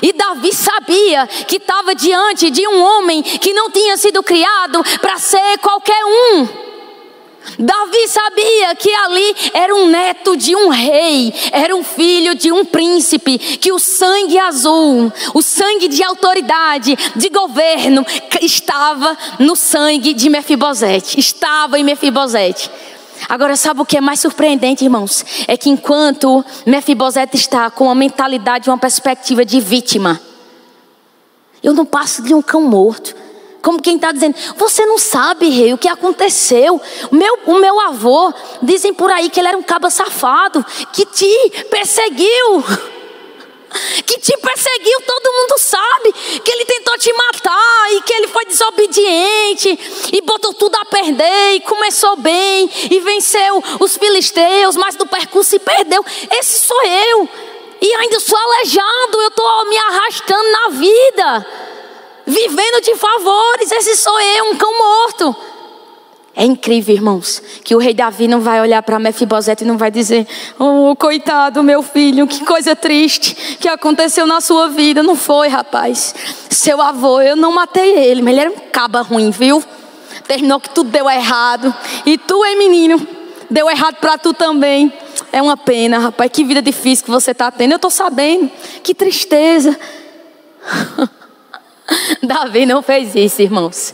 E 0.02 0.12
Davi 0.12 0.52
sabia 0.54 1.28
que 1.48 1.58
estava 1.58 1.94
diante 1.94 2.50
de 2.50 2.68
um 2.68 2.82
homem 2.82 3.22
que 3.22 3.54
não 3.54 3.70
tinha 3.70 3.96
sido 3.96 4.24
criado 4.24 4.84
para 5.00 5.20
ser 5.20 5.60
qualquer 5.60 6.04
um. 6.04 6.67
Davi 7.58 8.08
sabia 8.08 8.76
que 8.76 8.94
ali 8.94 9.36
era 9.54 9.74
um 9.76 9.88
neto 9.88 10.36
de 10.36 10.56
um 10.56 10.70
rei, 10.70 11.34
era 11.52 11.76
um 11.76 11.84
filho 11.84 12.36
de 12.36 12.52
um 12.52 12.66
príncipe, 12.66 13.38
que 13.38 13.72
o 13.72 13.80
sangue 13.80 14.38
azul, 14.38 15.12
o 15.34 15.42
sangue 15.42 15.88
de 15.88 16.04
autoridade, 16.04 16.98
de 17.16 17.30
governo, 17.30 18.06
estava 18.42 19.18
no 19.40 19.56
sangue 19.56 20.14
de 20.14 20.30
Mefibosete, 20.30 21.20
estava 21.20 21.80
em 21.80 21.84
Mefibosete. 21.84 22.70
Agora, 23.28 23.56
sabe 23.56 23.82
o 23.82 23.86
que 23.86 23.98
é 23.98 24.02
mais 24.02 24.20
surpreendente, 24.20 24.84
irmãos? 24.84 25.26
É 25.48 25.58
que 25.58 25.70
enquanto 25.70 26.46
Mefibosete 26.66 27.36
está 27.36 27.70
com 27.72 27.86
uma 27.86 27.96
mentalidade, 27.96 28.70
uma 28.70 28.78
perspectiva 28.78 29.44
de 29.44 29.60
vítima, 29.60 30.22
eu 31.64 31.74
não 31.74 31.86
passo 31.86 32.22
de 32.22 32.34
um 32.34 32.42
cão 32.42 32.62
morto. 32.62 33.16
Como 33.68 33.82
quem 33.82 33.98
está 33.98 34.14
dizendo, 34.14 34.34
você 34.56 34.86
não 34.86 34.98
sabe, 34.98 35.50
rei, 35.50 35.74
o 35.74 35.78
que 35.78 35.90
aconteceu. 35.90 36.82
O 37.12 37.16
meu, 37.16 37.38
o 37.48 37.56
meu 37.56 37.78
avô, 37.82 38.34
dizem 38.62 38.94
por 38.94 39.12
aí 39.12 39.30
que 39.30 39.42
ele 39.42 39.50
era 39.50 39.58
um 39.58 39.62
caba 39.62 39.90
safado, 39.90 40.66
que 40.94 41.06
te 41.06 41.66
perseguiu. 41.70 42.64
Que 44.06 44.18
te 44.22 44.36
perseguiu, 44.38 45.02
todo 45.02 45.34
mundo 45.34 45.60
sabe. 45.60 46.14
Que 46.42 46.52
ele 46.52 46.64
tentou 46.64 46.98
te 46.98 47.12
matar 47.12 47.92
e 47.92 48.02
que 48.02 48.14
ele 48.14 48.28
foi 48.30 48.46
desobediente 48.46 50.10
e 50.14 50.22
botou 50.22 50.54
tudo 50.54 50.74
a 50.78 50.86
perder 50.86 51.56
e 51.56 51.60
começou 51.60 52.16
bem 52.16 52.72
e 52.90 53.00
venceu 53.02 53.62
os 53.82 53.98
filisteus, 53.98 54.78
mas 54.78 54.96
no 54.96 55.06
percurso 55.06 55.50
se 55.50 55.60
perdeu. 55.60 56.04
Esse 56.32 56.66
sou 56.66 56.82
eu. 56.82 57.30
E 57.82 57.94
ainda 57.96 58.20
sou 58.22 58.38
aleijado, 58.38 59.22
eu 59.22 59.28
estou 59.28 59.66
me 59.66 59.78
arrastando 59.78 60.52
na 60.52 60.70
vida. 60.70 61.48
Vivendo 62.28 62.82
de 62.84 62.96
favores. 62.96 63.72
Esse 63.72 63.96
sou 63.96 64.20
eu, 64.20 64.52
um 64.52 64.56
cão 64.56 64.78
morto. 64.78 65.36
É 66.36 66.46
incrível, 66.46 66.94
irmãos, 66.94 67.42
que 67.64 67.74
o 67.74 67.80
rei 67.80 67.96
Davi 67.96 68.28
não 68.28 68.42
vai 68.42 68.62
olhar 68.62 68.84
para 68.84 69.00
Mefibosete 69.00 69.64
e 69.64 69.68
não 69.68 69.76
vai 69.76 69.90
dizer: 69.90 70.28
Oh, 70.60 70.96
coitado, 70.96 71.64
meu 71.64 71.82
filho, 71.82 72.28
que 72.28 72.46
coisa 72.46 72.76
triste 72.76 73.58
que 73.60 73.68
aconteceu 73.68 74.28
na 74.28 74.40
sua 74.40 74.68
vida. 74.68 75.02
Não 75.02 75.16
foi, 75.16 75.48
rapaz. 75.48 76.14
Seu 76.48 76.80
avô, 76.80 77.22
eu 77.22 77.36
não 77.36 77.54
matei 77.54 77.98
ele, 77.98 78.22
mas 78.22 78.34
ele 78.34 78.42
era 78.42 78.52
um 78.52 78.70
caba 78.72 79.02
ruim, 79.02 79.32
viu? 79.32 79.64
Terminou 80.28 80.60
que 80.60 80.70
tudo 80.70 80.92
deu 80.92 81.10
errado. 81.10 81.74
E 82.06 82.20
tu, 82.20 82.46
hein, 82.46 82.56
menino? 82.56 83.08
Deu 83.50 83.68
errado 83.68 83.96
para 83.96 84.18
tu 84.20 84.32
também. 84.32 84.94
É 85.32 85.42
uma 85.42 85.58
pena, 85.58 85.98
rapaz. 85.98 86.30
Que 86.32 86.44
vida 86.44 86.62
difícil 86.62 87.06
que 87.06 87.10
você 87.10 87.32
está 87.32 87.50
tendo. 87.50 87.72
Eu 87.72 87.78
estou 87.78 87.90
sabendo. 87.90 88.52
Que 88.84 88.94
tristeza. 88.94 89.76
Davi 92.24 92.66
não 92.66 92.82
fez 92.82 93.16
isso, 93.16 93.42
irmãos. 93.42 93.94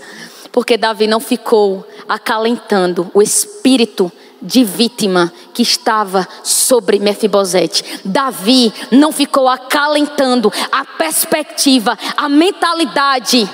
Porque 0.52 0.78
Davi 0.78 1.08
não 1.08 1.20
ficou 1.20 1.88
acalentando 2.08 3.10
o 3.14 3.22
espírito 3.22 4.12
de 4.42 4.64
vítima 4.64 5.32
que 5.54 5.62
estava 5.62 6.28
sobre 6.44 7.00
Mefibosete. 7.00 8.02
Davi 8.04 8.74
não 8.92 9.12
ficou 9.12 9.48
acalentando 9.48 10.52
a 10.72 10.84
perspectiva, 10.84 11.98
a 12.18 12.28
mentalidade 12.28 13.50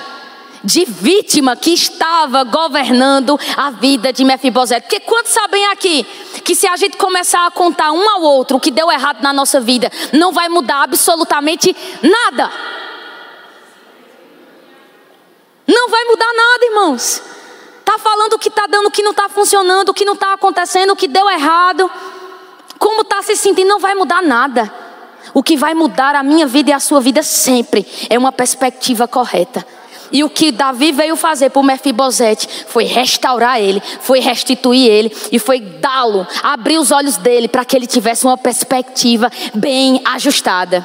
de 0.62 0.84
vítima 0.84 1.56
que 1.56 1.70
estava 1.70 2.44
governando 2.44 3.38
a 3.56 3.70
vida 3.70 4.12
de 4.12 4.24
Mefibosete. 4.24 4.82
Porque 4.82 5.00
quantos 5.00 5.32
sabem 5.32 5.64
aqui 5.68 6.04
que 6.44 6.54
se 6.54 6.66
a 6.66 6.76
gente 6.76 6.96
começar 6.96 7.46
a 7.46 7.50
contar 7.50 7.92
um 7.92 8.10
ao 8.10 8.22
outro 8.22 8.56
o 8.56 8.60
que 8.60 8.70
deu 8.70 8.90
errado 8.90 9.22
na 9.22 9.32
nossa 9.32 9.60
vida, 9.60 9.90
não 10.12 10.32
vai 10.32 10.48
mudar 10.48 10.82
absolutamente 10.82 11.74
nada. 12.02 12.50
Não 15.72 15.88
vai 15.88 16.04
mudar 16.04 16.32
nada, 16.34 16.66
irmãos. 16.66 17.22
Tá 17.84 17.96
falando 17.96 18.32
o 18.32 18.38
que 18.38 18.48
está 18.48 18.66
dando, 18.66 18.86
o 18.86 18.90
que 18.90 19.04
não 19.04 19.12
está 19.12 19.28
funcionando, 19.28 19.90
o 19.90 19.94
que 19.94 20.04
não 20.04 20.14
está 20.14 20.32
acontecendo, 20.32 20.90
o 20.90 20.96
que 20.96 21.06
deu 21.06 21.30
errado. 21.30 21.88
Como 22.76 23.02
está 23.02 23.22
se 23.22 23.36
sentindo, 23.36 23.68
não 23.68 23.78
vai 23.78 23.94
mudar 23.94 24.20
nada. 24.20 24.72
O 25.32 25.44
que 25.44 25.56
vai 25.56 25.72
mudar 25.72 26.16
a 26.16 26.24
minha 26.24 26.44
vida 26.44 26.70
e 26.70 26.72
a 26.72 26.80
sua 26.80 27.00
vida 27.00 27.22
sempre 27.22 27.86
é 28.08 28.18
uma 28.18 28.32
perspectiva 28.32 29.06
correta. 29.06 29.64
E 30.10 30.24
o 30.24 30.30
que 30.30 30.50
Davi 30.50 30.90
veio 30.90 31.14
fazer 31.14 31.50
por 31.50 31.62
Mefibosete 31.62 32.48
foi 32.66 32.82
restaurar 32.82 33.60
ele, 33.60 33.80
foi 34.00 34.18
restituir 34.18 34.88
ele 34.88 35.16
e 35.30 35.38
foi 35.38 35.60
dá-lo, 35.60 36.26
abrir 36.42 36.78
os 36.78 36.90
olhos 36.90 37.16
dele 37.16 37.46
para 37.46 37.64
que 37.64 37.76
ele 37.76 37.86
tivesse 37.86 38.24
uma 38.24 38.36
perspectiva 38.36 39.30
bem 39.54 40.02
ajustada. 40.04 40.84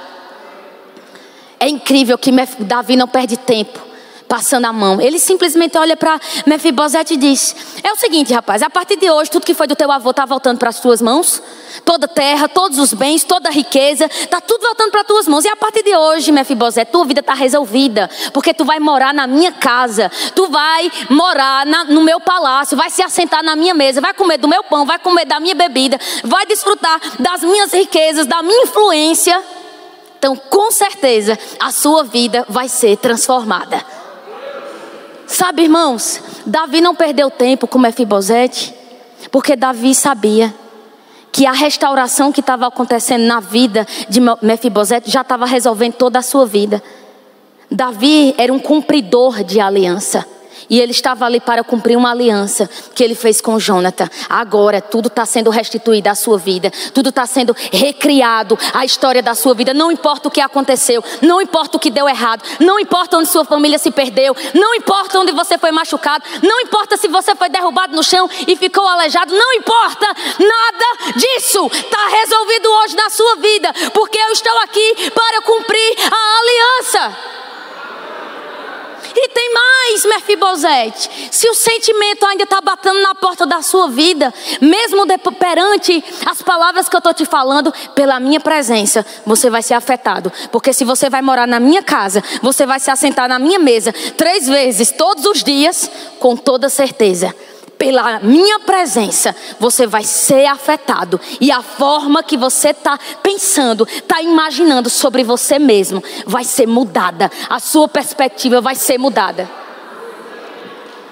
É 1.60 1.67
incrível 1.67 2.19
que 2.19 2.32
Davi 2.60 2.95
não 2.95 3.08
perde 3.08 3.36
tempo 3.36 3.94
passando 4.27 4.65
a 4.65 4.73
mão. 4.73 4.99
Ele 4.99 5.19
simplesmente 5.19 5.77
olha 5.77 5.95
para 5.95 6.19
Mefibosete 6.45 7.13
e 7.13 7.17
diz: 7.17 7.55
É 7.83 7.91
o 7.91 7.95
seguinte, 7.95 8.33
rapaz, 8.33 8.61
a 8.61 8.69
partir 8.69 8.97
de 8.97 9.09
hoje, 9.09 9.31
tudo 9.31 9.45
que 9.45 9.53
foi 9.53 9.67
do 9.67 9.75
teu 9.75 9.91
avô 9.91 10.11
está 10.11 10.25
voltando 10.25 10.57
para 10.57 10.69
as 10.69 10.79
tuas 10.79 11.01
mãos. 11.01 11.41
Toda 11.83 12.07
terra, 12.07 12.47
todos 12.47 12.79
os 12.79 12.93
bens, 12.93 13.23
toda 13.23 13.49
riqueza, 13.49 14.05
está 14.05 14.39
tudo 14.39 14.61
voltando 14.61 14.91
para 14.91 15.01
as 15.01 15.07
tuas 15.07 15.27
mãos. 15.27 15.43
E 15.43 15.49
a 15.49 15.55
partir 15.55 15.83
de 15.83 15.95
hoje, 15.95 16.31
Mefibosete, 16.31 16.91
tua 16.91 17.05
vida 17.05 17.19
está 17.19 17.33
resolvida. 17.33 18.09
Porque 18.33 18.53
tu 18.53 18.63
vai 18.63 18.79
morar 18.79 19.13
na 19.13 19.27
minha 19.27 19.51
casa. 19.51 20.11
Tu 20.33 20.47
vai 20.47 20.91
morar 21.09 21.65
na, 21.65 21.83
no 21.85 22.01
meu 22.01 22.19
palácio. 22.19 22.77
Vai 22.77 22.89
se 22.89 23.01
assentar 23.01 23.43
na 23.43 23.55
minha 23.55 23.73
mesa. 23.73 24.01
Vai 24.01 24.13
comer 24.13 24.38
do 24.38 24.47
meu 24.47 24.63
pão. 24.63 24.85
Vai 24.85 24.99
comer 24.99 25.25
da 25.25 25.39
minha 25.39 25.55
bebida. 25.55 25.99
Vai 26.23 26.45
desfrutar 26.45 26.99
das 27.19 27.41
minhas 27.41 27.73
riquezas, 27.73 28.25
da 28.25 28.41
minha 28.41 28.63
influência. 28.63 29.43
Então, 30.17 30.35
com 30.35 30.71
certeza, 30.71 31.38
a 31.59 31.71
sua 31.71 32.03
vida 32.03 32.45
vai 32.49 32.67
ser 32.67 32.97
transformada. 32.97 33.85
Sabe, 35.27 35.63
irmãos, 35.63 36.21
Davi 36.45 36.81
não 36.81 36.95
perdeu 36.95 37.29
tempo 37.31 37.67
com 37.67 37.79
Mefibosete, 37.79 38.73
porque 39.31 39.55
Davi 39.55 39.93
sabia 39.95 40.53
que 41.31 41.45
a 41.45 41.51
restauração 41.51 42.31
que 42.31 42.39
estava 42.39 42.67
acontecendo 42.67 43.23
na 43.23 43.39
vida 43.39 43.85
de 44.07 44.21
Mefibosete 44.41 45.11
já 45.11 45.21
estava 45.21 45.45
resolvendo 45.45 45.93
toda 45.93 46.19
a 46.19 46.21
sua 46.21 46.45
vida. 46.45 46.81
Davi 47.69 48.33
era 48.38 48.53
um 48.53 48.59
cumpridor 48.59 49.43
de 49.43 49.59
aliança. 49.59 50.25
E 50.69 50.80
ele 50.80 50.91
estava 50.91 51.25
ali 51.25 51.39
para 51.39 51.63
cumprir 51.63 51.97
uma 51.97 52.12
aliança 52.12 52.69
que 52.93 53.04
ele 53.04 53.15
fez 53.15 53.41
com 53.41 53.60
Jonathan. 53.60 54.10
Agora 54.30 54.82
tudo 54.82 55.08
está 55.08 55.25
sendo 55.25 55.49
restituído 55.49 56.10
à 56.10 56.15
sua 56.15 56.38
vida, 56.38 56.71
tudo 56.93 57.10
está 57.10 57.25
sendo 57.25 57.56
recriado 57.71 58.58
a 58.73 58.86
história 58.86 59.21
da 59.21 59.36
sua 59.36 59.54
vida. 59.54 59.73
Não 59.73 59.91
importa 59.91 60.28
o 60.28 60.32
que 60.32 60.41
aconteceu, 60.41 61.04
não 61.21 61.41
importa 61.41 61.78
o 61.78 61.80
que 61.80 61.89
deu 61.89 62.08
errado, 62.08 62.43
não 62.60 62.80
importa 62.80 63.17
onde 63.17 63.30
sua 63.30 63.45
família 63.45 63.78
se 63.78 63.91
perdeu, 63.91 64.36
não 64.54 64.73
importa 64.75 65.19
onde 65.19 65.32
você 65.32 65.58
foi 65.58 65.71
machucado, 65.71 66.23
não 66.41 66.62
importa 66.62 66.97
se 66.97 67.08
você 67.08 67.36
foi 67.36 67.49
derrubado 67.49 67.95
no 67.95 68.04
chão 68.04 68.30
e 68.47 68.56
ficou 68.56 68.88
aleijado, 68.88 69.34
não 69.34 69.54
importa 69.54 70.06
nada 70.39 71.13
disso. 71.15 71.65
Está 71.67 72.08
resolvido 72.08 72.69
hoje 72.69 72.95
na 72.95 73.10
sua 73.10 73.36
vida, 73.36 73.73
porque 73.93 74.17
eu 74.17 74.32
estou 74.32 74.58
aqui 74.60 75.12
para 75.12 75.41
cumprir 75.41 75.97
a 76.12 76.39
aliança. 76.39 77.44
E 79.17 79.30
tem 79.30 79.54
mais, 79.54 80.06
Mefibosete. 80.06 81.30
Se 81.32 81.49
o 81.49 81.56
sentimento 81.56 82.25
ainda 82.25 82.43
está 82.43 82.60
batendo 82.60 83.01
na 83.01 83.15
porta 83.15 83.45
da 83.45 83.62
sua 83.62 83.88
vida, 83.88 84.34
mesmo 84.60 85.06
perante 85.39 86.04
as 86.25 86.41
palavras 86.41 86.89
que 86.89 86.95
eu 86.95 86.99
estou 86.99 87.13
te 87.13 87.25
falando, 87.25 87.73
pela 87.93 88.19
minha 88.19 88.39
presença, 88.39 89.06
você 89.25 89.49
vai 89.49 89.62
ser 89.62 89.73
afetado. 89.73 90.32
Porque 90.51 90.73
se 90.73 90.84
você 90.84 91.10
vai 91.10 91.21
morar 91.21 91.47
na 91.47 91.60
minha 91.60 91.82
casa, 91.82 92.21
você 92.41 92.65
vai 92.65 92.80
se 92.80 92.91
assentar 92.91 93.30
na 93.30 93.39
minha 93.39 93.60
mesa 93.60 93.93
três 94.17 94.47
vezes 94.47 94.91
todos 94.91 95.25
os 95.25 95.43
dias, 95.43 95.89
com 96.19 96.36
toda 96.36 96.67
certeza 96.67 97.34
pela 97.77 98.19
minha 98.19 98.59
presença, 98.59 99.35
você 99.59 99.85
vai 99.85 100.03
ser 100.03 100.45
afetado. 100.45 101.19
E 101.39 101.51
a 101.51 101.61
forma 101.61 102.23
que 102.23 102.38
você 102.38 102.69
está 102.69 102.97
pensando, 103.21 103.88
está 103.88 104.21
imaginando 104.21 104.89
sobre 104.89 105.23
você 105.23 105.59
mesmo, 105.59 106.03
vai 106.25 106.43
ser 106.43 106.67
mudada. 106.67 107.31
A 107.49 107.59
sua 107.59 107.88
perspectiva 107.88 108.61
vai 108.61 108.75
ser 108.75 108.97
mudada. 108.97 109.49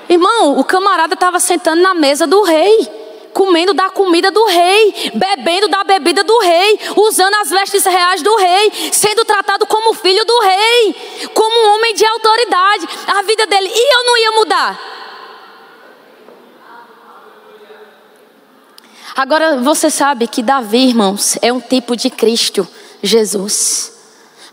Irmão, 0.10 0.60
o 0.60 0.64
camarada 0.64 1.14
estava 1.14 1.40
sentando 1.40 1.82
na 1.82 1.94
mesa 1.94 2.28
do 2.28 2.44
rei 2.44 3.04
comendo 3.34 3.74
da 3.74 3.90
comida 3.90 4.30
do 4.30 4.46
rei, 4.46 5.12
bebendo 5.16 5.68
da 5.68 5.84
bebida 5.84 6.24
do 6.24 6.38
rei, 6.40 6.80
usando 6.96 7.34
as 7.42 7.50
vestes 7.50 7.84
reais 7.84 8.22
do 8.22 8.36
rei, 8.36 8.72
sendo 8.92 9.26
tratado 9.26 9.66
como 9.66 9.94
filho 9.96 10.24
do 10.24 10.40
rei, 10.40 10.96
como 11.34 11.60
um 11.60 11.76
homem 11.76 11.96
de 11.96 12.06
autoridade. 12.06 12.88
A 13.08 13.24
vida 13.24 13.48
dele, 13.48 13.72
e 13.74 13.96
eu 13.96 14.06
não 14.06 14.18
ia 14.18 14.32
mudar. 14.34 15.03
Agora 19.16 19.58
você 19.58 19.90
sabe 19.90 20.28
que 20.28 20.42
Davi, 20.42 20.88
irmãos, 20.88 21.38
é 21.42 21.54
um 21.54 21.60
tipo 21.60 21.96
de 21.96 22.10
Cristo, 22.10 22.68
Jesus. 23.02 23.94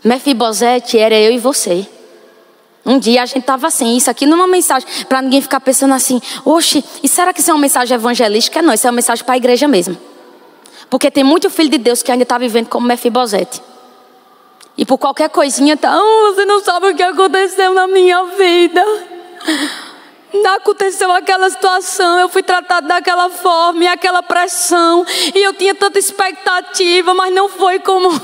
Mefibosete 0.03 0.97
era 0.99 1.15
eu 1.15 1.31
e 1.31 1.39
você. 1.39 1.87
Um 2.85 2.97
dia 2.97 3.21
a 3.21 3.25
gente 3.25 3.39
estava 3.39 3.67
assim, 3.67 3.95
isso 3.95 4.09
aqui 4.09 4.25
não 4.25 4.37
é 4.37 4.41
uma 4.41 4.47
mensagem 4.47 4.87
para 5.07 5.21
ninguém 5.21 5.41
ficar 5.41 5.59
pensando 5.59 5.93
assim, 5.93 6.19
oxe, 6.43 6.83
e 7.03 7.07
será 7.07 7.31
que 7.31 7.39
isso 7.39 7.51
é 7.51 7.53
uma 7.53 7.59
mensagem 7.59 7.93
evangelística? 7.93 8.61
Não, 8.61 8.73
isso 8.73 8.87
é 8.87 8.89
uma 8.89 8.95
mensagem 8.95 9.23
para 9.23 9.35
a 9.35 9.37
igreja 9.37 9.67
mesmo. 9.67 9.97
Porque 10.89 11.09
tem 11.09 11.23
muito 11.23 11.49
filho 11.49 11.69
de 11.69 11.77
Deus 11.77 12.01
que 12.01 12.11
ainda 12.11 12.23
está 12.23 12.37
vivendo 12.37 12.67
como 12.67 12.87
Mefibosete. 12.87 13.61
E 14.77 14.85
por 14.85 14.97
qualquer 14.97 15.29
coisinha, 15.29 15.77
tá, 15.77 15.95
oh, 15.95 16.33
você 16.33 16.45
não 16.45 16.63
sabe 16.63 16.87
o 16.87 16.95
que 16.95 17.03
aconteceu 17.03 17.73
na 17.73 17.87
minha 17.87 18.23
vida. 18.25 18.83
Não 20.33 20.55
aconteceu 20.55 21.11
aquela 21.11 21.49
situação, 21.49 22.19
eu 22.19 22.29
fui 22.29 22.41
tratado 22.41 22.87
daquela 22.87 23.29
forma 23.29 23.83
e 23.83 23.87
aquela 23.87 24.23
pressão, 24.23 25.05
e 25.35 25.43
eu 25.43 25.53
tinha 25.53 25.75
tanta 25.75 25.99
expectativa, 25.99 27.13
mas 27.13 27.33
não 27.33 27.49
foi 27.49 27.79
como. 27.79 28.09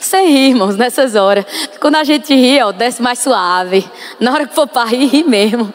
Você 0.00 0.22
ri, 0.22 0.48
irmãos, 0.48 0.76
nessas 0.76 1.14
horas. 1.14 1.44
Quando 1.80 1.96
a 1.96 2.04
gente 2.04 2.34
ri, 2.34 2.60
ó, 2.62 2.72
desce 2.72 3.00
mais 3.00 3.18
suave. 3.18 3.88
Na 4.18 4.32
hora 4.32 4.46
que 4.46 4.54
for 4.54 4.66
para 4.66 4.88
rir, 4.88 5.06
ri 5.06 5.22
mesmo. 5.22 5.72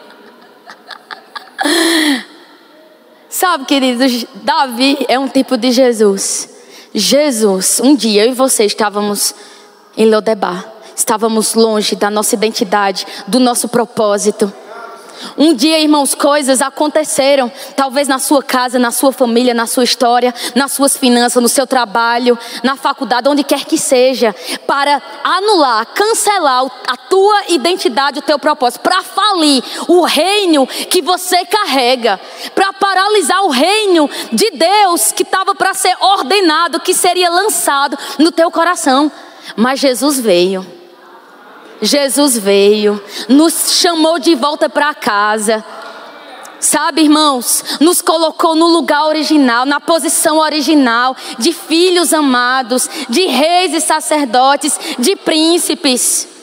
Sabe, 3.28 3.64
queridos, 3.64 4.26
Davi 4.42 5.04
é 5.08 5.18
um 5.18 5.28
tipo 5.28 5.56
de 5.56 5.70
Jesus. 5.70 6.48
Jesus, 6.94 7.80
um 7.80 7.94
dia 7.94 8.24
eu 8.24 8.30
e 8.30 8.34
você 8.34 8.64
estávamos 8.64 9.34
em 9.96 10.08
Lodebar 10.08 10.75
estávamos 10.96 11.54
longe 11.54 11.94
da 11.94 12.10
nossa 12.10 12.34
identidade, 12.34 13.06
do 13.28 13.38
nosso 13.38 13.68
propósito. 13.68 14.52
Um 15.36 15.54
dia, 15.54 15.78
irmãos, 15.78 16.14
coisas 16.14 16.60
aconteceram, 16.60 17.50
talvez 17.74 18.06
na 18.06 18.18
sua 18.18 18.42
casa, 18.42 18.78
na 18.78 18.90
sua 18.90 19.12
família, 19.12 19.54
na 19.54 19.66
sua 19.66 19.84
história, 19.84 20.34
nas 20.54 20.72
suas 20.72 20.96
finanças, 20.96 21.42
no 21.42 21.48
seu 21.48 21.66
trabalho, 21.66 22.38
na 22.62 22.76
faculdade, 22.76 23.28
onde 23.28 23.42
quer 23.42 23.64
que 23.64 23.78
seja, 23.78 24.34
para 24.66 25.02
anular, 25.24 25.86
cancelar 25.86 26.66
a 26.86 26.96
tua 26.96 27.44
identidade, 27.48 28.18
o 28.18 28.22
teu 28.22 28.38
propósito, 28.38 28.80
para 28.80 29.02
falir 29.02 29.62
o 29.88 30.02
reino 30.02 30.66
que 30.66 31.00
você 31.00 31.44
carrega, 31.44 32.20
para 32.54 32.72
paralisar 32.74 33.42
o 33.44 33.50
reino 33.50 34.08
de 34.32 34.50
Deus 34.50 35.12
que 35.12 35.22
estava 35.22 35.54
para 35.54 35.74
ser 35.74 35.96
ordenado, 36.00 36.80
que 36.80 36.94
seria 36.94 37.30
lançado 37.30 37.96
no 38.18 38.30
teu 38.30 38.50
coração. 38.50 39.10
Mas 39.54 39.80
Jesus 39.80 40.20
veio. 40.20 40.76
Jesus 41.80 42.38
veio, 42.38 43.02
nos 43.28 43.72
chamou 43.72 44.18
de 44.18 44.34
volta 44.34 44.68
para 44.68 44.94
casa. 44.94 45.64
Sabe, 46.58 47.02
irmãos, 47.02 47.78
nos 47.80 48.00
colocou 48.00 48.54
no 48.54 48.66
lugar 48.66 49.06
original, 49.06 49.66
na 49.66 49.78
posição 49.78 50.38
original 50.38 51.14
de 51.38 51.52
filhos 51.52 52.12
amados, 52.12 52.88
de 53.08 53.26
reis 53.26 53.74
e 53.74 53.80
sacerdotes, 53.80 54.78
de 54.98 55.14
príncipes. 55.16 56.35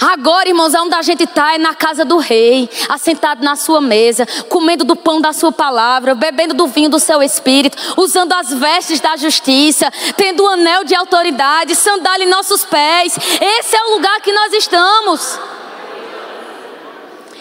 Agora, 0.00 0.48
irmãos, 0.48 0.74
onde 0.74 0.94
a 0.94 1.02
gente 1.02 1.24
está 1.24 1.54
é 1.54 1.58
na 1.58 1.74
casa 1.74 2.04
do 2.04 2.18
rei, 2.18 2.70
assentado 2.88 3.42
na 3.42 3.56
sua 3.56 3.80
mesa, 3.80 4.26
comendo 4.48 4.84
do 4.84 4.94
pão 4.94 5.20
da 5.20 5.32
sua 5.32 5.50
palavra, 5.50 6.14
bebendo 6.14 6.54
do 6.54 6.66
vinho 6.68 6.88
do 6.88 7.00
seu 7.00 7.22
espírito, 7.22 7.76
usando 7.96 8.32
as 8.32 8.52
vestes 8.52 9.00
da 9.00 9.16
justiça, 9.16 9.90
tendo 10.16 10.42
o 10.42 10.46
um 10.46 10.50
anel 10.50 10.84
de 10.84 10.94
autoridade, 10.94 11.74
sandália 11.74 12.24
em 12.24 12.28
nossos 12.28 12.64
pés. 12.64 13.16
Esse 13.40 13.76
é 13.76 13.84
o 13.84 13.90
lugar 13.90 14.20
que 14.20 14.32
nós 14.32 14.52
estamos. 14.52 15.38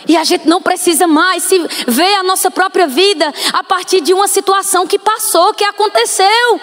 E 0.07 0.15
a 0.15 0.23
gente 0.23 0.47
não 0.47 0.61
precisa 0.61 1.05
mais 1.05 1.43
se 1.43 1.59
ver 1.85 2.15
a 2.15 2.23
nossa 2.23 2.49
própria 2.49 2.87
vida 2.87 3.31
a 3.51 3.63
partir 3.63 4.01
de 4.01 4.13
uma 4.13 4.27
situação 4.27 4.87
que 4.87 4.97
passou, 4.97 5.53
que 5.53 5.65
aconteceu. 5.65 6.61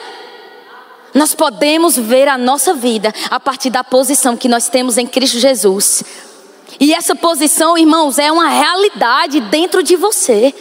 Nós 1.15 1.33
podemos 1.33 1.97
ver 1.97 2.27
a 2.27 2.37
nossa 2.37 2.75
vida 2.75 3.15
a 3.31 3.39
partir 3.39 3.71
da 3.71 3.85
posição 3.85 4.37
que 4.37 4.49
nós 4.49 4.69
temos 4.69 4.99
em 4.99 5.07
Cristo 5.07 5.39
Jesus. 5.39 6.03
E 6.81 6.93
essa 6.93 7.15
posição, 7.15 7.79
irmãos, 7.79 8.19
é 8.19 8.33
uma 8.33 8.49
realidade 8.49 9.41
dentro 9.41 9.83
de 9.83 9.95
você. 9.95 10.53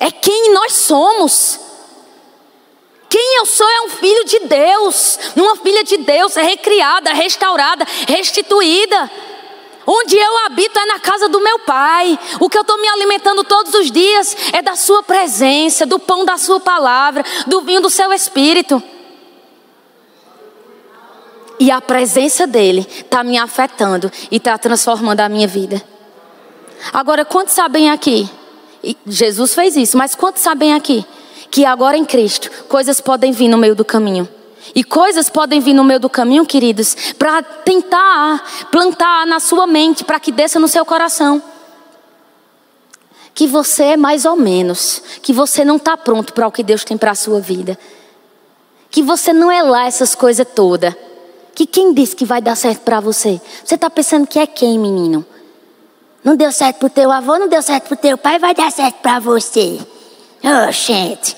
É 0.00 0.10
quem 0.10 0.54
nós 0.54 0.72
somos. 0.72 1.60
Quem 3.10 3.36
eu 3.36 3.46
sou 3.46 3.68
é 3.68 3.82
um 3.82 3.90
filho 3.90 4.24
de 4.24 4.40
Deus, 4.40 5.18
uma 5.36 5.54
filha 5.56 5.84
de 5.84 5.98
Deus, 5.98 6.36
é 6.36 6.42
recriada, 6.42 7.12
restaurada, 7.12 7.86
restituída. 8.08 9.10
Onde 9.86 10.16
eu 10.16 10.38
habito 10.46 10.78
é 10.78 10.86
na 10.86 10.98
casa 10.98 11.28
do 11.28 11.40
meu 11.40 11.58
pai. 11.60 12.18
O 12.40 12.48
que 12.48 12.56
eu 12.56 12.62
estou 12.62 12.80
me 12.80 12.88
alimentando 12.88 13.44
todos 13.44 13.74
os 13.74 13.90
dias 13.90 14.34
é 14.52 14.62
da 14.62 14.74
sua 14.74 15.02
presença, 15.02 15.84
do 15.84 15.98
pão 15.98 16.24
da 16.24 16.38
sua 16.38 16.58
palavra, 16.58 17.22
do 17.46 17.60
vinho 17.60 17.82
do 17.82 17.90
seu 17.90 18.12
espírito. 18.12 18.82
E 21.64 21.70
a 21.70 21.80
presença 21.80 22.46
dele 22.46 22.86
está 22.86 23.24
me 23.24 23.38
afetando 23.38 24.12
e 24.30 24.36
está 24.36 24.58
transformando 24.58 25.20
a 25.20 25.30
minha 25.30 25.48
vida. 25.48 25.82
Agora, 26.92 27.24
quantos 27.24 27.54
sabem 27.54 27.90
aqui? 27.90 28.28
Jesus 29.06 29.54
fez 29.54 29.74
isso, 29.74 29.96
mas 29.96 30.14
quantos 30.14 30.42
sabem 30.42 30.74
aqui? 30.74 31.06
Que 31.50 31.64
agora 31.64 31.96
em 31.96 32.04
Cristo, 32.04 32.50
coisas 32.68 33.00
podem 33.00 33.32
vir 33.32 33.48
no 33.48 33.56
meio 33.56 33.74
do 33.74 33.82
caminho. 33.82 34.28
E 34.74 34.84
coisas 34.84 35.30
podem 35.30 35.58
vir 35.58 35.72
no 35.72 35.82
meio 35.82 35.98
do 35.98 36.10
caminho, 36.10 36.44
queridos, 36.44 37.14
para 37.18 37.42
tentar 37.42 38.44
plantar 38.70 39.26
na 39.26 39.40
sua 39.40 39.66
mente, 39.66 40.04
para 40.04 40.20
que 40.20 40.30
desça 40.30 40.60
no 40.60 40.68
seu 40.68 40.84
coração. 40.84 41.42
Que 43.32 43.46
você 43.46 43.84
é 43.84 43.96
mais 43.96 44.26
ou 44.26 44.36
menos, 44.36 45.02
que 45.22 45.32
você 45.32 45.64
não 45.64 45.76
está 45.76 45.96
pronto 45.96 46.34
para 46.34 46.46
o 46.46 46.52
que 46.52 46.62
Deus 46.62 46.84
tem 46.84 46.98
para 46.98 47.12
a 47.12 47.14
sua 47.14 47.40
vida. 47.40 47.78
Que 48.90 49.02
você 49.02 49.32
não 49.32 49.50
é 49.50 49.62
lá 49.62 49.86
essas 49.86 50.14
coisas 50.14 50.46
todas. 50.54 50.94
Que 51.54 51.66
quem 51.66 51.94
disse 51.94 52.16
que 52.16 52.24
vai 52.24 52.42
dar 52.42 52.56
certo 52.56 52.80
para 52.80 52.98
você? 52.98 53.40
Você 53.64 53.76
está 53.76 53.88
pensando 53.88 54.26
que 54.26 54.38
é 54.38 54.46
quem, 54.46 54.78
menino? 54.78 55.24
Não 56.24 56.34
deu 56.34 56.50
certo 56.50 56.78
pro 56.78 56.90
teu 56.90 57.12
avô, 57.12 57.38
não 57.38 57.48
deu 57.48 57.62
certo 57.62 57.88
pro 57.88 57.96
teu 57.96 58.18
pai, 58.18 58.38
vai 58.38 58.54
dar 58.54 58.72
certo 58.72 58.96
para 58.96 59.20
você. 59.20 59.78
Oh, 60.42 60.72
gente. 60.72 61.36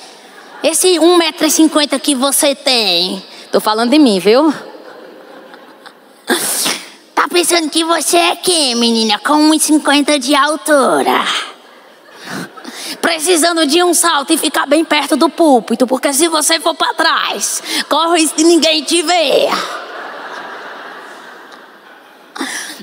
Esse 0.63 0.99
1,50m 0.99 2.01
que 2.01 2.15
você 2.15 2.55
tem. 2.55 3.23
Tô 3.53 3.61
falando 3.61 3.91
de 3.91 3.99
mim, 3.99 4.19
viu? 4.19 4.53
Tá 7.15 7.29
pensando 7.29 7.69
que 7.69 7.85
você 7.85 8.17
é 8.17 8.37
quem, 8.37 8.75
menina? 8.75 9.19
Com 9.19 9.51
1,50 9.51 10.19
de 10.19 10.35
altura. 10.35 11.25
Precisando 13.03 13.67
de 13.67 13.83
um 13.83 13.93
salto 13.93 14.33
e 14.33 14.39
ficar 14.39 14.67
bem 14.67 14.85
perto 14.85 15.17
do 15.17 15.29
púlpito, 15.29 15.87
porque 15.87 16.13
se 16.13 16.29
você 16.29 16.59
for 16.59 16.75
para 16.75 16.95
trás, 16.95 17.63
corre 17.89 18.29
e 18.39 18.45
ninguém 18.45 18.83
te 18.83 19.03
vê 19.03 19.49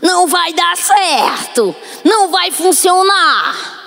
não 0.02 0.28
vai 0.28 0.54
dar 0.54 0.76
certo, 0.78 1.76
não 2.04 2.30
vai 2.30 2.52
funcionar. 2.52 3.82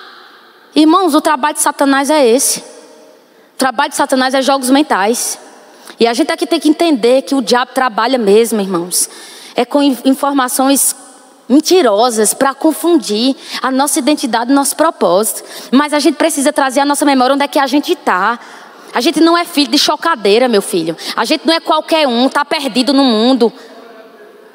Irmãos, 0.74 1.14
o 1.14 1.20
trabalho 1.20 1.54
de 1.54 1.62
Satanás 1.62 2.10
é 2.10 2.26
esse. 2.26 2.60
O 2.60 3.58
trabalho 3.58 3.90
de 3.90 3.96
Satanás 3.96 4.34
é 4.34 4.42
jogos 4.42 4.68
mentais. 4.70 5.38
E 5.98 6.06
a 6.06 6.12
gente 6.12 6.30
aqui 6.30 6.46
tem 6.46 6.60
que 6.60 6.68
entender 6.68 7.22
que 7.22 7.34
o 7.34 7.40
diabo 7.40 7.72
trabalha 7.72 8.18
mesmo, 8.18 8.60
irmãos. 8.60 9.08
É 9.54 9.64
com 9.64 9.82
informações 9.82 10.94
mentirosas 11.48 12.34
para 12.34 12.52
confundir 12.54 13.34
a 13.62 13.70
nossa 13.70 13.98
identidade, 13.98 14.52
nosso 14.52 14.76
propósito. 14.76 15.42
Mas 15.70 15.92
a 15.92 15.98
gente 15.98 16.16
precisa 16.16 16.52
trazer 16.52 16.80
a 16.80 16.84
nossa 16.84 17.04
memória 17.04 17.34
onde 17.34 17.44
é 17.44 17.48
que 17.48 17.58
a 17.58 17.66
gente 17.66 17.92
está. 17.92 18.38
A 18.92 19.00
gente 19.00 19.20
não 19.20 19.36
é 19.36 19.44
filho 19.44 19.70
de 19.70 19.78
chocadeira, 19.78 20.48
meu 20.48 20.62
filho. 20.62 20.96
A 21.14 21.24
gente 21.24 21.46
não 21.46 21.54
é 21.54 21.60
qualquer 21.60 22.06
um, 22.06 22.26
está 22.26 22.44
perdido 22.44 22.92
no 22.92 23.04
mundo. 23.04 23.52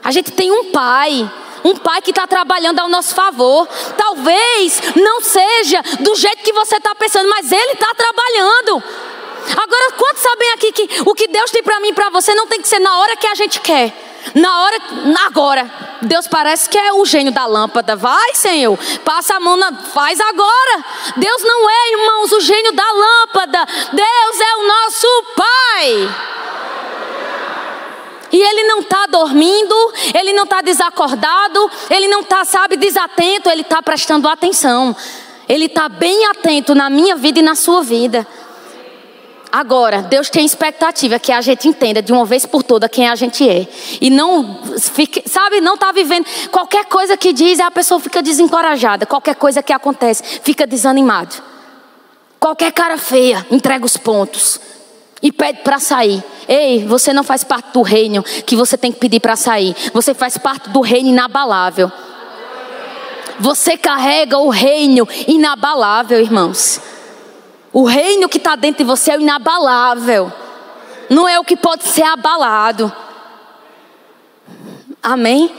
A 0.03 0.11
gente 0.11 0.31
tem 0.31 0.51
um 0.51 0.71
pai 0.71 1.29
um 1.63 1.75
pai 1.75 2.01
que 2.01 2.09
está 2.09 2.25
trabalhando 2.25 2.79
ao 2.79 2.89
nosso 2.89 3.13
favor. 3.13 3.67
Talvez 3.97 4.81
não 4.95 5.21
seja 5.21 5.81
do 5.99 6.15
jeito 6.15 6.43
que 6.43 6.53
você 6.53 6.77
está 6.77 6.95
pensando, 6.95 7.29
mas 7.29 7.51
ele 7.51 7.73
está 7.73 7.93
trabalhando. 7.93 8.83
Agora, 9.57 9.91
quantos 9.97 10.21
sabem 10.21 10.51
aqui 10.53 10.71
que 10.71 10.89
o 11.05 11.13
que 11.13 11.27
Deus 11.27 11.51
tem 11.51 11.63
para 11.63 11.79
mim 11.79 11.89
e 11.89 11.93
para 11.93 12.09
você 12.09 12.33
não 12.33 12.47
tem 12.47 12.61
que 12.61 12.67
ser 12.67 12.79
na 12.79 12.97
hora 12.97 13.15
que 13.15 13.27
a 13.27 13.35
gente 13.35 13.59
quer? 13.59 13.93
Na 14.35 14.63
hora, 14.63 14.77
agora. 15.25 15.71
Deus 16.03 16.27
parece 16.27 16.69
que 16.69 16.77
é 16.77 16.93
o 16.93 17.05
gênio 17.05 17.31
da 17.31 17.45
lâmpada. 17.45 17.95
Vai, 17.95 18.33
Senhor, 18.35 18.77
passa 19.03 19.35
a 19.35 19.39
mão, 19.39 19.55
na, 19.55 19.71
faz 19.73 20.19
agora. 20.19 20.85
Deus 21.17 21.43
não 21.43 21.69
é, 21.69 21.91
irmãos, 21.91 22.31
o 22.31 22.39
gênio 22.39 22.71
da 22.71 22.91
lâmpada. 22.91 23.65
Deus 23.93 24.41
é 24.41 24.55
o 24.55 24.67
nosso 24.67 25.07
Pai. 25.35 26.15
E 28.31 28.41
ele 28.41 28.63
não 28.63 28.79
está 28.79 29.05
dormindo, 29.07 29.75
ele 30.17 30.33
não 30.33 30.43
está 30.43 30.61
desacordado, 30.61 31.69
ele 31.89 32.07
não 32.07 32.21
está, 32.21 32.45
sabe, 32.45 32.77
desatento, 32.77 33.49
ele 33.49 33.61
está 33.61 33.81
prestando 33.81 34.27
atenção. 34.27 34.95
Ele 35.49 35.65
está 35.65 35.89
bem 35.89 36.25
atento 36.27 36.73
na 36.73 36.89
minha 36.89 37.15
vida 37.15 37.39
e 37.39 37.41
na 37.41 37.55
sua 37.55 37.83
vida. 37.83 38.25
Agora, 39.51 40.01
Deus 40.01 40.29
tem 40.29 40.45
expectativa 40.45 41.19
que 41.19 41.29
a 41.29 41.41
gente 41.41 41.67
entenda 41.67 42.01
de 42.01 42.13
uma 42.13 42.23
vez 42.23 42.45
por 42.45 42.63
toda 42.63 42.87
quem 42.87 43.09
a 43.09 43.15
gente 43.15 43.47
é. 43.49 43.67
E 43.99 44.09
não, 44.09 44.61
fique, 44.79 45.27
sabe, 45.27 45.59
não 45.59 45.73
está 45.73 45.91
vivendo. 45.91 46.25
Qualquer 46.49 46.85
coisa 46.85 47.17
que 47.17 47.33
diz, 47.33 47.59
a 47.59 47.69
pessoa 47.69 47.99
fica 47.99 48.21
desencorajada. 48.21 49.05
Qualquer 49.05 49.35
coisa 49.35 49.61
que 49.61 49.73
acontece, 49.73 50.23
fica 50.41 50.65
desanimado. 50.65 51.35
Qualquer 52.39 52.71
cara 52.71 52.97
feia, 52.97 53.45
entrega 53.51 53.85
os 53.85 53.97
pontos 53.97 54.71
e 55.21 55.31
pede 55.31 55.59
para 55.61 55.79
sair. 55.79 56.23
Ei, 56.47 56.85
você 56.85 57.13
não 57.13 57.23
faz 57.23 57.43
parte 57.43 57.71
do 57.73 57.81
reino 57.81 58.23
que 58.23 58.55
você 58.55 58.77
tem 58.77 58.91
que 58.91 58.99
pedir 58.99 59.19
para 59.19 59.35
sair. 59.35 59.75
Você 59.93 60.13
faz 60.13 60.37
parte 60.37 60.69
do 60.69 60.81
reino 60.81 61.09
inabalável. 61.09 61.91
Você 63.39 63.77
carrega 63.77 64.37
o 64.37 64.49
reino 64.49 65.07
inabalável, 65.27 66.19
irmãos. 66.19 66.81
O 67.73 67.83
reino 67.85 68.27
que 68.27 68.37
está 68.37 68.55
dentro 68.55 68.83
de 68.83 68.89
você 68.89 69.11
é 69.11 69.17
o 69.17 69.21
inabalável. 69.21 70.31
Não 71.09 71.27
é 71.27 71.39
o 71.39 71.43
que 71.43 71.55
pode 71.55 71.83
ser 71.83 72.03
abalado. 72.03 72.91
Amém? 75.01 75.51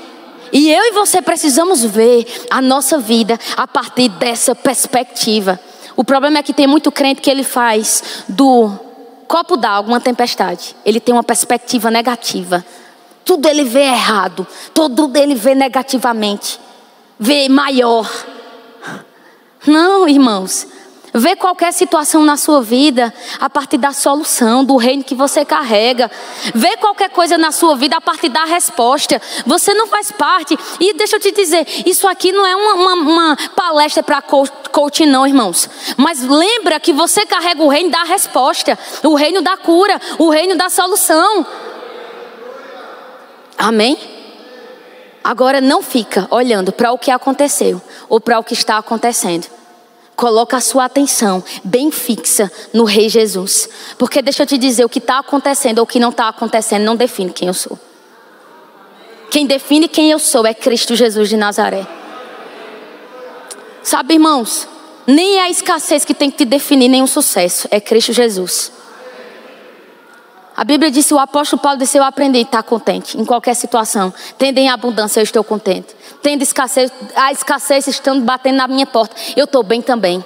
E 0.52 0.70
eu 0.70 0.84
e 0.84 0.92
você 0.92 1.22
precisamos 1.22 1.82
ver 1.82 2.26
a 2.50 2.60
nossa 2.60 2.98
vida 2.98 3.38
a 3.56 3.66
partir 3.66 4.08
dessa 4.10 4.54
perspectiva. 4.54 5.58
O 5.96 6.04
problema 6.04 6.38
é 6.38 6.42
que 6.42 6.52
tem 6.52 6.66
muito 6.66 6.92
crente 6.92 7.20
que 7.20 7.30
ele 7.30 7.42
faz 7.42 8.24
do 8.28 8.91
copo 9.32 9.56
d'água, 9.56 9.88
uma 9.88 9.98
tempestade, 9.98 10.76
ele 10.84 11.00
tem 11.00 11.14
uma 11.14 11.24
perspectiva 11.24 11.90
negativa. 11.90 12.62
Tudo 13.24 13.48
ele 13.48 13.64
vê 13.64 13.84
errado, 13.84 14.46
tudo 14.74 15.10
ele 15.16 15.34
vê 15.34 15.54
negativamente, 15.54 16.60
vê 17.18 17.48
maior. 17.48 18.06
Não, 19.66 20.06
irmãos. 20.06 20.66
Vê 21.14 21.36
qualquer 21.36 21.72
situação 21.72 22.24
na 22.24 22.38
sua 22.38 22.62
vida 22.62 23.12
a 23.38 23.50
partir 23.50 23.76
da 23.76 23.92
solução, 23.92 24.64
do 24.64 24.76
reino 24.76 25.04
que 25.04 25.14
você 25.14 25.44
carrega. 25.44 26.10
Vê 26.54 26.76
qualquer 26.78 27.10
coisa 27.10 27.36
na 27.36 27.52
sua 27.52 27.76
vida 27.76 27.96
a 27.96 28.00
partir 28.00 28.30
da 28.30 28.44
resposta. 28.44 29.20
Você 29.44 29.74
não 29.74 29.86
faz 29.86 30.10
parte. 30.10 30.58
E 30.80 30.94
deixa 30.94 31.16
eu 31.16 31.20
te 31.20 31.30
dizer, 31.30 31.66
isso 31.84 32.08
aqui 32.08 32.32
não 32.32 32.46
é 32.46 32.56
uma, 32.56 32.74
uma, 32.74 32.94
uma 32.94 33.36
palestra 33.54 34.02
para 34.02 34.22
coach, 34.22 35.04
não, 35.04 35.26
irmãos. 35.26 35.68
Mas 35.98 36.22
lembra 36.22 36.80
que 36.80 36.94
você 36.94 37.26
carrega 37.26 37.62
o 37.62 37.68
reino 37.68 37.90
da 37.90 38.04
resposta, 38.04 38.78
o 39.02 39.14
reino 39.14 39.42
da 39.42 39.56
cura, 39.58 40.00
o 40.18 40.30
reino 40.30 40.56
da 40.56 40.70
solução. 40.70 41.44
Amém? 43.58 43.98
Agora 45.22 45.60
não 45.60 45.82
fica 45.82 46.26
olhando 46.30 46.72
para 46.72 46.90
o 46.90 46.98
que 46.98 47.10
aconteceu 47.10 47.80
ou 48.08 48.18
para 48.18 48.38
o 48.38 48.44
que 48.44 48.54
está 48.54 48.78
acontecendo. 48.78 49.61
Coloca 50.22 50.56
a 50.56 50.60
sua 50.60 50.84
atenção 50.84 51.42
bem 51.64 51.90
fixa 51.90 52.48
no 52.72 52.84
Rei 52.84 53.08
Jesus. 53.08 53.68
Porque 53.98 54.22
deixa 54.22 54.44
eu 54.44 54.46
te 54.46 54.56
dizer, 54.56 54.84
o 54.84 54.88
que 54.88 55.00
está 55.00 55.18
acontecendo 55.18 55.78
ou 55.80 55.82
o 55.82 55.86
que 55.86 55.98
não 55.98 56.10
está 56.10 56.28
acontecendo 56.28 56.84
não 56.84 56.94
define 56.94 57.32
quem 57.32 57.48
eu 57.48 57.54
sou. 57.54 57.76
Quem 59.32 59.48
define 59.48 59.88
quem 59.88 60.12
eu 60.12 60.20
sou 60.20 60.46
é 60.46 60.54
Cristo 60.54 60.94
Jesus 60.94 61.28
de 61.28 61.36
Nazaré. 61.36 61.84
Sabe, 63.82 64.14
irmãos, 64.14 64.68
nem 65.08 65.38
é 65.38 65.42
a 65.42 65.50
escassez 65.50 66.04
que 66.04 66.14
tem 66.14 66.30
que 66.30 66.36
te 66.36 66.44
definir 66.44 66.88
nenhum 66.88 67.08
sucesso, 67.08 67.66
é 67.68 67.80
Cristo 67.80 68.12
Jesus. 68.12 68.70
A 70.56 70.62
Bíblia 70.62 70.88
disse, 70.88 71.12
o 71.12 71.18
apóstolo 71.18 71.60
Paulo 71.60 71.80
disse, 71.80 71.98
eu 71.98 72.04
aprendi 72.04 72.38
a 72.38 72.42
estar 72.42 72.62
contente 72.62 73.18
em 73.18 73.24
qualquer 73.24 73.54
situação. 73.54 74.14
Tendo 74.38 74.58
em 74.58 74.68
abundância, 74.68 75.18
eu 75.18 75.24
estou 75.24 75.42
contente. 75.42 75.96
Tendo 76.22 76.42
escassez, 76.42 76.92
a 77.16 77.32
escassez 77.32 77.86
estando 77.88 78.22
batendo 78.22 78.56
na 78.56 78.68
minha 78.68 78.86
porta, 78.86 79.14
eu 79.36 79.44
estou 79.44 79.62
bem 79.62 79.82
também. 79.82 80.24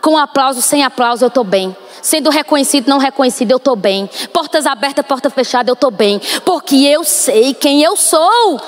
Com 0.00 0.16
aplauso, 0.16 0.62
sem 0.62 0.84
aplauso, 0.84 1.24
eu 1.24 1.28
estou 1.28 1.44
bem. 1.44 1.74
Sendo 2.02 2.30
reconhecido, 2.30 2.88
não 2.88 2.98
reconhecido, 2.98 3.50
eu 3.50 3.56
estou 3.58 3.76
bem. 3.76 4.08
Portas 4.32 4.66
abertas, 4.66 5.04
porta 5.04 5.28
fechada, 5.28 5.70
eu 5.70 5.74
estou 5.74 5.90
bem. 5.90 6.20
Porque 6.44 6.76
eu 6.76 7.04
sei 7.04 7.52
quem 7.54 7.82
eu 7.82 7.96
sou. 7.96 8.60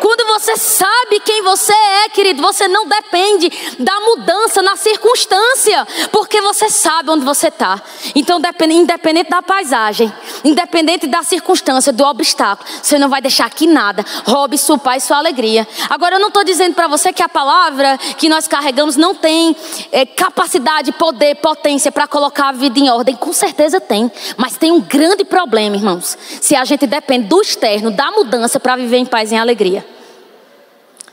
Quando 0.00 0.26
você 0.26 0.56
sabe 0.56 1.20
quem 1.20 1.42
você 1.42 1.72
é, 1.72 2.08
querido, 2.08 2.40
você 2.40 2.66
não 2.66 2.86
depende 2.88 3.50
da 3.78 4.00
mudança 4.00 4.62
na 4.62 4.74
circunstância, 4.74 5.86
porque 6.10 6.40
você 6.40 6.70
sabe 6.70 7.10
onde 7.10 7.24
você 7.24 7.48
está. 7.48 7.80
Então, 8.14 8.40
independente 8.70 9.28
da 9.28 9.42
paisagem, 9.42 10.12
independente 10.42 11.06
da 11.06 11.22
circunstância, 11.22 11.92
do 11.92 12.04
obstáculo, 12.04 12.68
você 12.82 12.98
não 12.98 13.08
vai 13.08 13.20
deixar 13.20 13.50
que 13.50 13.66
nada 13.66 14.04
roube 14.24 14.56
sua 14.56 14.78
paz 14.78 15.04
e 15.04 15.06
sua 15.06 15.18
alegria. 15.18 15.68
Agora, 15.88 16.16
eu 16.16 16.20
não 16.20 16.28
estou 16.28 16.44
dizendo 16.44 16.74
para 16.74 16.88
você 16.88 17.12
que 17.12 17.22
a 17.22 17.28
palavra 17.28 17.98
que 18.16 18.28
nós 18.28 18.48
carregamos 18.48 18.96
não 18.96 19.14
tem 19.14 19.54
é, 19.92 20.06
capacidade, 20.06 20.92
poder, 20.92 21.36
potência 21.36 21.92
para 21.92 22.06
colocar 22.06 22.48
a 22.48 22.52
vida 22.52 22.78
em 22.78 22.88
ordem. 22.88 23.14
Com 23.14 23.32
certeza 23.32 23.80
tem, 23.80 24.10
mas 24.36 24.56
tem 24.56 24.72
um 24.72 24.80
grande 24.80 25.24
problema, 25.24 25.76
irmãos. 25.76 26.16
Se 26.40 26.56
a 26.56 26.64
gente 26.64 26.86
depende 26.86 27.26
do 27.26 27.40
externo, 27.42 27.90
da 27.90 28.10
mudança 28.10 28.58
para 28.58 28.76
viver 28.76 28.96
em 28.96 29.06
paz 29.06 29.30
e 29.30 29.34
em 29.34 29.38
alegria. 29.38 29.89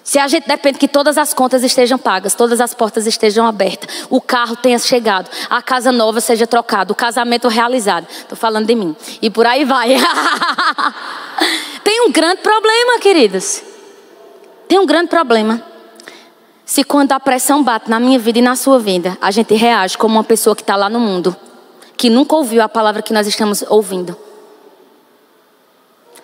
Se 0.08 0.18
a 0.18 0.26
gente 0.26 0.48
depende 0.48 0.80
que 0.80 0.88
todas 0.88 1.18
as 1.18 1.34
contas 1.34 1.64
estejam 1.64 1.98
pagas, 1.98 2.34
todas 2.34 2.62
as 2.62 2.74
portas 2.74 3.06
estejam 3.06 3.46
abertas, 3.46 4.08
o 4.10 4.22
carro 4.22 4.56
tenha 4.56 4.80
chegado, 4.80 5.30
a 5.50 5.62
casa 5.62 5.92
nova 5.92 6.22
seja 6.22 6.48
trocada, 6.48 6.94
o 6.94 6.96
casamento 6.96 7.50
realizado. 7.50 8.08
Estou 8.10 8.38
falando 8.38 8.68
de 8.68 8.74
mim. 8.74 8.96
E 9.22 9.30
por 9.30 9.46
aí 9.46 9.66
vai. 9.66 9.98
Tem 11.84 12.08
um 12.08 12.12
grande 12.14 12.42
problema, 12.42 13.00
queridos. 13.02 13.62
Tem 14.70 14.80
um 14.80 14.86
grande 14.86 15.10
problema. 15.10 15.62
Se 16.66 16.86
quando 16.86 17.12
a 17.12 17.20
pressão 17.20 17.62
bate 17.62 17.90
na 17.90 18.00
minha 18.00 18.18
vida 18.18 18.40
e 18.40 18.42
na 18.42 18.56
sua 18.56 18.80
vida, 18.80 19.18
a 19.20 19.30
gente 19.30 19.54
reage 19.56 19.98
como 19.98 20.16
uma 20.16 20.24
pessoa 20.24 20.56
que 20.56 20.62
está 20.62 20.78
lá 20.78 20.90
no 20.90 21.02
mundo, 21.02 21.36
que 21.98 22.10
nunca 22.10 22.34
ouviu 22.34 22.64
a 22.64 22.70
palavra 22.70 23.02
que 23.02 23.12
nós 23.12 23.28
estamos 23.28 23.62
ouvindo. 23.68 24.18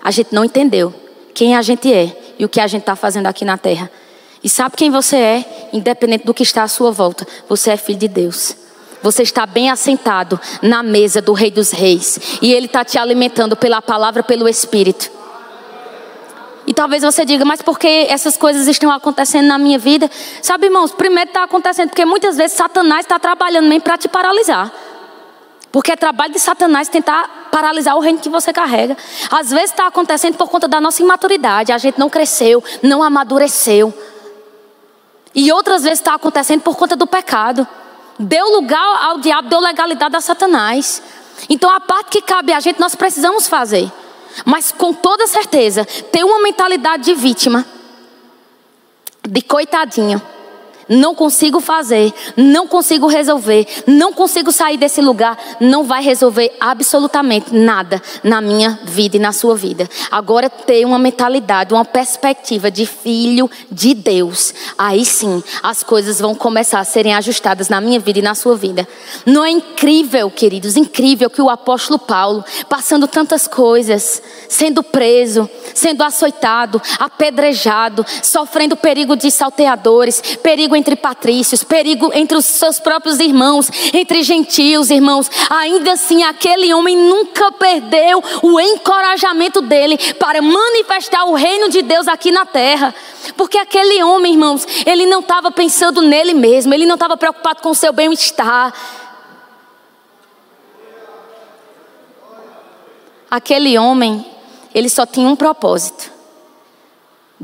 A 0.01 0.09
gente 0.09 0.33
não 0.33 0.45
entendeu 0.45 0.93
quem 1.33 1.53
a 1.53 1.61
gente 1.61 1.93
é 1.93 2.22
e 2.37 2.45
o 2.45 2.49
que 2.49 2.59
a 2.59 2.67
gente 2.67 2.81
está 2.81 2.95
fazendo 2.95 3.27
aqui 3.27 3.45
na 3.45 3.57
terra. 3.57 3.89
E 4.43 4.49
sabe 4.49 4.75
quem 4.75 4.91
você 4.91 5.15
é, 5.15 5.69
independente 5.71 6.25
do 6.25 6.33
que 6.33 6.43
está 6.43 6.63
à 6.63 6.67
sua 6.67 6.91
volta? 6.91 7.25
Você 7.47 7.71
é 7.71 7.77
filho 7.77 7.99
de 7.99 8.07
Deus. 8.07 8.55
Você 9.01 9.23
está 9.23 9.45
bem 9.45 9.69
assentado 9.69 10.39
na 10.61 10.83
mesa 10.83 11.21
do 11.21 11.33
Rei 11.33 11.51
dos 11.51 11.71
Reis. 11.71 12.39
E 12.41 12.53
Ele 12.53 12.65
está 12.65 12.83
te 12.83 12.97
alimentando 12.97 13.55
pela 13.55 13.81
palavra, 13.81 14.23
pelo 14.23 14.47
Espírito. 14.47 15.11
E 16.65 16.73
talvez 16.73 17.03
você 17.03 17.25
diga, 17.25 17.43
mas 17.43 17.61
por 17.61 17.77
que 17.77 17.87
essas 18.09 18.37
coisas 18.37 18.67
estão 18.67 18.89
acontecendo 18.91 19.47
na 19.47 19.57
minha 19.57 19.77
vida? 19.77 20.09
Sabe, 20.41 20.67
irmãos, 20.67 20.91
primeiro 20.91 21.29
está 21.29 21.43
acontecendo 21.43 21.89
porque 21.89 22.05
muitas 22.05 22.37
vezes 22.37 22.55
Satanás 22.55 23.01
está 23.01 23.19
trabalhando 23.19 23.67
mesmo 23.67 23.81
para 23.81 23.97
te 23.97 24.07
paralisar. 24.07 24.71
Porque 25.73 25.91
é 25.91 25.95
trabalho 25.95 26.31
de 26.31 26.39
Satanás 26.39 26.87
tentar 26.87 27.49
paralisar 27.51 27.97
o 27.97 27.99
reino 27.99 28.19
que 28.19 28.29
você 28.29 28.53
carrega. 28.53 28.95
Às 29.31 29.49
vezes 29.49 29.71
está 29.71 29.87
acontecendo 29.87 30.37
por 30.37 30.47
conta 30.47 30.67
da 30.67 30.79
nossa 30.79 31.01
imaturidade. 31.01 31.71
A 31.71 31.79
gente 31.79 31.99
não 31.99 32.11
cresceu, 32.11 32.63
não 32.83 33.01
amadureceu. 33.01 33.91
E 35.33 35.51
outras 35.51 35.81
vezes 35.81 35.97
está 35.97 36.13
acontecendo 36.13 36.61
por 36.61 36.77
conta 36.77 36.95
do 36.95 37.07
pecado. 37.07 37.67
Deu 38.19 38.51
lugar 38.51 38.85
ao 39.03 39.17
diabo, 39.17 39.49
deu 39.49 39.59
legalidade 39.59 40.15
a 40.15 40.21
Satanás. 40.21 41.01
Então 41.49 41.67
a 41.71 41.79
parte 41.79 42.11
que 42.11 42.21
cabe 42.21 42.53
a 42.53 42.59
gente 42.59 42.79
nós 42.79 42.93
precisamos 42.93 43.47
fazer. 43.47 43.91
Mas 44.45 44.71
com 44.71 44.93
toda 44.93 45.25
certeza, 45.25 45.85
ter 45.85 46.23
uma 46.23 46.39
mentalidade 46.39 47.05
de 47.05 47.15
vítima, 47.15 47.65
de 49.27 49.41
coitadinho 49.41 50.21
não 50.87 51.15
consigo 51.15 51.59
fazer, 51.59 52.13
não 52.35 52.67
consigo 52.67 53.07
resolver, 53.07 53.67
não 53.87 54.13
consigo 54.13 54.51
sair 54.51 54.77
desse 54.77 55.01
lugar, 55.01 55.37
não 55.59 55.83
vai 55.83 56.03
resolver 56.03 56.51
absolutamente 56.59 57.53
nada 57.53 58.01
na 58.23 58.41
minha 58.41 58.79
vida 58.83 59.17
e 59.17 59.19
na 59.19 59.31
sua 59.31 59.55
vida. 59.55 59.89
Agora 60.11 60.49
ter 60.49 60.85
uma 60.85 60.99
mentalidade, 60.99 61.73
uma 61.73 61.85
perspectiva 61.85 62.69
de 62.69 62.85
filho 62.85 63.49
de 63.71 63.93
Deus, 63.93 64.53
aí 64.77 65.05
sim 65.05 65.43
as 65.61 65.83
coisas 65.83 66.19
vão 66.19 66.35
começar 66.35 66.79
a 66.79 66.83
serem 66.85 67.13
ajustadas 67.13 67.69
na 67.69 67.79
minha 67.79 67.99
vida 67.99 68.19
e 68.19 68.21
na 68.21 68.35
sua 68.35 68.55
vida. 68.55 68.87
Não 69.25 69.43
é 69.43 69.49
incrível, 69.49 70.29
queridos, 70.29 70.75
incrível 70.75 71.29
que 71.29 71.41
o 71.41 71.49
apóstolo 71.49 71.99
Paulo, 71.99 72.43
passando 72.67 73.07
tantas 73.07 73.47
coisas, 73.47 74.21
sendo 74.49 74.83
preso, 74.83 75.49
sendo 75.73 76.03
açoitado, 76.03 76.81
apedrejado, 76.99 78.05
sofrendo 78.21 78.75
perigo 78.75 79.15
de 79.15 79.31
salteadores, 79.31 80.21
perigo 80.41 80.72
perigo 80.73 80.75
entre 80.75 80.95
patrícios, 80.95 81.63
perigo 81.63 82.11
entre 82.13 82.37
os 82.37 82.45
seus 82.45 82.79
próprios 82.79 83.19
irmãos, 83.19 83.69
entre 83.93 84.23
gentios, 84.23 84.89
irmãos. 84.89 85.29
Ainda 85.49 85.93
assim, 85.93 86.23
aquele 86.23 86.73
homem 86.73 86.97
nunca 86.97 87.51
perdeu 87.51 88.23
o 88.41 88.59
encorajamento 88.59 89.61
dele 89.61 89.97
para 90.15 90.41
manifestar 90.41 91.25
o 91.25 91.33
reino 91.33 91.69
de 91.69 91.81
Deus 91.81 92.07
aqui 92.07 92.31
na 92.31 92.45
terra. 92.45 92.93
Porque 93.37 93.57
aquele 93.57 94.03
homem, 94.03 94.33
irmãos, 94.33 94.65
ele 94.85 95.05
não 95.05 95.19
estava 95.19 95.51
pensando 95.51 96.01
nele 96.01 96.33
mesmo, 96.33 96.73
ele 96.73 96.85
não 96.85 96.95
estava 96.95 97.15
preocupado 97.15 97.61
com 97.61 97.69
o 97.69 97.75
seu 97.75 97.93
bem-estar. 97.93 98.73
Aquele 103.29 103.77
homem, 103.77 104.25
ele 104.73 104.89
só 104.89 105.05
tinha 105.05 105.27
um 105.27 105.35
propósito 105.35 106.12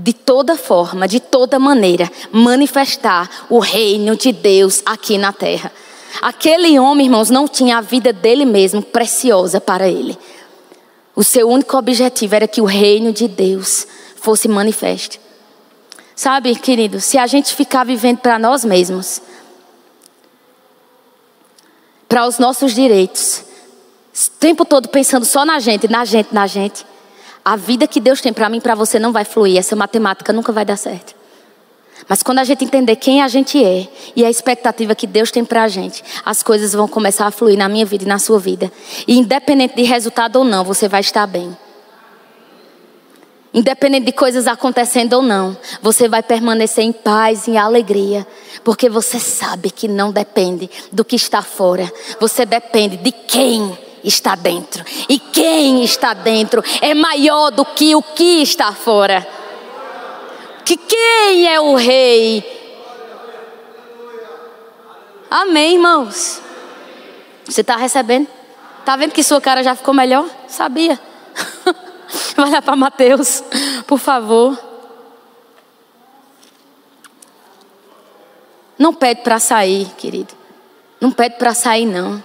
de 0.01 0.13
toda 0.13 0.55
forma, 0.55 1.07
de 1.07 1.19
toda 1.19 1.59
maneira, 1.59 2.09
manifestar 2.31 3.29
o 3.49 3.59
reino 3.59 4.15
de 4.15 4.31
Deus 4.31 4.81
aqui 4.85 5.17
na 5.17 5.33
terra. 5.33 5.71
Aquele 6.21 6.79
homem, 6.79 7.07
irmãos, 7.07 7.29
não 7.29 7.47
tinha 7.47 7.77
a 7.77 7.81
vida 7.81 8.13
dele 8.13 8.45
mesmo 8.45 8.81
preciosa 8.81 9.59
para 9.59 9.89
ele. 9.89 10.17
O 11.13 11.23
seu 11.23 11.49
único 11.49 11.77
objetivo 11.77 12.33
era 12.33 12.47
que 12.47 12.61
o 12.61 12.65
reino 12.65 13.11
de 13.11 13.27
Deus 13.27 13.85
fosse 14.15 14.47
manifesto. 14.47 15.19
Sabe, 16.15 16.55
querido, 16.55 17.01
se 17.01 17.17
a 17.17 17.27
gente 17.27 17.53
ficar 17.53 17.85
vivendo 17.85 18.19
para 18.19 18.39
nós 18.39 18.63
mesmos, 18.63 19.21
para 22.07 22.25
os 22.25 22.39
nossos 22.39 22.73
direitos, 22.73 23.43
o 24.13 24.39
tempo 24.39 24.63
todo 24.63 24.87
pensando 24.87 25.25
só 25.25 25.45
na 25.45 25.59
gente, 25.59 25.87
na 25.89 26.05
gente, 26.05 26.33
na 26.33 26.47
gente, 26.47 26.85
a 27.49 27.55
vida 27.55 27.87
que 27.87 27.99
Deus 27.99 28.21
tem 28.21 28.31
para 28.31 28.47
mim 28.47 28.57
e 28.57 28.61
para 28.61 28.75
você 28.75 28.99
não 28.99 29.11
vai 29.11 29.25
fluir. 29.25 29.57
Essa 29.57 29.75
matemática 29.75 30.31
nunca 30.31 30.51
vai 30.51 30.63
dar 30.63 30.77
certo. 30.77 31.15
Mas 32.07 32.21
quando 32.21 32.37
a 32.37 32.43
gente 32.43 32.63
entender 32.63 32.95
quem 32.95 33.23
a 33.23 33.27
gente 33.27 33.63
é 33.63 33.87
e 34.15 34.23
a 34.23 34.29
expectativa 34.29 34.93
que 34.93 35.07
Deus 35.07 35.31
tem 35.31 35.43
para 35.43 35.63
a 35.63 35.67
gente, 35.67 36.03
as 36.23 36.43
coisas 36.43 36.73
vão 36.73 36.87
começar 36.87 37.25
a 37.25 37.31
fluir 37.31 37.57
na 37.57 37.67
minha 37.67 37.87
vida 37.87 38.03
e 38.03 38.07
na 38.07 38.19
sua 38.19 38.37
vida. 38.37 38.71
E 39.07 39.17
independente 39.17 39.75
de 39.75 39.81
resultado 39.81 40.35
ou 40.35 40.45
não, 40.45 40.63
você 40.63 40.87
vai 40.87 41.01
estar 41.01 41.25
bem. 41.25 41.57
Independente 43.51 44.05
de 44.05 44.11
coisas 44.11 44.45
acontecendo 44.45 45.13
ou 45.13 45.23
não, 45.23 45.57
você 45.81 46.07
vai 46.07 46.21
permanecer 46.21 46.83
em 46.83 46.91
paz 46.91 47.47
e 47.47 47.57
alegria, 47.57 48.27
porque 48.63 48.87
você 48.87 49.19
sabe 49.19 49.71
que 49.71 49.87
não 49.87 50.11
depende 50.11 50.69
do 50.91 51.03
que 51.03 51.15
está 51.15 51.41
fora, 51.41 51.91
você 52.19 52.45
depende 52.45 52.97
de 52.97 53.11
quem 53.11 53.75
está 54.03 54.35
dentro. 54.35 54.83
E 55.07 55.19
quem 55.19 55.83
está 55.83 56.13
dentro 56.13 56.63
é 56.81 56.93
maior 56.93 57.51
do 57.51 57.65
que 57.65 57.95
o 57.95 58.01
que 58.01 58.41
está 58.41 58.71
fora. 58.73 59.27
Que 60.65 60.77
quem 60.77 61.47
é 61.47 61.59
o 61.59 61.75
rei? 61.75 62.57
Amém, 65.29 65.73
irmãos. 65.73 66.41
Você 67.45 67.61
está 67.61 67.75
recebendo? 67.75 68.27
Está 68.79 68.95
vendo 68.95 69.11
que 69.11 69.23
sua 69.23 69.41
cara 69.41 69.63
já 69.63 69.75
ficou 69.75 69.93
melhor? 69.93 70.27
Sabia. 70.47 70.99
Vai 72.35 72.49
lá 72.49 72.61
para 72.61 72.75
Mateus, 72.75 73.43
por 73.85 73.99
favor. 73.99 74.57
Não 78.77 78.93
pede 78.93 79.21
para 79.21 79.39
sair, 79.39 79.87
querido. 79.97 80.33
Não 81.01 81.11
pede 81.11 81.37
para 81.37 81.53
sair, 81.53 81.85
não. 81.85 82.23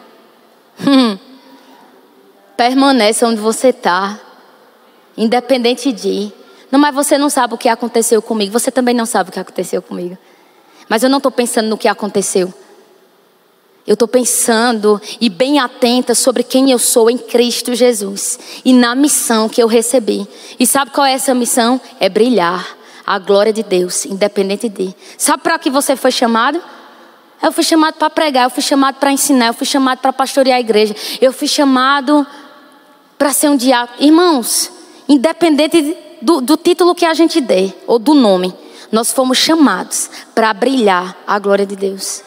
Hum. 0.86 1.18
Permanece 2.56 3.24
onde 3.24 3.40
você 3.40 3.68
está. 3.68 4.18
Independente 5.16 5.92
de. 5.92 6.32
Não, 6.70 6.78
mas 6.78 6.94
você 6.94 7.16
não 7.16 7.30
sabe 7.30 7.54
o 7.54 7.58
que 7.58 7.68
aconteceu 7.68 8.20
comigo. 8.20 8.52
Você 8.52 8.70
também 8.70 8.94
não 8.94 9.06
sabe 9.06 9.30
o 9.30 9.32
que 9.32 9.40
aconteceu 9.40 9.80
comigo. 9.80 10.18
Mas 10.88 11.02
eu 11.02 11.10
não 11.10 11.18
estou 11.18 11.32
pensando 11.32 11.68
no 11.68 11.78
que 11.78 11.88
aconteceu. 11.88 12.52
Eu 13.86 13.94
estou 13.94 14.08
pensando 14.08 15.00
e 15.20 15.28
bem 15.28 15.58
atenta 15.58 16.14
sobre 16.14 16.42
quem 16.42 16.70
eu 16.70 16.78
sou 16.78 17.10
em 17.10 17.18
Cristo 17.18 17.74
Jesus 17.74 18.38
e 18.64 18.72
na 18.72 18.94
missão 18.94 19.48
que 19.48 19.62
eu 19.62 19.66
recebi. 19.66 20.26
E 20.58 20.66
sabe 20.66 20.90
qual 20.90 21.06
é 21.06 21.12
essa 21.12 21.34
missão? 21.34 21.78
É 22.00 22.08
brilhar 22.08 22.76
a 23.06 23.18
glória 23.18 23.52
de 23.52 23.62
Deus, 23.62 24.06
independente 24.06 24.70
de. 24.70 24.94
Sabe 25.18 25.42
para 25.42 25.58
que 25.58 25.68
você 25.68 25.96
foi 25.96 26.10
chamado? 26.10 26.62
Eu 27.42 27.52
fui 27.52 27.62
chamado 27.62 27.96
para 27.96 28.08
pregar, 28.08 28.44
eu 28.44 28.50
fui 28.50 28.62
chamado 28.62 28.94
para 28.94 29.12
ensinar, 29.12 29.48
eu 29.48 29.54
fui 29.54 29.66
chamado 29.66 29.98
para 29.98 30.14
pastorear 30.14 30.56
a 30.56 30.60
igreja, 30.60 30.96
eu 31.20 31.30
fui 31.30 31.46
chamado 31.46 32.26
para 33.24 33.32
ser 33.32 33.48
um 33.48 33.56
diácono. 33.56 34.06
Irmãos, 34.06 34.70
independente 35.08 35.96
do, 36.20 36.42
do 36.42 36.58
título 36.58 36.94
que 36.94 37.06
a 37.06 37.14
gente 37.14 37.40
dê 37.40 37.72
ou 37.86 37.98
do 37.98 38.12
nome, 38.12 38.54
nós 38.92 39.12
fomos 39.12 39.38
chamados 39.38 40.10
para 40.34 40.52
brilhar 40.52 41.16
a 41.26 41.38
glória 41.38 41.64
de 41.64 41.74
Deus. 41.74 42.22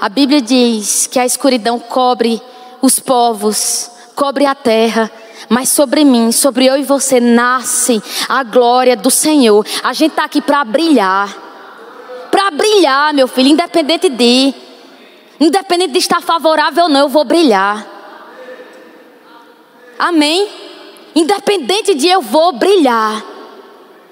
A 0.00 0.08
Bíblia 0.08 0.40
diz 0.40 1.06
que 1.06 1.18
a 1.18 1.26
escuridão 1.26 1.78
cobre 1.78 2.40
os 2.80 2.98
povos, 2.98 3.90
cobre 4.14 4.46
a 4.46 4.54
terra, 4.54 5.10
mas 5.50 5.68
sobre 5.68 6.02
mim, 6.02 6.32
sobre 6.32 6.64
eu 6.64 6.78
e 6.78 6.82
você, 6.82 7.20
nasce 7.20 8.02
a 8.26 8.42
glória 8.42 8.96
do 8.96 9.10
Senhor. 9.10 9.66
A 9.82 9.92
gente 9.92 10.12
está 10.12 10.24
aqui 10.24 10.40
para 10.40 10.64
brilhar. 10.64 11.28
Para 12.30 12.50
brilhar, 12.52 13.12
meu 13.12 13.28
filho, 13.28 13.50
independente 13.50 14.08
de. 14.08 14.54
Independente 15.38 15.92
de 15.92 15.98
estar 15.98 16.22
favorável 16.22 16.84
ou 16.84 16.88
não, 16.88 17.00
eu 17.00 17.08
vou 17.10 17.26
brilhar. 17.26 17.97
Amém? 19.98 20.48
Independente 21.14 21.94
de 21.94 22.08
eu 22.08 22.22
vou 22.22 22.52
brilhar. 22.52 23.24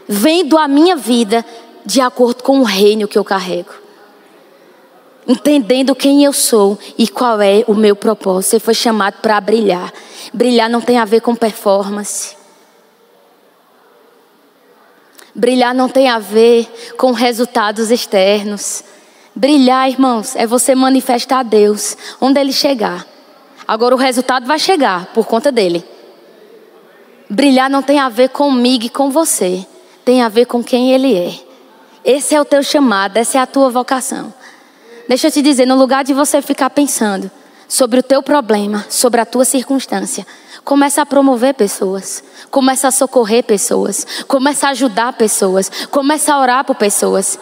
Vendo 0.09 0.59
a 0.59 0.67
minha 0.67 0.97
vida 0.97 1.45
de 1.85 2.01
acordo 2.01 2.43
com 2.43 2.61
o 2.61 2.65
reino 2.65 3.07
que 3.09 3.19
eu 3.19 3.25
carrego 3.25 3.87
entendendo 5.27 5.95
quem 5.95 6.25
eu 6.25 6.33
sou 6.33 6.79
e 6.97 7.09
qual 7.09 7.41
é 7.43 7.65
o 7.67 7.75
meu 7.75 7.97
propósito. 7.97 8.51
Você 8.51 8.61
foi 8.61 8.75
chamado 8.75 9.17
para 9.21 9.41
brilhar. 9.41 9.93
Brilhar 10.33 10.71
não 10.71 10.81
tem 10.81 10.99
a 10.99 11.05
ver 11.05 11.21
com 11.21 11.35
performance. 11.35 12.37
Brilhar 15.35 15.75
não 15.75 15.89
tem 15.89 16.09
a 16.09 16.19
ver 16.19 16.95
com 16.97 17.13
resultados 17.13 17.91
externos. 17.91 18.85
Brilhar, 19.35 19.91
irmãos, 19.91 20.35
é 20.37 20.47
você 20.47 20.75
manifestar 20.75 21.41
a 21.41 21.43
Deus 21.43 21.97
onde 22.21 22.41
Ele 22.41 22.53
chegar. 22.53 23.07
Agora 23.67 23.95
o 23.95 23.99
resultado 23.99 24.47
vai 24.47 24.59
chegar 24.59 25.07
por 25.07 25.27
conta 25.27 25.51
dele. 25.51 25.85
Brilhar 27.29 27.69
não 27.69 27.83
tem 27.83 27.99
a 27.99 28.09
ver 28.09 28.29
comigo 28.29 28.85
e 28.85 28.91
com 28.91 29.11
você. 29.11 29.67
Tem 30.05 30.23
a 30.23 30.29
ver 30.29 30.47
com 30.47 30.63
quem 30.63 30.93
Ele 30.93 31.17
é. 31.17 31.35
Esse 32.05 32.37
é 32.37 32.41
o 32.41 32.45
teu 32.45 32.63
chamado, 32.63 33.17
essa 33.17 33.39
é 33.39 33.41
a 33.41 33.47
tua 33.47 33.69
vocação. 33.69 34.33
Deixa 35.09 35.27
eu 35.27 35.33
te 35.33 35.43
dizer, 35.43 35.67
no 35.67 35.75
lugar 35.75 36.05
de 36.05 36.15
você 36.15 36.41
ficar 36.41 36.71
pensando 36.71 37.29
sobre 37.69 37.99
o 37.99 38.03
teu 38.03 38.23
problema, 38.23 38.87
sobre 38.89 39.21
a 39.21 39.27
tua 39.27 39.45
circunstância, 39.45 40.25
começa 40.65 41.03
a 41.03 41.07
promover 41.07 41.55
pessoas, 41.55 42.23
começa 42.51 42.89
a 42.89 42.93
socorrer 42.93 43.45
pessoas, 43.45 44.07
começa 44.29 44.69
a 44.69 44.71
ajudar 44.71 45.13
pessoas, 45.15 45.71
começa 45.91 46.33
a 46.33 46.41
orar 46.41 46.65
por 46.65 46.77
pessoas. 46.77 47.39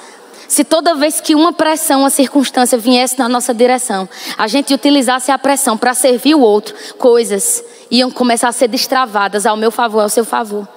Se 0.55 0.63
toda 0.63 0.95
vez 0.95 1.21
que 1.21 1.35
uma 1.35 1.53
pressão, 1.53 2.03
uma 2.03 2.11
circunstância 2.11 2.79
viesse 2.79 3.19
na 3.19 3.29
nossa 3.29 3.53
direção, 3.53 4.09
a 4.39 4.47
gente 4.47 4.73
utilizasse 4.73 5.33
a 5.33 5.37
pressão 5.37 5.77
para 5.77 5.93
servir 5.95 6.37
o 6.37 6.41
outro, 6.41 6.77
coisas 6.97 7.65
iam 7.91 8.09
começar 8.09 8.47
a 8.47 8.53
ser 8.53 8.69
destravadas 8.69 9.47
ao 9.47 9.57
meu 9.57 9.73
favor, 9.73 10.03
ao 10.03 10.09
seu 10.09 10.25
favor. 10.25 10.69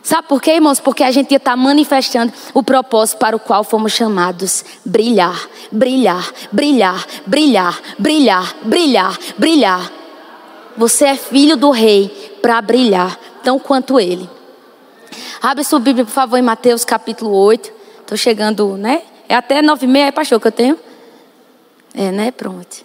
Sabe 0.00 0.28
por 0.28 0.40
quê, 0.40 0.52
irmãos? 0.52 0.78
Porque 0.78 1.02
a 1.02 1.10
gente 1.10 1.34
está 1.34 1.56
manifestando 1.56 2.32
o 2.54 2.62
propósito 2.62 3.18
para 3.18 3.34
o 3.34 3.40
qual 3.40 3.64
fomos 3.64 3.90
chamados: 3.90 4.64
brilhar, 4.84 5.48
brilhar, 5.72 6.32
brilhar, 6.52 7.04
brilhar, 7.26 7.82
brilhar, 7.98 8.54
brilhar, 8.62 9.18
brilhar. 9.36 9.92
Você 10.76 11.06
é 11.06 11.16
filho 11.16 11.56
do 11.56 11.70
rei 11.70 12.38
para 12.40 12.62
brilhar, 12.62 13.18
tão 13.42 13.58
quanto 13.58 13.98
ele. 13.98 14.30
Abre 15.42 15.64
sua 15.64 15.80
Bíblia, 15.80 16.04
por 16.04 16.12
favor, 16.12 16.36
em 16.36 16.42
Mateus 16.42 16.84
capítulo 16.84 17.32
8. 17.32 17.73
Estou 18.04 18.18
chegando, 18.18 18.76
né? 18.76 19.02
É 19.26 19.34
até 19.34 19.62
nove 19.62 19.86
e 19.86 19.88
meia, 19.88 20.08
é, 20.08 20.12
pastor, 20.12 20.38
que 20.38 20.46
eu 20.46 20.52
tenho? 20.52 20.78
É, 21.94 22.10
né? 22.10 22.30
Pronto. 22.30 22.84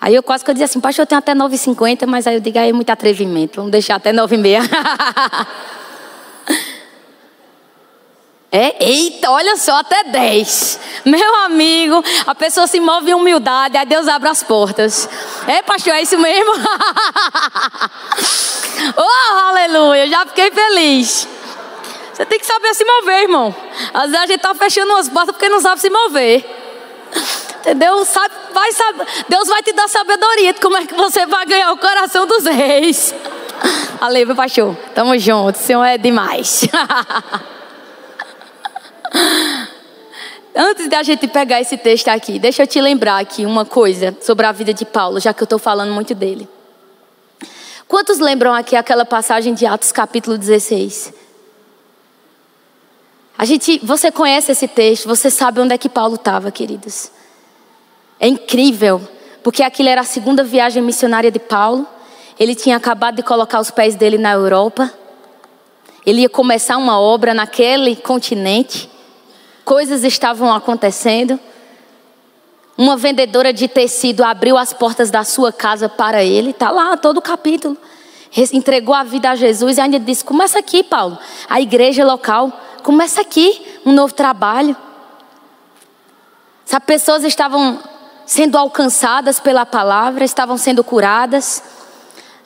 Aí 0.00 0.14
eu 0.14 0.22
quase 0.22 0.44
que 0.44 0.50
eu 0.50 0.54
dizia 0.54 0.66
assim, 0.66 0.80
pastor, 0.80 1.02
eu 1.02 1.06
tenho 1.06 1.18
até 1.18 1.34
nove 1.34 1.56
e 1.56 1.58
cinquenta, 1.58 2.06
mas 2.06 2.28
aí 2.28 2.36
eu 2.36 2.40
digo, 2.40 2.56
aí 2.56 2.70
é 2.70 2.72
muito 2.72 2.90
atrevimento. 2.90 3.56
Vamos 3.56 3.72
deixar 3.72 3.96
até 3.96 4.12
nove 4.12 4.36
e 4.36 4.38
meia. 4.38 4.60
É, 8.52 8.84
eita, 8.84 9.30
olha 9.30 9.56
só, 9.56 9.76
até 9.78 10.02
10. 10.02 10.80
Meu 11.04 11.34
amigo, 11.44 12.02
a 12.26 12.34
pessoa 12.34 12.66
se 12.66 12.80
move 12.80 13.08
em 13.08 13.14
humildade, 13.14 13.76
aí 13.76 13.86
Deus 13.86 14.08
abre 14.08 14.28
as 14.28 14.42
portas. 14.42 15.08
É, 15.46 15.62
pastor, 15.62 15.94
é 15.94 16.02
isso 16.02 16.18
mesmo? 16.18 16.50
oh, 18.96 19.38
aleluia, 19.50 20.08
já 20.08 20.26
fiquei 20.26 20.50
feliz. 20.50 21.28
Você 22.20 22.26
tem 22.26 22.38
que 22.38 22.44
saber 22.44 22.74
se 22.74 22.84
mover, 22.84 23.22
irmão. 23.22 23.54
Às 23.94 24.10
vezes 24.10 24.16
a 24.18 24.26
gente 24.26 24.36
está 24.36 24.54
fechando 24.54 24.92
as 24.92 25.08
portas 25.08 25.34
porque 25.34 25.48
não 25.48 25.58
sabe 25.58 25.80
se 25.80 25.88
mover. 25.88 26.44
Entendeu? 27.60 28.04
Sabe, 28.04 28.34
vai 28.52 28.68
Deus 29.26 29.48
vai 29.48 29.62
te 29.62 29.72
dar 29.72 29.88
sabedoria 29.88 30.52
de 30.52 30.60
como 30.60 30.76
é 30.76 30.84
que 30.84 30.92
você 30.94 31.24
vai 31.24 31.46
ganhar 31.46 31.72
o 31.72 31.78
coração 31.78 32.26
dos 32.26 32.44
reis. 32.44 33.14
Aleluia, 33.98 34.34
pastor. 34.34 34.76
Tamo 34.94 35.18
junto, 35.18 35.56
o 35.56 35.58
Senhor 35.58 35.82
é 35.82 35.96
demais. 35.96 36.68
Antes 40.54 40.90
de 40.90 40.94
a 40.94 41.02
gente 41.02 41.26
pegar 41.26 41.58
esse 41.62 41.78
texto 41.78 42.08
aqui, 42.08 42.38
deixa 42.38 42.64
eu 42.64 42.66
te 42.66 42.82
lembrar 42.82 43.16
aqui 43.16 43.46
uma 43.46 43.64
coisa 43.64 44.14
sobre 44.20 44.44
a 44.44 44.52
vida 44.52 44.74
de 44.74 44.84
Paulo, 44.84 45.20
já 45.20 45.32
que 45.32 45.42
eu 45.42 45.46
estou 45.46 45.58
falando 45.58 45.94
muito 45.94 46.14
dele. 46.14 46.46
Quantos 47.88 48.18
lembram 48.18 48.52
aqui 48.52 48.76
aquela 48.76 49.06
passagem 49.06 49.54
de 49.54 49.64
Atos 49.64 49.90
capítulo 49.90 50.36
16? 50.36 51.29
A 53.40 53.46
gente, 53.46 53.80
você 53.82 54.12
conhece 54.12 54.52
esse 54.52 54.68
texto, 54.68 55.08
você 55.08 55.30
sabe 55.30 55.62
onde 55.62 55.72
é 55.72 55.78
que 55.78 55.88
Paulo 55.88 56.16
estava, 56.16 56.50
queridos. 56.50 57.10
É 58.20 58.28
incrível, 58.28 59.00
porque 59.42 59.62
aquilo 59.62 59.88
era 59.88 60.02
a 60.02 60.04
segunda 60.04 60.44
viagem 60.44 60.82
missionária 60.82 61.30
de 61.30 61.38
Paulo. 61.38 61.86
Ele 62.38 62.54
tinha 62.54 62.76
acabado 62.76 63.16
de 63.16 63.22
colocar 63.22 63.58
os 63.58 63.70
pés 63.70 63.94
dele 63.94 64.18
na 64.18 64.32
Europa. 64.32 64.92
Ele 66.04 66.20
ia 66.20 66.28
começar 66.28 66.76
uma 66.76 67.00
obra 67.00 67.32
naquele 67.32 67.96
continente 67.96 68.90
coisas 69.64 70.04
estavam 70.04 70.52
acontecendo. 70.52 71.40
Uma 72.76 72.94
vendedora 72.94 73.54
de 73.54 73.68
tecido 73.68 74.22
abriu 74.22 74.58
as 74.58 74.74
portas 74.74 75.10
da 75.10 75.24
sua 75.24 75.50
casa 75.50 75.88
para 75.88 76.22
ele, 76.22 76.50
está 76.50 76.70
lá 76.70 76.94
todo 76.94 77.16
o 77.16 77.22
capítulo. 77.22 77.74
Entregou 78.52 78.94
a 78.94 79.02
vida 79.02 79.30
a 79.30 79.34
Jesus 79.34 79.78
e 79.78 79.80
ainda 79.80 79.98
disse: 79.98 80.22
Começa 80.24 80.58
aqui, 80.58 80.82
Paulo, 80.82 81.18
a 81.48 81.58
igreja 81.58 82.04
local, 82.04 82.52
começa 82.82 83.20
aqui 83.20 83.80
um 83.84 83.92
novo 83.92 84.14
trabalho. 84.14 84.76
As 86.70 86.84
pessoas 86.84 87.24
estavam 87.24 87.78
sendo 88.26 88.56
alcançadas 88.56 89.40
pela 89.40 89.66
palavra, 89.66 90.24
estavam 90.24 90.56
sendo 90.56 90.84
curadas. 90.84 91.62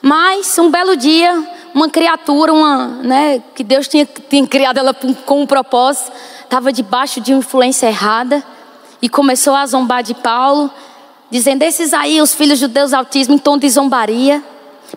Mas 0.01 0.57
um 0.57 0.69
belo 0.69 0.95
dia, 0.95 1.47
uma 1.73 1.89
criatura, 1.89 2.53
uma, 2.53 2.87
né, 3.03 3.41
que 3.53 3.63
Deus 3.63 3.87
tinha, 3.87 4.05
tinha 4.05 4.45
criado 4.47 4.77
ela 4.77 4.93
com 4.93 5.41
um 5.41 5.45
propósito, 5.45 6.11
estava 6.43 6.71
debaixo 6.71 7.19
de 7.21 7.33
influência 7.33 7.87
errada 7.87 8.43
e 9.01 9.09
começou 9.09 9.55
a 9.55 9.65
zombar 9.65 10.01
de 10.01 10.15
Paulo, 10.15 10.71
dizendo: 11.29 11.63
Esses 11.63 11.93
aí, 11.93 12.21
os 12.21 12.33
filhos 12.33 12.59
de 12.59 12.67
Deus 12.67 12.93
autismo, 12.93 13.35
em 13.35 13.37
tom 13.37 13.57
de 13.57 13.69
zombaria. 13.69 14.43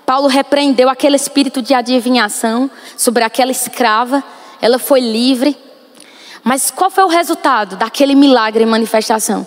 Paulo 0.07 0.29
repreendeu 0.29 0.89
aquele 0.89 1.17
espírito 1.17 1.61
de 1.61 1.75
adivinhação 1.75 2.71
sobre 2.97 3.25
aquela 3.25 3.51
escrava, 3.51 4.23
ela 4.61 4.79
foi 4.79 5.01
livre. 5.01 5.57
Mas 6.43 6.71
qual 6.71 6.91
foi 6.91 7.05
o 7.05 7.09
resultado 7.09 7.77
daquele 7.77 8.15
milagre 8.15 8.63
e 8.63 8.67
manifestação? 8.67 9.47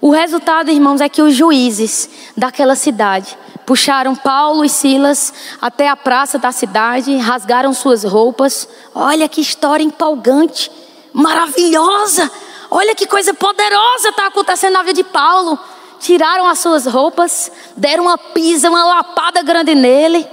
O 0.00 0.10
resultado, 0.10 0.70
irmãos, 0.70 1.00
é 1.00 1.08
que 1.08 1.20
os 1.20 1.34
juízes 1.34 2.08
daquela 2.36 2.76
cidade 2.76 3.36
puxaram 3.66 4.16
Paulo 4.16 4.64
e 4.64 4.68
Silas 4.68 5.30
até 5.60 5.88
a 5.88 5.96
praça 5.96 6.38
da 6.38 6.50
cidade, 6.50 7.14
rasgaram 7.18 7.74
suas 7.74 8.02
roupas. 8.02 8.66
Olha 8.94 9.28
que 9.28 9.42
história 9.42 9.84
empolgante 9.84 10.70
maravilhosa. 11.12 12.30
Olha 12.70 12.94
que 12.94 13.06
coisa 13.06 13.34
poderosa 13.34 14.08
está 14.08 14.28
acontecendo 14.28 14.72
na 14.72 14.82
vida 14.82 15.02
de 15.02 15.04
Paulo. 15.04 15.58
Tiraram 16.00 16.46
as 16.46 16.60
suas 16.60 16.86
roupas, 16.86 17.52
deram 17.76 18.04
uma 18.04 18.16
pisa, 18.16 18.70
uma 18.70 18.84
lapada 18.84 19.42
grande 19.42 19.74
nele. 19.74 20.26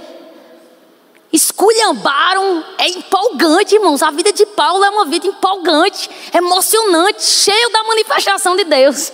Esculhambaram. 1.32 2.64
É 2.78 2.88
empolgante, 2.88 3.74
irmãos. 3.74 4.02
A 4.02 4.10
vida 4.10 4.32
de 4.32 4.46
Paulo 4.46 4.84
é 4.84 4.90
uma 4.90 5.04
vida 5.06 5.26
empolgante, 5.26 6.08
emocionante, 6.32 7.22
cheio 7.22 7.70
da 7.70 7.82
manifestação 7.84 8.56
de 8.56 8.64
Deus. 8.64 9.12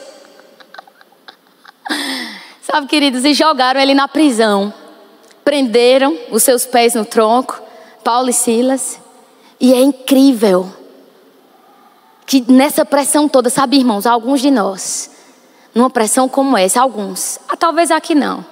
Sabe, 2.63 2.87
queridos, 2.87 3.25
e 3.25 3.35
jogaram 3.35 3.81
ele 3.81 3.95
na 3.95 4.07
prisão. 4.07 4.73
Prenderam 5.45 6.17
os 6.31 6.43
seus 6.43 6.65
pés 6.65 6.95
no 6.95 7.05
tronco, 7.05 7.61
Paulo 8.05 8.31
e 8.31 8.33
Silas. 8.33 9.01
E 9.61 9.75
é 9.75 9.81
incrível 9.81 10.73
que 12.25 12.45
nessa 12.51 12.85
pressão 12.85 13.29
toda, 13.29 13.51
sabe, 13.51 13.77
irmãos, 13.77 14.07
alguns 14.07 14.41
de 14.41 14.51
nós, 14.51 15.11
numa 15.75 15.91
pressão 15.91 16.29
como 16.29 16.57
essa, 16.57 16.81
alguns, 16.81 17.39
ah, 17.49 17.57
talvez 17.57 17.91
aqui 17.91 18.15
não. 18.15 18.45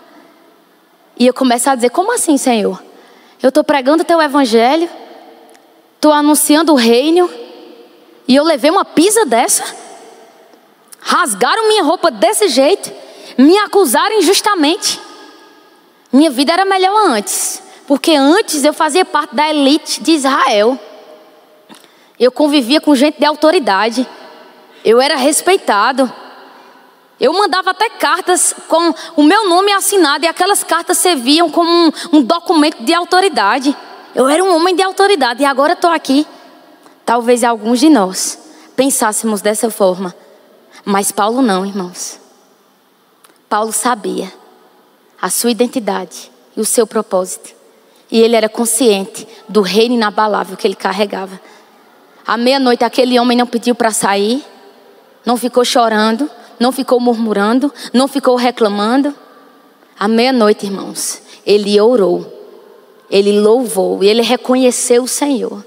E 1.18 1.26
eu 1.26 1.34
começo 1.34 1.70
a 1.70 1.74
dizer: 1.74 1.90
como 1.90 2.12
assim, 2.12 2.36
Senhor? 2.36 2.82
Eu 3.42 3.48
estou 3.48 3.64
pregando 3.64 4.02
o 4.02 4.06
teu 4.06 4.20
evangelho, 4.20 4.88
estou 5.96 6.12
anunciando 6.12 6.72
o 6.72 6.76
reino, 6.76 7.30
e 8.28 8.36
eu 8.36 8.44
levei 8.44 8.70
uma 8.70 8.84
pisa 8.84 9.24
dessa? 9.24 9.64
Rasgaram 11.00 11.68
minha 11.68 11.82
roupa 11.82 12.10
desse 12.10 12.48
jeito? 12.48 12.92
me 13.40 13.56
acusaram 13.58 14.18
injustamente. 14.18 15.00
Minha 16.12 16.30
vida 16.30 16.52
era 16.52 16.64
melhor 16.64 16.94
antes, 17.08 17.62
porque 17.86 18.12
antes 18.12 18.64
eu 18.64 18.72
fazia 18.72 19.04
parte 19.04 19.34
da 19.34 19.48
elite 19.48 20.02
de 20.02 20.12
Israel. 20.12 20.78
Eu 22.18 22.30
convivia 22.30 22.80
com 22.80 22.94
gente 22.94 23.18
de 23.18 23.24
autoridade. 23.24 24.06
Eu 24.84 25.00
era 25.00 25.16
respeitado. 25.16 26.12
Eu 27.20 27.34
mandava 27.34 27.72
até 27.72 27.90
cartas 27.90 28.54
com 28.66 28.94
o 29.14 29.22
meu 29.22 29.46
nome 29.46 29.70
assinado 29.72 30.24
e 30.24 30.28
aquelas 30.28 30.64
cartas 30.64 30.96
serviam 30.96 31.50
como 31.50 31.70
um, 31.70 31.92
um 32.14 32.22
documento 32.22 32.82
de 32.82 32.94
autoridade. 32.94 33.76
Eu 34.14 34.26
era 34.26 34.42
um 34.42 34.56
homem 34.56 34.74
de 34.74 34.82
autoridade 34.82 35.42
e 35.42 35.44
agora 35.44 35.74
estou 35.74 35.90
aqui. 35.90 36.26
Talvez 37.04 37.44
alguns 37.44 37.78
de 37.78 37.90
nós 37.90 38.38
pensássemos 38.74 39.42
dessa 39.42 39.70
forma, 39.70 40.14
mas 40.82 41.12
Paulo 41.12 41.42
não, 41.42 41.66
irmãos. 41.66 42.18
Paulo 43.46 43.72
sabia 43.72 44.32
a 45.20 45.28
sua 45.28 45.50
identidade 45.50 46.30
e 46.56 46.60
o 46.60 46.64
seu 46.64 46.86
propósito. 46.86 47.50
E 48.10 48.18
ele 48.18 48.34
era 48.34 48.48
consciente 48.48 49.28
do 49.46 49.60
reino 49.60 49.94
inabalável 49.94 50.56
que 50.56 50.66
ele 50.66 50.74
carregava. 50.74 51.38
À 52.26 52.38
meia-noite, 52.38 52.82
aquele 52.82 53.18
homem 53.20 53.36
não 53.36 53.46
pediu 53.46 53.74
para 53.74 53.90
sair, 53.90 54.42
não 55.26 55.36
ficou 55.36 55.64
chorando, 55.64 56.30
não 56.60 56.70
ficou 56.70 57.00
murmurando, 57.00 57.72
não 57.92 58.06
ficou 58.06 58.36
reclamando. 58.36 59.14
À 59.98 60.06
meia-noite, 60.06 60.66
irmãos, 60.66 61.22
ele 61.44 61.80
orou, 61.80 62.30
ele 63.10 63.40
louvou 63.40 64.04
e 64.04 64.08
ele 64.08 64.20
reconheceu 64.20 65.02
o 65.02 65.08
Senhor. 65.08 65.64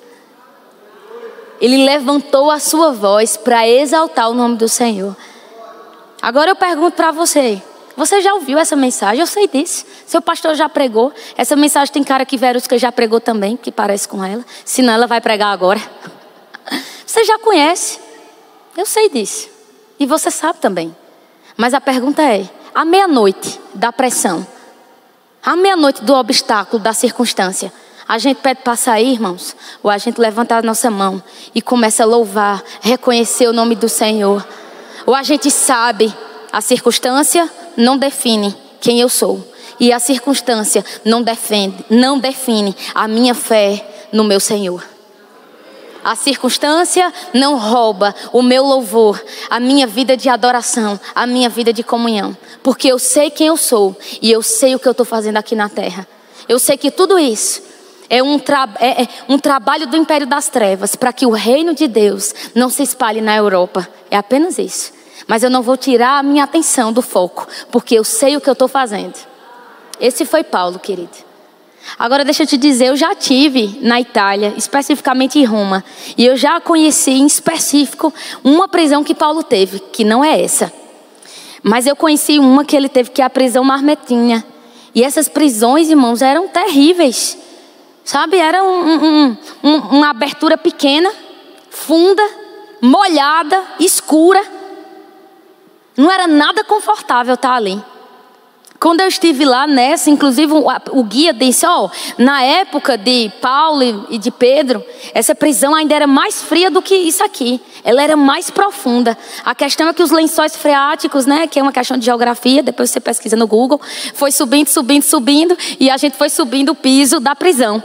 Ele 1.59 1.83
levantou 1.83 2.51
a 2.51 2.59
sua 2.59 2.91
voz 2.91 3.35
para 3.35 3.67
exaltar 3.67 4.29
o 4.29 4.33
nome 4.33 4.57
do 4.57 4.69
Senhor. 4.69 5.15
Agora 6.21 6.51
eu 6.51 6.55
pergunto 6.55 6.95
para 6.95 7.11
você: 7.11 7.61
você 7.95 8.21
já 8.21 8.33
ouviu 8.33 8.57
essa 8.57 8.75
mensagem? 8.75 9.19
Eu 9.19 9.27
sei 9.27 9.47
disso. 9.47 9.85
Seu 10.05 10.21
pastor 10.21 10.55
já 10.55 10.67
pregou. 10.67 11.11
Essa 11.37 11.55
mensagem 11.55 11.93
tem 11.93 12.03
cara 12.03 12.25
que 12.25 12.37
Verusca 12.37 12.77
já 12.77 12.91
pregou 12.91 13.19
também, 13.19 13.55
que 13.55 13.71
parece 13.71 14.07
com 14.07 14.23
ela. 14.23 14.43
Senão 14.65 14.93
ela 14.93 15.07
vai 15.07 15.21
pregar 15.21 15.53
agora. 15.53 15.81
Você 17.05 17.23
já 17.23 17.37
conhece. 17.39 17.99
Eu 18.75 18.85
sei 18.85 19.09
disso. 19.09 19.52
E 19.99 20.05
você 20.05 20.31
sabe 20.31 20.59
também. 20.59 20.95
Mas 21.55 21.73
a 21.73 21.81
pergunta 21.81 22.21
é: 22.21 22.49
à 22.73 22.83
meia-noite 22.83 23.59
da 23.73 23.91
pressão, 23.91 24.45
à 25.43 25.55
meia-noite 25.55 26.03
do 26.03 26.13
obstáculo, 26.13 26.81
da 26.81 26.93
circunstância, 26.93 27.71
a 28.07 28.17
gente 28.17 28.37
pede 28.37 28.61
para 28.61 28.75
sair, 28.75 29.13
irmãos, 29.13 29.55
ou 29.81 29.89
a 29.89 29.97
gente 29.97 30.19
levanta 30.19 30.55
a 30.55 30.61
nossa 30.61 30.91
mão 30.91 31.21
e 31.55 31.61
começa 31.61 32.03
a 32.03 32.05
louvar, 32.05 32.63
reconhecer 32.81 33.47
o 33.47 33.53
nome 33.53 33.75
do 33.75 33.87
Senhor, 33.87 34.45
ou 35.05 35.15
a 35.15 35.23
gente 35.23 35.49
sabe 35.49 36.13
a 36.51 36.61
circunstância 36.61 37.49
não 37.75 37.97
define 37.97 38.55
quem 38.79 38.99
eu 38.99 39.09
sou. 39.09 39.51
E 39.79 39.91
a 39.91 39.99
circunstância 39.99 40.85
não 41.03 41.23
defende, 41.23 41.83
não 41.89 42.19
define 42.19 42.75
a 42.93 43.07
minha 43.07 43.33
fé 43.33 44.07
no 44.11 44.23
meu 44.23 44.39
Senhor. 44.39 44.92
A 46.03 46.15
circunstância 46.15 47.13
não 47.33 47.57
rouba 47.57 48.13
o 48.31 48.41
meu 48.41 48.63
louvor, 48.63 49.23
a 49.49 49.59
minha 49.59 49.87
vida 49.87 50.17
de 50.17 50.27
adoração, 50.27 50.99
a 51.15 51.25
minha 51.25 51.47
vida 51.49 51.71
de 51.71 51.83
comunhão. 51.83 52.35
Porque 52.61 52.87
eu 52.87 52.99
sei 52.99 53.29
quem 53.29 53.47
eu 53.47 53.57
sou 53.57 53.95
e 54.21 54.31
eu 54.31 54.41
sei 54.41 54.75
o 54.75 54.79
que 54.79 54.87
eu 54.87 54.91
estou 54.91 55.05
fazendo 55.05 55.37
aqui 55.37 55.55
na 55.55 55.69
terra. 55.69 56.07
Eu 56.47 56.59
sei 56.59 56.77
que 56.77 56.91
tudo 56.91 57.17
isso 57.17 57.63
é 58.09 58.21
um, 58.21 58.37
tra 58.37 58.67
é, 58.79 59.03
é 59.03 59.07
um 59.29 59.39
trabalho 59.39 59.87
do 59.87 59.95
império 59.95 60.27
das 60.27 60.49
trevas 60.49 60.95
para 60.95 61.13
que 61.13 61.25
o 61.25 61.31
reino 61.31 61.73
de 61.73 61.87
Deus 61.87 62.33
não 62.53 62.69
se 62.69 62.83
espalhe 62.83 63.21
na 63.21 63.35
Europa. 63.35 63.87
É 64.11 64.17
apenas 64.17 64.57
isso. 64.57 64.91
Mas 65.25 65.41
eu 65.41 65.49
não 65.49 65.61
vou 65.61 65.77
tirar 65.77 66.19
a 66.19 66.23
minha 66.23 66.43
atenção 66.43 66.91
do 66.91 67.01
foco, 67.01 67.47
porque 67.71 67.95
eu 67.95 68.03
sei 68.03 68.35
o 68.35 68.41
que 68.41 68.49
eu 68.49 68.53
estou 68.53 68.67
fazendo. 68.67 69.15
Esse 69.99 70.25
foi 70.25 70.43
Paulo, 70.43 70.79
querido. 70.79 71.32
Agora 71.97 72.23
deixa 72.23 72.43
eu 72.43 72.47
te 72.47 72.57
dizer, 72.57 72.87
eu 72.87 72.95
já 72.95 73.13
tive 73.13 73.79
na 73.81 73.99
Itália, 73.99 74.53
especificamente 74.57 75.37
em 75.37 75.45
Roma, 75.45 75.83
e 76.17 76.25
eu 76.25 76.35
já 76.35 76.59
conheci 76.59 77.11
em 77.11 77.25
específico 77.25 78.13
uma 78.43 78.67
prisão 78.67 79.03
que 79.03 79.13
Paulo 79.13 79.43
teve, 79.43 79.79
que 79.79 80.03
não 80.03 80.23
é 80.23 80.41
essa. 80.41 80.71
Mas 81.61 81.87
eu 81.87 81.95
conheci 81.95 82.39
uma 82.39 82.65
que 82.65 82.75
ele 82.75 82.89
teve, 82.89 83.11
que 83.11 83.21
é 83.21 83.25
a 83.25 83.29
prisão 83.29 83.63
marmetinha. 83.63 84.43
E 84.93 85.03
essas 85.03 85.29
prisões, 85.29 85.89
irmãos, 85.89 86.21
eram 86.21 86.47
terríveis. 86.47 87.37
Sabe, 88.03 88.37
era 88.37 88.63
um, 88.63 88.67
um, 88.67 89.37
um, 89.63 89.77
uma 89.77 90.09
abertura 90.09 90.57
pequena, 90.57 91.09
funda, 91.69 92.23
molhada, 92.81 93.61
escura. 93.79 94.43
Não 95.95 96.11
era 96.11 96.27
nada 96.27 96.63
confortável 96.65 97.35
estar 97.35 97.53
ali. 97.53 97.81
Quando 98.83 98.99
eu 98.99 99.07
estive 99.07 99.45
lá 99.45 99.65
nessa, 99.65 100.09
inclusive 100.09 100.51
o, 100.51 101.03
guia 101.05 101.31
disse: 101.31 101.65
Ó, 101.65 101.85
oh, 101.85 102.21
na 102.21 102.43
época 102.43 102.97
de 102.97 103.31
Paulo 103.39 103.81
e 104.09 104.17
de 104.17 104.29
Pedro, 104.29 104.83
essa 105.13 105.33
prisão 105.33 105.73
ainda 105.73 105.95
era 105.95 106.05
mais 106.05 106.41
fria 106.41 106.69
do 106.69 106.81
que 106.81 106.93
isso 106.93 107.23
aqui. 107.23 107.61
Ela 107.81 108.03
era 108.03 108.17
mais 108.17 108.49
profunda. 108.49 109.17
A 109.45 109.55
questão 109.55 109.87
é 109.87 109.93
que 109.93 110.03
os 110.03 110.11
lençóis 110.11 110.57
freáticos, 110.57 111.25
né, 111.25 111.47
que 111.47 111.57
é 111.57 111.63
uma 111.63 111.71
questão 111.71 111.97
de 111.97 112.03
geografia, 112.03 112.61
depois 112.61 112.89
você 112.89 112.99
pesquisa 112.99 113.37
no 113.37 113.47
Google, 113.47 113.79
foi 114.15 114.33
subindo, 114.33 114.67
subindo, 114.67 115.03
subindo, 115.03 115.57
e 115.79 115.89
a 115.89 115.95
gente 115.95 116.17
foi 116.17 116.29
subindo 116.29 116.73
o 116.73 116.75
piso 116.75 117.21
da 117.21 117.33
prisão. 117.33 117.81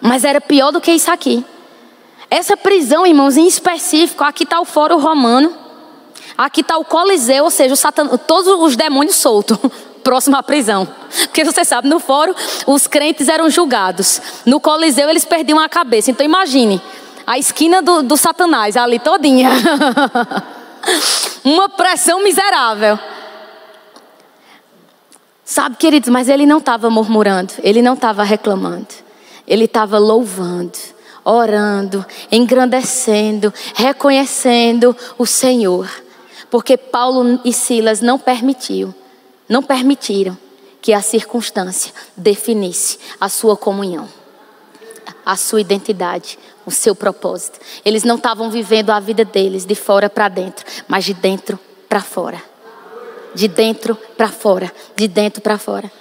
Mas 0.00 0.22
era 0.22 0.40
pior 0.40 0.70
do 0.70 0.80
que 0.80 0.92
isso 0.92 1.10
aqui. 1.10 1.44
Essa 2.30 2.56
prisão, 2.56 3.04
irmãos, 3.04 3.36
em 3.36 3.48
específico, 3.48 4.22
aqui 4.22 4.44
está 4.44 4.60
o 4.60 4.64
Fórum 4.64 5.00
Romano. 5.00 5.52
Aqui 6.38 6.60
está 6.60 6.78
o 6.78 6.84
Coliseu, 6.84 7.42
ou 7.42 7.50
seja, 7.50 7.74
Satan, 7.74 8.06
todos 8.16 8.46
os 8.60 8.76
demônios 8.76 9.16
soltos, 9.16 9.58
próximo 10.02 10.36
à 10.36 10.42
prisão. 10.42 10.86
Porque 11.22 11.44
você 11.44 11.64
sabe, 11.64 11.88
no 11.88 11.98
fórum 11.98 12.34
os 12.66 12.86
crentes 12.86 13.28
eram 13.28 13.48
julgados. 13.48 14.20
No 14.44 14.60
Coliseu 14.60 15.08
eles 15.08 15.24
perdiam 15.24 15.58
a 15.58 15.68
cabeça. 15.68 16.10
Então 16.10 16.24
imagine, 16.24 16.80
a 17.26 17.38
esquina 17.38 17.80
do, 17.80 18.02
do 18.02 18.16
Satanás 18.16 18.76
ali 18.76 18.98
todinha. 18.98 19.50
Uma 21.44 21.68
pressão 21.68 22.22
miserável. 22.22 22.98
Sabe, 25.44 25.76
queridos, 25.76 26.08
mas 26.08 26.28
ele 26.28 26.46
não 26.46 26.58
estava 26.58 26.88
murmurando, 26.88 27.52
ele 27.62 27.82
não 27.82 27.94
estava 27.94 28.22
reclamando, 28.22 28.88
ele 29.46 29.64
estava 29.64 29.98
louvando, 29.98 30.78
orando, 31.24 32.06
engrandecendo, 32.30 33.52
reconhecendo 33.74 34.96
o 35.18 35.26
Senhor. 35.26 35.90
Porque 36.50 36.76
Paulo 36.76 37.40
e 37.44 37.52
Silas 37.52 38.00
não 38.00 38.18
permitiu, 38.18 38.94
não 39.52 39.62
permitiram 39.62 40.36
que 40.80 40.94
a 40.94 41.02
circunstância 41.02 41.92
definisse 42.16 42.98
a 43.20 43.28
sua 43.28 43.54
comunhão, 43.54 44.08
a 45.26 45.36
sua 45.36 45.60
identidade, 45.60 46.38
o 46.64 46.70
seu 46.70 46.94
propósito. 46.94 47.60
Eles 47.84 48.02
não 48.02 48.16
estavam 48.16 48.50
vivendo 48.50 48.88
a 48.88 48.98
vida 48.98 49.26
deles 49.26 49.66
de 49.66 49.74
fora 49.74 50.08
para 50.08 50.30
dentro, 50.30 50.64
mas 50.88 51.04
de 51.04 51.12
dentro 51.12 51.60
para 51.86 52.00
fora. 52.00 52.42
De 53.34 53.46
dentro 53.46 53.94
para 54.16 54.28
fora, 54.28 54.72
de 54.96 55.06
dentro 55.06 55.42
para 55.42 55.58
fora. 55.58 55.92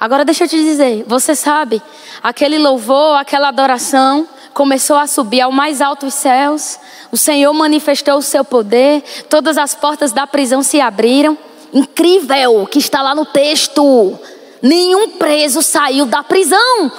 Agora 0.00 0.24
deixa 0.24 0.44
eu 0.44 0.48
te 0.48 0.56
dizer, 0.56 1.04
você 1.06 1.36
sabe, 1.36 1.80
aquele 2.20 2.58
louvor, 2.58 3.16
aquela 3.16 3.46
adoração, 3.48 4.28
começou 4.52 4.96
a 4.96 5.06
subir 5.06 5.40
ao 5.40 5.52
mais 5.52 5.80
alto 5.80 6.10
céus. 6.10 6.80
O 7.12 7.16
Senhor 7.16 7.52
manifestou 7.52 8.18
o 8.18 8.22
seu 8.22 8.44
poder, 8.44 9.04
todas 9.30 9.56
as 9.56 9.72
portas 9.72 10.10
da 10.10 10.26
prisão 10.26 10.64
se 10.64 10.80
abriram. 10.80 11.38
Incrível 11.72 12.66
que 12.66 12.78
está 12.78 13.02
lá 13.02 13.14
no 13.14 13.26
texto. 13.26 14.18
Nenhum 14.62 15.10
preso 15.10 15.62
saiu 15.62 16.06
da 16.06 16.22
prisão. 16.22 16.90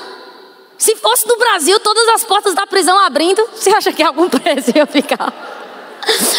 Se 0.77 0.95
fosse 0.95 1.27
no 1.27 1.37
Brasil, 1.37 1.79
todas 1.81 2.07
as 2.09 2.23
portas 2.23 2.53
da 2.53 2.65
prisão 2.65 2.97
abrindo, 2.99 3.45
você 3.53 3.69
acha 3.69 3.91
que 3.91 4.01
algum 4.01 4.29
preso 4.29 4.71
ia 4.73 4.85
ficar? 4.85 5.33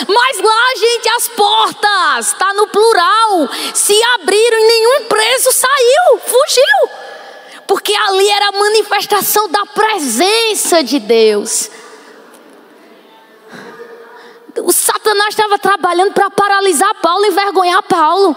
Mas 0.08 0.40
lá, 0.40 0.74
gente, 0.76 1.08
as 1.10 1.28
portas, 1.28 2.26
está 2.28 2.52
no 2.54 2.66
plural, 2.68 3.48
se 3.74 3.94
abriram 4.14 4.58
e 4.58 4.66
nenhum 4.66 5.04
preso 5.04 5.52
saiu, 5.52 6.18
fugiu. 6.24 7.00
Porque 7.66 7.94
ali 7.94 8.28
era 8.28 8.48
a 8.48 8.52
manifestação 8.52 9.48
da 9.48 9.64
presença 9.66 10.82
de 10.82 10.98
Deus. 10.98 11.70
O 14.62 14.72
Satanás 14.72 15.28
estava 15.30 15.58
trabalhando 15.58 16.12
para 16.12 16.30
paralisar 16.30 16.94
Paulo, 17.02 17.26
envergonhar 17.26 17.82
Paulo. 17.82 18.36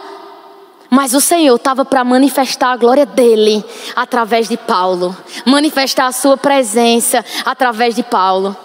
Mas 0.90 1.14
o 1.14 1.22
Senhor 1.22 1.56
estava 1.56 1.84
para 1.84 2.04
manifestar 2.04 2.72
a 2.72 2.78
glória 2.78 3.06
dele 3.06 3.66
através 3.96 4.48
de 4.48 4.58
Paulo, 4.58 5.16
manifestar 5.46 6.06
a 6.06 6.12
sua 6.12 6.38
presença 6.38 7.26
através 7.46 7.96
de 7.96 8.04
Paulo. 8.04 8.56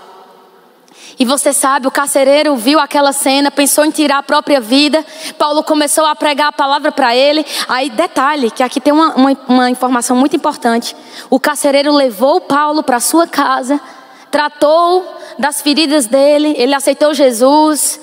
E 1.18 1.24
você 1.24 1.52
sabe, 1.52 1.88
o 1.88 1.90
carcereiro 1.90 2.54
viu 2.54 2.78
aquela 2.78 3.12
cena, 3.12 3.50
pensou 3.50 3.84
em 3.84 3.90
tirar 3.90 4.18
a 4.18 4.22
própria 4.22 4.60
vida. 4.60 5.04
Paulo 5.36 5.64
começou 5.64 6.04
a 6.04 6.14
pregar 6.14 6.48
a 6.48 6.52
palavra 6.52 6.92
para 6.92 7.16
ele. 7.16 7.44
Aí, 7.68 7.90
detalhe, 7.90 8.50
que 8.50 8.62
aqui 8.62 8.80
tem 8.80 8.92
uma, 8.92 9.14
uma, 9.14 9.36
uma 9.48 9.70
informação 9.70 10.16
muito 10.16 10.36
importante. 10.36 10.94
O 11.28 11.40
carcereiro 11.40 11.92
levou 11.92 12.40
Paulo 12.40 12.84
para 12.84 13.00
sua 13.00 13.26
casa, 13.26 13.80
tratou 14.30 15.06
das 15.38 15.60
feridas 15.60 16.06
dele, 16.06 16.54
ele 16.56 16.74
aceitou 16.74 17.14
Jesus, 17.14 18.00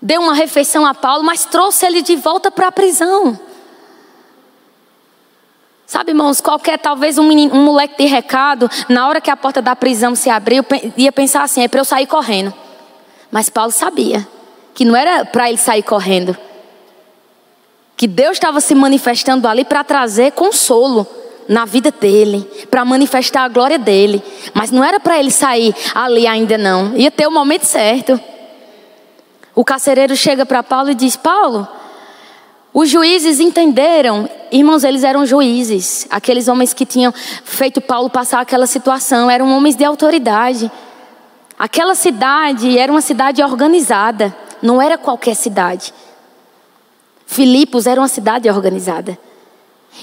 deu 0.00 0.20
uma 0.20 0.34
refeição 0.34 0.86
a 0.86 0.94
Paulo, 0.94 1.22
mas 1.22 1.44
trouxe 1.44 1.86
ele 1.86 2.02
de 2.02 2.16
volta 2.16 2.50
para 2.50 2.68
a 2.68 2.72
prisão. 2.72 3.38
Sabe, 5.86 6.12
irmãos, 6.12 6.40
qualquer, 6.40 6.78
talvez 6.78 7.18
um, 7.18 7.24
menino, 7.24 7.52
um 7.52 7.64
moleque 7.64 7.96
de 8.00 8.08
recado, 8.08 8.70
na 8.88 9.08
hora 9.08 9.20
que 9.20 9.30
a 9.30 9.36
porta 9.36 9.60
da 9.60 9.74
prisão 9.74 10.14
se 10.14 10.30
abriu, 10.30 10.64
ia 10.96 11.10
pensar 11.10 11.42
assim: 11.42 11.64
é 11.64 11.68
para 11.68 11.80
eu 11.80 11.84
sair 11.84 12.06
correndo. 12.06 12.54
Mas 13.30 13.48
Paulo 13.48 13.72
sabia 13.72 14.26
que 14.72 14.84
não 14.84 14.94
era 14.94 15.24
para 15.24 15.48
ele 15.48 15.58
sair 15.58 15.82
correndo. 15.82 16.36
Que 17.96 18.06
Deus 18.06 18.34
estava 18.34 18.60
se 18.60 18.74
manifestando 18.74 19.48
ali 19.48 19.64
para 19.64 19.82
trazer 19.82 20.32
consolo 20.32 21.06
na 21.50 21.64
vida 21.64 21.90
dele, 21.90 22.48
para 22.70 22.84
manifestar 22.84 23.42
a 23.42 23.48
glória 23.48 23.76
dele. 23.76 24.22
Mas 24.54 24.70
não 24.70 24.84
era 24.84 25.00
para 25.00 25.18
ele 25.18 25.32
sair 25.32 25.74
ali 25.92 26.24
ainda 26.24 26.56
não. 26.56 26.96
Ia 26.96 27.10
ter 27.10 27.26
o 27.26 27.30
momento 27.30 27.64
certo. 27.64 28.20
O 29.52 29.64
carcereiro 29.64 30.14
chega 30.14 30.46
para 30.46 30.62
Paulo 30.62 30.92
e 30.92 30.94
diz: 30.94 31.16
Paulo, 31.16 31.66
os 32.72 32.88
juízes 32.88 33.40
entenderam, 33.40 34.30
irmãos, 34.52 34.84
eles 34.84 35.02
eram 35.02 35.26
juízes. 35.26 36.06
Aqueles 36.08 36.46
homens 36.46 36.72
que 36.72 36.86
tinham 36.86 37.12
feito 37.42 37.80
Paulo 37.80 38.08
passar 38.08 38.40
aquela 38.40 38.68
situação 38.68 39.28
eram 39.28 39.50
homens 39.50 39.74
de 39.74 39.84
autoridade. 39.84 40.70
Aquela 41.58 41.96
cidade 41.96 42.78
era 42.78 42.92
uma 42.92 43.00
cidade 43.00 43.42
organizada, 43.42 44.34
não 44.62 44.80
era 44.80 44.96
qualquer 44.96 45.34
cidade. 45.34 45.92
Filipos 47.26 47.88
era 47.88 48.00
uma 48.00 48.08
cidade 48.08 48.48
organizada. 48.48 49.18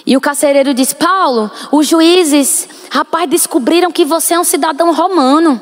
E 0.06 0.16
o 0.16 0.22
carcereiro 0.22 0.74
diz: 0.74 0.94
Paulo, 0.94 1.52
os 1.72 1.88
juízes, 1.88 2.68
rapaz, 2.90 3.30
descobriram 3.30 3.92
que 3.92 4.06
você 4.06 4.34
é 4.34 4.40
um 4.40 4.44
cidadão 4.44 4.94
romano. 4.94 5.62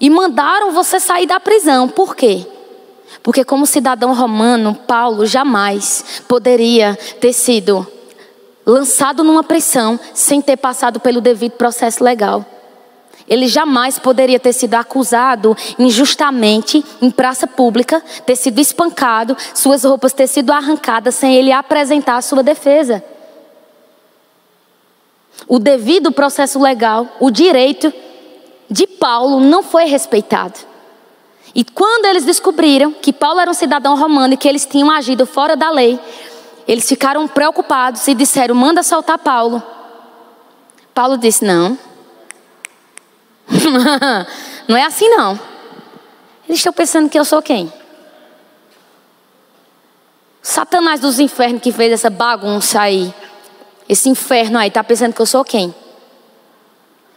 E 0.00 0.10
mandaram 0.10 0.72
você 0.72 0.98
sair 0.98 1.26
da 1.26 1.38
prisão. 1.38 1.88
Por 1.88 2.16
quê? 2.16 2.46
Porque, 3.22 3.44
como 3.44 3.66
cidadão 3.66 4.12
romano, 4.12 4.74
Paulo 4.74 5.24
jamais 5.24 6.22
poderia 6.26 6.98
ter 7.20 7.32
sido 7.32 7.86
lançado 8.66 9.22
numa 9.22 9.44
pressão 9.44 9.98
sem 10.12 10.40
ter 10.40 10.56
passado 10.56 10.98
pelo 10.98 11.20
devido 11.20 11.52
processo 11.52 12.02
legal. 12.02 12.44
Ele 13.26 13.46
jamais 13.46 13.98
poderia 13.98 14.38
ter 14.38 14.52
sido 14.52 14.74
acusado 14.74 15.56
injustamente 15.78 16.84
em 17.00 17.10
praça 17.10 17.46
pública, 17.46 18.02
ter 18.26 18.36
sido 18.36 18.60
espancado, 18.60 19.36
suas 19.54 19.84
roupas 19.84 20.12
ter 20.12 20.26
sido 20.26 20.52
arrancadas 20.52 21.14
sem 21.14 21.34
ele 21.34 21.52
apresentar 21.52 22.16
a 22.16 22.22
sua 22.22 22.42
defesa. 22.42 23.02
O 25.46 25.58
devido 25.58 26.12
processo 26.12 26.60
legal, 26.60 27.08
o 27.20 27.30
direito 27.30 27.92
de 28.70 28.86
Paulo 28.86 29.40
não 29.40 29.62
foi 29.62 29.84
respeitado. 29.84 30.58
E 31.54 31.62
quando 31.62 32.06
eles 32.06 32.24
descobriram 32.24 32.92
que 32.92 33.12
Paulo 33.12 33.40
era 33.40 33.50
um 33.50 33.54
cidadão 33.54 33.96
romano 33.96 34.34
e 34.34 34.36
que 34.36 34.48
eles 34.48 34.66
tinham 34.66 34.90
agido 34.90 35.24
fora 35.24 35.54
da 35.56 35.70
lei, 35.70 36.00
eles 36.66 36.88
ficaram 36.88 37.28
preocupados 37.28 38.06
e 38.08 38.14
disseram: 38.14 38.54
manda 38.54 38.82
soltar 38.82 39.18
Paulo. 39.18 39.62
Paulo 40.92 41.16
disse: 41.16 41.44
não. 41.44 41.78
não 44.66 44.76
é 44.76 44.84
assim 44.84 45.08
não. 45.08 45.38
Eles 46.48 46.58
estão 46.58 46.72
pensando 46.72 47.08
que 47.08 47.18
eu 47.18 47.24
sou 47.24 47.40
quem? 47.40 47.72
Satanás 50.42 51.00
dos 51.00 51.18
infernos 51.18 51.62
que 51.62 51.72
fez 51.72 51.92
essa 51.92 52.10
bagunça 52.10 52.80
aí. 52.80 53.14
Esse 53.88 54.08
inferno 54.08 54.58
aí, 54.58 54.68
está 54.68 54.82
pensando 54.82 55.12
que 55.12 55.20
eu 55.20 55.26
sou 55.26 55.44
quem? 55.44 55.74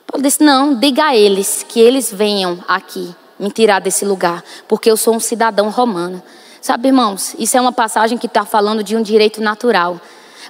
Paulo 0.05 0.23
disse: 0.23 0.43
não, 0.43 0.73
diga 0.73 1.05
a 1.05 1.15
eles 1.15 1.65
que 1.67 1.79
eles 1.79 2.11
venham 2.11 2.63
aqui 2.67 3.15
me 3.39 3.51
tirar 3.51 3.79
desse 3.79 4.03
lugar, 4.03 4.43
porque 4.67 4.89
eu 4.89 4.97
sou 4.97 5.15
um 5.15 5.19
cidadão 5.19 5.69
romano. 5.69 6.21
Sabe, 6.61 6.87
irmãos, 6.87 7.35
isso 7.37 7.55
é 7.55 7.61
uma 7.61 7.71
passagem 7.71 8.17
que 8.17 8.25
está 8.25 8.43
falando 8.43 8.83
de 8.83 8.95
um 8.95 9.01
direito 9.01 9.41
natural. 9.41 10.01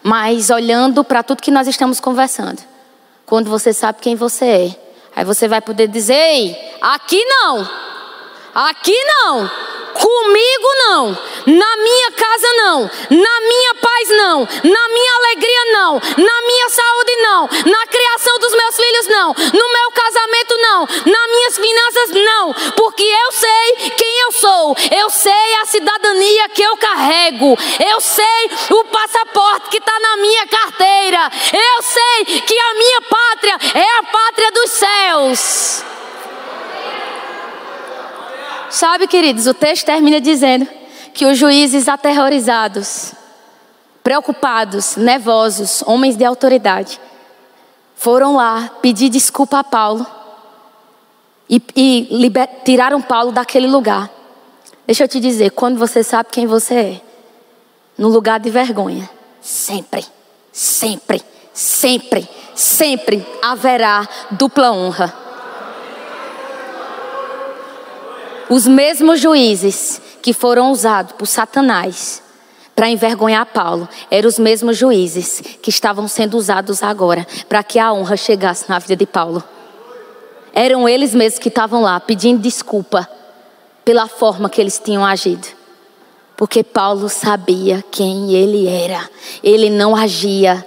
Mas 0.02 0.50
olhando 0.50 1.04
para 1.04 1.22
tudo 1.22 1.42
que 1.42 1.52
nós 1.52 1.68
estamos 1.68 2.00
conversando, 2.00 2.62
quando 3.26 3.50
você 3.50 3.74
sabe 3.74 4.00
quem 4.02 4.16
você 4.16 4.46
é, 4.46 4.80
aí 5.16 5.26
você 5.26 5.48
vai 5.48 5.62
poder 5.62 5.88
dizer: 5.88 6.14
Ei, 6.14 6.78
aqui 6.82 7.24
não, 7.26 7.70
aqui 8.54 8.96
não. 9.06 9.52
Comigo 10.00 10.68
não, 10.78 11.18
na 11.46 11.78
minha 11.78 12.12
casa 12.12 12.54
não, 12.56 12.82
na 13.10 13.42
minha 13.42 13.76
paz 13.76 14.10
não, 14.10 14.40
na 14.64 14.90
minha 14.90 15.16
alegria 15.16 15.66
não, 15.74 15.94
na 15.96 16.42
minha 16.48 16.70
saúde 16.70 17.16
não, 17.18 17.50
na 17.66 17.88
criação 17.88 18.40
dos 18.40 18.52
meus 18.54 18.76
filhos 18.76 19.08
não, 19.08 19.34
no 19.34 19.74
meu 19.74 19.92
casamento 19.92 20.58
não, 20.58 20.82
nas 20.86 21.32
minhas 21.32 21.58
finanças 21.58 22.10
não, 22.12 22.54
porque 22.76 23.04
eu 23.04 23.32
sei 23.32 23.92
quem 23.98 24.20
eu 24.22 24.32
sou, 24.32 24.78
eu 25.00 25.10
sei 25.10 25.56
a 25.62 25.66
cidadania 25.66 26.50
que 26.50 26.62
eu 26.62 26.78
carrego, 26.78 27.58
eu 27.92 28.02
sei 28.02 28.52
o 28.70 28.84
passaporte 28.86 29.70
que 29.70 29.78
está 29.78 30.00
na 30.00 30.18
minha 30.18 30.48
carteira, 30.48 31.32
eu 31.54 31.82
sei 31.82 32.42
que 32.42 32.60
a 32.60 32.74
minha 32.76 33.02
pátria 33.02 33.58
é 33.74 34.00
a 34.00 34.04
pátria 34.04 34.52
dos 34.52 34.72
céus. 34.72 35.84
Sabe, 38.70 39.08
queridos, 39.08 39.48
o 39.48 39.54
texto 39.54 39.86
termina 39.86 40.20
dizendo 40.20 40.68
que 41.14 41.26
os 41.26 41.38
juízes 41.38 41.88
aterrorizados, 41.88 43.14
preocupados, 44.04 44.96
nervosos, 44.96 45.82
homens 45.86 46.16
de 46.16 46.26
autoridade, 46.26 47.00
foram 47.96 48.36
lá 48.36 48.70
pedir 48.82 49.10
desculpa 49.10 49.60
a 49.60 49.64
Paulo 49.64 50.06
e, 51.50 51.62
e 51.76 52.08
liber, 52.12 52.48
tiraram 52.64 53.02
Paulo 53.02 53.32
daquele 53.32 53.68
lugar. 53.68 54.10
Deixa 54.86 55.04
eu 55.04 55.08
te 55.08 55.20
dizer, 55.20 55.52
quando 55.52 55.78
você 55.78 56.04
sabe 56.04 56.30
quem 56.32 56.46
você 56.46 56.76
é, 56.76 57.02
no 57.98 58.10
lugar 58.10 58.40
de 58.40 58.50
vergonha, 58.50 59.10
sempre, 59.42 60.06
sempre, 60.52 61.22
sempre, 61.54 62.30
sempre 62.54 63.26
haverá 63.42 64.08
dupla 64.32 64.72
honra. 64.72 65.27
Os 68.50 68.66
mesmos 68.66 69.20
juízes 69.20 70.02
que 70.22 70.32
foram 70.32 70.72
usados 70.72 71.14
por 71.14 71.26
Satanás 71.26 72.24
para 72.74 72.90
envergonhar 72.90 73.46
Paulo 73.48 73.90
eram 74.10 74.30
os 74.30 74.40
mesmos 74.40 74.78
juízes 74.78 75.42
que 75.62 75.70
estavam 75.70 76.08
sendo 76.08 76.38
usados 76.38 76.82
agora 76.82 77.28
para 77.50 77.62
que 77.62 77.78
a 77.78 77.92
honra 77.92 78.16
chegasse 78.16 78.70
na 78.70 78.80
vida 78.80 78.96
de 78.96 79.06
Paulo. 79.06 79.44
Eram 80.54 80.88
eles 80.88 81.14
mesmos 81.14 81.40
que 81.40 81.50
estavam 81.50 81.82
lá 81.82 82.00
pedindo 82.00 82.40
desculpa 82.40 83.10
pela 83.84 84.08
forma 84.08 84.50
que 84.50 84.62
eles 84.62 84.80
tinham 84.80 85.06
agido. 85.06 85.48
Porque 86.38 86.64
Paulo 86.64 87.10
sabia 87.10 87.84
quem 87.92 88.34
ele 88.34 88.68
era. 88.68 89.10
Ele 89.44 89.70
não 89.70 89.96
agia, 89.96 90.66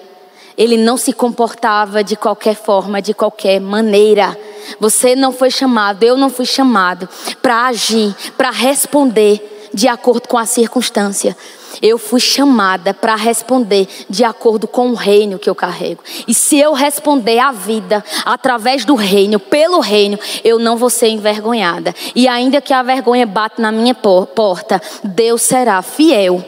ele 0.56 0.76
não 0.76 0.96
se 0.96 1.12
comportava 1.12 2.04
de 2.04 2.16
qualquer 2.16 2.56
forma, 2.56 3.00
de 3.00 3.14
qualquer 3.14 3.60
maneira 3.60 4.36
você 4.78 5.14
não 5.14 5.32
foi 5.32 5.50
chamado, 5.50 6.02
eu 6.02 6.16
não 6.16 6.30
fui 6.30 6.46
chamado 6.46 7.08
para 7.40 7.66
agir, 7.66 8.14
para 8.36 8.50
responder 8.50 9.68
de 9.72 9.88
acordo 9.88 10.28
com 10.28 10.38
a 10.38 10.46
circunstância. 10.46 11.36
Eu 11.80 11.98
fui 11.98 12.20
chamada 12.20 12.92
para 12.92 13.14
responder 13.14 13.88
de 14.08 14.24
acordo 14.24 14.66
com 14.66 14.90
o 14.90 14.94
reino 14.94 15.38
que 15.38 15.48
eu 15.48 15.54
carrego. 15.54 16.02
E 16.26 16.34
se 16.34 16.58
eu 16.58 16.72
responder 16.72 17.38
a 17.38 17.52
vida 17.52 18.04
através 18.24 18.84
do 18.84 18.94
reino, 18.94 19.38
pelo 19.38 19.80
reino, 19.80 20.18
eu 20.44 20.58
não 20.58 20.76
vou 20.76 20.90
ser 20.90 21.08
envergonhada. 21.08 21.94
E 22.14 22.26
ainda 22.26 22.60
que 22.60 22.74
a 22.74 22.82
vergonha 22.82 23.24
bate 23.24 23.60
na 23.60 23.70
minha 23.72 23.94
porta, 23.94 24.82
Deus 25.04 25.42
será 25.42 25.80
fiel 25.80 26.44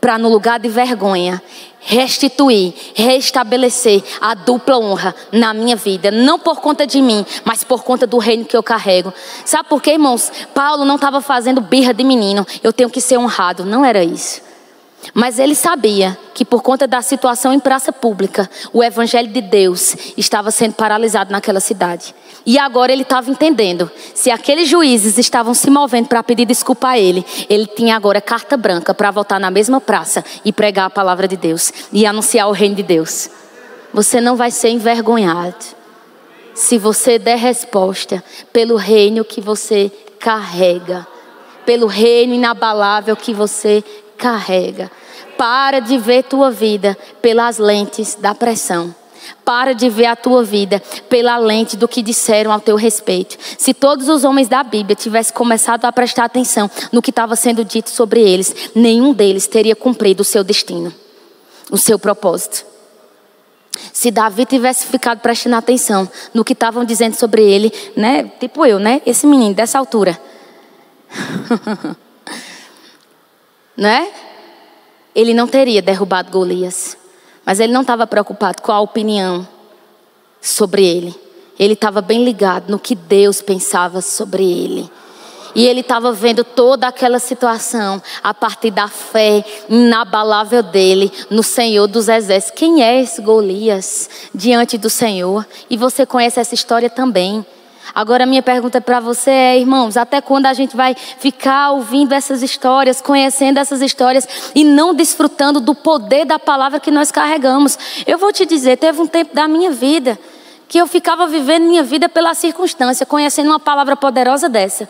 para 0.00 0.18
no 0.18 0.28
lugar 0.28 0.60
de 0.60 0.68
vergonha 0.68 1.42
restituir, 1.84 2.74
restabelecer 2.94 4.02
a 4.20 4.34
dupla 4.34 4.78
honra 4.78 5.14
na 5.30 5.54
minha 5.54 5.76
vida, 5.76 6.10
não 6.10 6.38
por 6.38 6.60
conta 6.60 6.86
de 6.86 7.00
mim, 7.00 7.24
mas 7.44 7.62
por 7.62 7.84
conta 7.84 8.06
do 8.06 8.18
reino 8.18 8.44
que 8.44 8.56
eu 8.56 8.62
carrego. 8.62 9.12
Sabe 9.44 9.68
por 9.68 9.82
quê, 9.82 9.92
irmãos? 9.92 10.30
Paulo 10.54 10.84
não 10.84 10.96
estava 10.96 11.20
fazendo 11.20 11.60
birra 11.60 11.92
de 11.92 12.04
menino, 12.04 12.46
eu 12.62 12.72
tenho 12.72 12.90
que 12.90 13.00
ser 13.00 13.18
honrado, 13.18 13.64
não 13.64 13.84
era 13.84 14.02
isso. 14.02 14.42
Mas 15.12 15.38
ele 15.38 15.54
sabia 15.54 16.16
que 16.32 16.44
por 16.44 16.62
conta 16.62 16.86
da 16.86 17.02
situação 17.02 17.52
em 17.52 17.60
praça 17.60 17.92
pública, 17.92 18.48
o 18.72 18.82
evangelho 18.82 19.28
de 19.28 19.40
Deus 19.40 19.94
estava 20.16 20.50
sendo 20.50 20.74
paralisado 20.74 21.30
naquela 21.30 21.60
cidade. 21.60 22.14
E 22.46 22.58
agora 22.58 22.92
ele 22.92 23.02
estava 23.02 23.30
entendendo. 23.30 23.90
Se 24.14 24.30
aqueles 24.30 24.68
juízes 24.68 25.16
estavam 25.16 25.54
se 25.54 25.70
movendo 25.70 26.08
para 26.08 26.22
pedir 26.22 26.44
desculpa 26.44 26.88
a 26.88 26.98
ele, 26.98 27.24
ele 27.48 27.66
tinha 27.66 27.96
agora 27.96 28.20
carta 28.20 28.56
branca 28.56 28.92
para 28.92 29.10
voltar 29.10 29.40
na 29.40 29.50
mesma 29.50 29.80
praça 29.80 30.24
e 30.44 30.52
pregar 30.52 30.86
a 30.86 30.90
palavra 30.90 31.26
de 31.26 31.36
Deus 31.36 31.72
e 31.92 32.04
anunciar 32.04 32.48
o 32.48 32.52
reino 32.52 32.74
de 32.74 32.82
Deus. 32.82 33.30
Você 33.92 34.20
não 34.20 34.36
vai 34.36 34.50
ser 34.50 34.70
envergonhado 34.70 35.64
se 36.54 36.78
você 36.78 37.18
der 37.18 37.36
resposta 37.36 38.22
pelo 38.52 38.76
reino 38.76 39.24
que 39.24 39.40
você 39.40 39.90
carrega, 40.18 41.06
pelo 41.66 41.86
reino 41.86 42.34
inabalável 42.34 43.16
que 43.16 43.34
você 43.34 43.82
carrega. 44.16 44.90
Para 45.36 45.80
de 45.80 45.98
ver 45.98 46.22
tua 46.24 46.50
vida 46.50 46.96
pelas 47.20 47.58
lentes 47.58 48.14
da 48.14 48.34
pressão. 48.34 48.94
Para 49.44 49.74
de 49.74 49.88
ver 49.88 50.06
a 50.06 50.16
tua 50.16 50.42
vida 50.42 50.82
pela 51.08 51.36
lente 51.36 51.76
do 51.76 51.88
que 51.88 52.02
disseram 52.02 52.52
ao 52.52 52.60
teu 52.60 52.76
respeito. 52.76 53.36
Se 53.58 53.74
todos 53.74 54.08
os 54.08 54.24
homens 54.24 54.48
da 54.48 54.62
Bíblia 54.62 54.96
tivessem 54.96 55.34
começado 55.34 55.84
a 55.84 55.92
prestar 55.92 56.24
atenção 56.24 56.70
no 56.92 57.02
que 57.02 57.10
estava 57.10 57.36
sendo 57.36 57.64
dito 57.64 57.90
sobre 57.90 58.20
eles, 58.20 58.54
nenhum 58.74 59.12
deles 59.12 59.46
teria 59.46 59.76
cumprido 59.76 60.22
o 60.22 60.24
seu 60.24 60.42
destino, 60.42 60.92
o 61.70 61.78
seu 61.78 61.98
propósito. 61.98 62.64
Se 63.92 64.10
Davi 64.10 64.46
tivesse 64.46 64.86
ficado 64.86 65.20
prestando 65.20 65.56
atenção 65.56 66.08
no 66.32 66.44
que 66.44 66.52
estavam 66.52 66.84
dizendo 66.84 67.14
sobre 67.14 67.42
ele, 67.42 67.72
né? 67.96 68.24
Tipo 68.40 68.64
eu, 68.64 68.78
né? 68.78 69.02
Esse 69.04 69.26
menino 69.26 69.54
dessa 69.54 69.78
altura. 69.78 70.18
né? 73.76 74.10
Ele 75.14 75.34
não 75.34 75.46
teria 75.46 75.82
derrubado 75.82 76.30
Golias. 76.30 76.96
Mas 77.44 77.60
ele 77.60 77.72
não 77.72 77.82
estava 77.82 78.06
preocupado 78.06 78.62
com 78.62 78.72
a 78.72 78.80
opinião 78.80 79.46
sobre 80.40 80.84
ele. 80.84 81.14
Ele 81.58 81.74
estava 81.74 82.00
bem 82.00 82.24
ligado 82.24 82.70
no 82.70 82.78
que 82.78 82.94
Deus 82.94 83.40
pensava 83.40 84.00
sobre 84.00 84.44
ele. 84.44 84.90
E 85.54 85.66
ele 85.66 85.80
estava 85.80 86.10
vendo 86.12 86.42
toda 86.42 86.88
aquela 86.88 87.20
situação 87.20 88.02
a 88.22 88.34
partir 88.34 88.72
da 88.72 88.88
fé 88.88 89.44
inabalável 89.68 90.62
dele 90.62 91.12
no 91.30 91.44
Senhor 91.44 91.86
dos 91.86 92.08
Exércitos. 92.08 92.58
Quem 92.58 92.82
é 92.82 93.00
esse 93.00 93.22
Golias 93.22 94.10
diante 94.34 94.76
do 94.76 94.90
Senhor? 94.90 95.46
E 95.70 95.76
você 95.76 96.04
conhece 96.04 96.40
essa 96.40 96.54
história 96.54 96.90
também. 96.90 97.46
Agora, 97.92 98.24
minha 98.24 98.42
pergunta 98.42 98.80
para 98.80 99.00
você 99.00 99.30
é, 99.30 99.58
irmãos, 99.58 99.96
até 99.96 100.20
quando 100.20 100.46
a 100.46 100.54
gente 100.54 100.76
vai 100.76 100.94
ficar 100.94 101.72
ouvindo 101.72 102.12
essas 102.12 102.42
histórias, 102.42 103.00
conhecendo 103.00 103.58
essas 103.58 103.82
histórias 103.82 104.26
e 104.54 104.64
não 104.64 104.94
desfrutando 104.94 105.60
do 105.60 105.74
poder 105.74 106.24
da 106.24 106.38
palavra 106.38 106.78
que 106.78 106.90
nós 106.90 107.10
carregamos? 107.10 107.76
Eu 108.06 108.16
vou 108.16 108.32
te 108.32 108.46
dizer, 108.46 108.78
teve 108.78 109.00
um 109.00 109.06
tempo 109.06 109.34
da 109.34 109.48
minha 109.48 109.70
vida 109.70 110.18
que 110.68 110.78
eu 110.78 110.86
ficava 110.86 111.26
vivendo 111.26 111.64
minha 111.64 111.82
vida 111.82 112.08
pela 112.08 112.34
circunstância, 112.34 113.04
conhecendo 113.04 113.48
uma 113.48 113.60
palavra 113.60 113.96
poderosa 113.96 114.48
dessa. 114.48 114.88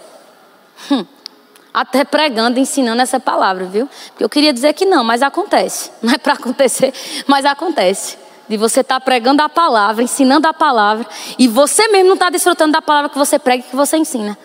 Hum, 0.90 1.04
até 1.72 2.04
pregando, 2.04 2.60
ensinando 2.60 3.02
essa 3.02 3.18
palavra, 3.18 3.64
viu? 3.64 3.88
Porque 4.08 4.24
eu 4.24 4.28
queria 4.28 4.52
dizer 4.52 4.72
que 4.74 4.84
não, 4.84 5.02
mas 5.02 5.22
acontece. 5.22 5.90
Não 6.00 6.12
é 6.12 6.18
para 6.18 6.34
acontecer, 6.34 6.92
mas 7.26 7.44
acontece 7.44 8.24
de 8.48 8.56
você 8.56 8.80
estar 8.80 9.00
tá 9.00 9.04
pregando 9.04 9.42
a 9.42 9.48
palavra, 9.48 10.02
ensinando 10.02 10.46
a 10.46 10.54
palavra, 10.54 11.06
e 11.38 11.48
você 11.48 11.88
mesmo 11.88 12.08
não 12.08 12.14
está 12.14 12.30
desfrutando 12.30 12.72
da 12.72 12.82
palavra 12.82 13.10
que 13.10 13.18
você 13.18 13.38
prega 13.38 13.64
e 13.64 13.68
que 13.68 13.76
você 13.76 13.96
ensina. 13.96 14.36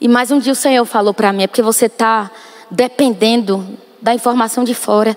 E 0.00 0.08
mais 0.08 0.30
um 0.32 0.38
dia 0.38 0.52
o 0.52 0.56
Senhor 0.56 0.84
falou 0.84 1.14
para 1.14 1.32
mim, 1.32 1.44
é 1.44 1.46
porque 1.46 1.62
você 1.62 1.86
está 1.86 2.30
dependendo 2.70 3.78
da 4.00 4.12
informação 4.12 4.64
de 4.64 4.74
fora. 4.74 5.16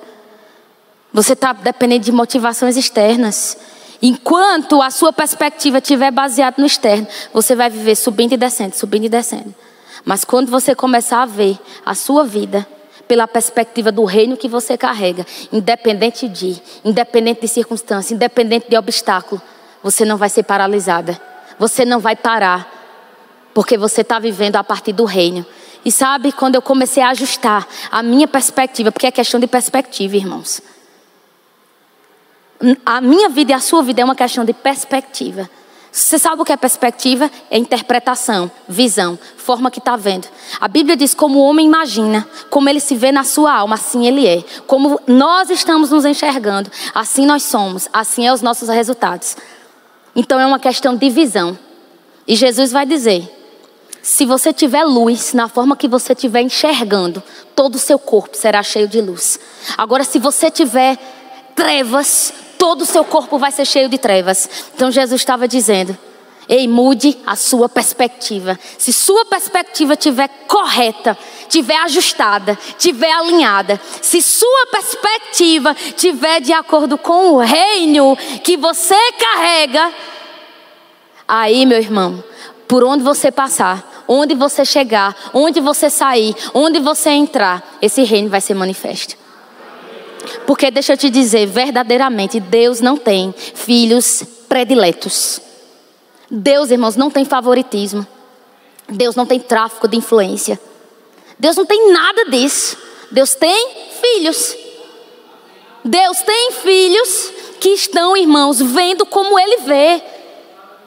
Você 1.12 1.34
está 1.34 1.54
dependendo 1.54 2.06
de 2.06 2.12
motivações 2.12 2.78
externas. 2.78 3.58
Enquanto 4.02 4.82
a 4.82 4.92
sua 4.92 5.12
perspectiva 5.12 5.80
estiver 5.80 6.12
baseada 6.12 6.58
no 6.60 6.68
externo, 6.68 7.08
você 7.34 7.56
vai 7.56 7.70
viver 7.70 7.96
subindo 7.96 8.34
e 8.34 8.38
descendo, 8.38 8.76
subindo 8.76 9.06
e 9.06 9.10
descendo. 9.10 9.56
Mas 10.04 10.24
quando 10.24 10.52
você 10.52 10.76
começar 10.76 11.24
a 11.24 11.26
ver 11.26 11.58
a 11.84 11.96
sua 11.96 12.24
vida 12.24 12.68
pela 13.08 13.28
perspectiva 13.28 13.92
do 13.92 14.04
reino 14.04 14.38
que 14.38 14.48
você 14.48 14.78
carrega, 14.78 15.26
independente 15.52 16.28
de, 16.28 16.62
independente 16.84 17.42
de 17.42 17.48
circunstância, 17.48 18.14
independente 18.14 18.70
de 18.70 18.78
obstáculo, 18.78 19.42
você 19.84 20.04
não 20.04 20.18
vai 20.18 20.30
ser 20.30 20.44
paralisada. 20.44 21.20
Você 21.58 21.86
não 21.86 22.00
vai 22.00 22.16
parar, 22.16 22.70
porque 23.54 23.78
você 23.78 24.02
está 24.02 24.20
vivendo 24.20 24.56
a 24.58 24.64
partir 24.64 24.92
do 24.92 25.06
reino. 25.06 25.46
E 25.86 25.92
sabe, 25.92 26.32
quando 26.32 26.56
eu 26.56 26.62
comecei 26.62 27.02
a 27.02 27.10
ajustar 27.10 27.68
a 27.92 28.02
minha 28.02 28.28
perspectiva, 28.28 28.92
porque 28.92 29.08
é 29.08 29.12
questão 29.12 29.40
de 29.40 29.48
perspectiva, 29.48 30.18
irmãos. 30.18 30.62
A 32.86 33.00
minha 33.00 33.30
vida 33.30 33.52
e 33.52 33.56
a 33.56 33.60
sua 33.60 33.84
vida 33.84 34.02
é 34.02 34.06
uma 34.06 34.16
questão 34.16 34.44
de 34.44 34.54
perspectiva. 34.54 35.50
Você 35.96 36.20
sabe 36.20 36.42
o 36.42 36.46
que 36.46 36.52
é 36.52 36.58
perspectiva? 36.58 37.32
É 37.50 37.58
interpretação, 37.58 38.52
visão, 38.68 39.18
forma 39.38 39.72
que 39.72 39.80
está 39.80 39.96
vendo. 39.96 40.28
A 40.60 40.68
Bíblia 40.68 40.98
diz 40.98 41.14
como 41.14 41.40
o 41.40 41.44
homem 41.44 41.66
imagina, 41.66 42.28
como 42.50 42.68
ele 42.68 42.82
se 42.82 42.96
vê 42.96 43.14
na 43.14 43.24
sua 43.24 43.54
alma, 43.54 43.76
assim 43.76 44.06
ele 44.06 44.28
é. 44.28 44.44
Como 44.68 45.00
nós 45.08 45.50
estamos 45.50 45.92
nos 45.92 46.04
enxergando, 46.04 46.70
assim 46.94 47.26
nós 47.26 47.44
somos, 47.44 47.88
assim 47.94 48.28
é 48.28 48.34
os 48.34 48.42
nossos 48.42 48.68
resultados. 48.68 49.38
Então 50.14 50.38
é 50.38 50.46
uma 50.46 50.60
questão 50.60 50.98
de 50.98 51.10
visão. 51.10 51.58
E 52.28 52.36
Jesus 52.36 52.74
vai 52.74 52.86
dizer: 52.86 53.34
se 54.02 54.26
você 54.26 54.52
tiver 54.52 54.84
luz 54.84 55.32
na 55.32 55.48
forma 55.48 55.78
que 55.78 55.88
você 55.88 56.12
estiver 56.12 56.42
enxergando, 56.42 57.24
todo 57.56 57.76
o 57.76 57.80
seu 57.80 57.98
corpo 57.98 58.36
será 58.36 58.62
cheio 58.62 58.90
de 58.90 59.00
luz. 59.00 59.40
Agora, 59.78 60.04
se 60.04 60.20
você 60.20 60.52
tiver 60.52 60.98
trevas, 61.56 62.34
todo 62.58 62.82
o 62.82 62.86
seu 62.86 63.04
corpo 63.04 63.38
vai 63.38 63.52
ser 63.52 63.66
cheio 63.66 63.90
de 63.90 63.98
trevas. 63.98 64.50
Então 64.76 64.92
Jesus 64.92 65.22
estava 65.22 65.48
dizendo: 65.48 65.98
Ei, 66.48 66.68
mude 66.68 67.18
a 67.26 67.36
sua 67.36 67.68
perspectiva. 67.68 68.60
Se 68.78 68.94
sua 68.94 69.26
perspectiva 69.26 69.94
estiver 69.94 70.28
correta, 70.48 71.18
estiver 71.42 71.78
ajustada, 71.78 72.58
estiver 72.70 73.12
alinhada, 73.12 73.80
se 74.02 74.22
sua 74.22 74.68
perspectiva 74.72 75.76
estiver 75.88 76.42
de 76.42 76.54
acordo 76.54 76.98
com 76.98 77.34
o 77.34 77.38
reino 77.40 78.18
que 78.44 78.58
você 78.58 78.98
carrega, 79.14 79.92
aí, 81.28 81.66
meu 81.66 81.80
irmão, 81.80 82.24
por 82.68 82.84
onde 82.84 83.04
você 83.04 83.32
passar, 83.32 84.04
onde 84.08 84.36
você 84.36 84.64
chegar, 84.64 85.16
onde 85.34 85.60
você 85.60 85.90
sair, 85.90 86.36
onde 86.54 86.80
você 86.80 87.10
entrar, 87.10 87.78
esse 87.82 88.04
reino 88.04 88.30
vai 88.30 88.42
ser 88.42 88.54
manifesto. 88.54 89.25
Porque 90.46 90.72
deixa 90.72 90.94
eu 90.94 90.98
te 90.98 91.10
dizer, 91.10 91.46
verdadeiramente, 91.48 92.40
Deus 92.40 92.82
não 92.82 92.98
tem 92.98 93.34
filhos 93.38 94.24
prediletos. 94.48 95.40
Deus, 96.30 96.72
irmãos, 96.72 96.96
não 96.96 97.10
tem 97.10 97.26
favoritismo. 97.26 98.06
Deus 98.88 99.16
não 99.16 99.26
tem 99.26 99.40
tráfico 99.40 99.88
de 99.88 99.98
influência. 99.98 100.60
Deus 101.38 101.56
não 101.56 101.66
tem 101.66 101.92
nada 101.92 102.26
disso. 102.26 102.78
Deus 103.12 103.36
tem 103.36 103.70
filhos. 104.02 104.56
Deus 105.84 106.22
tem 106.22 106.52
filhos 106.52 107.32
que 107.60 107.70
estão, 107.70 108.18
irmãos, 108.18 108.60
vendo 108.62 109.06
como 109.06 109.40
Ele 109.40 109.58
vê, 109.58 110.02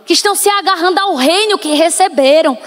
que 0.05 0.13
estão 0.13 0.35
se 0.35 0.49
agarrando 0.49 0.99
ao 1.01 1.15
reino 1.15 1.59
que 1.59 1.75
receberam, 1.75 2.59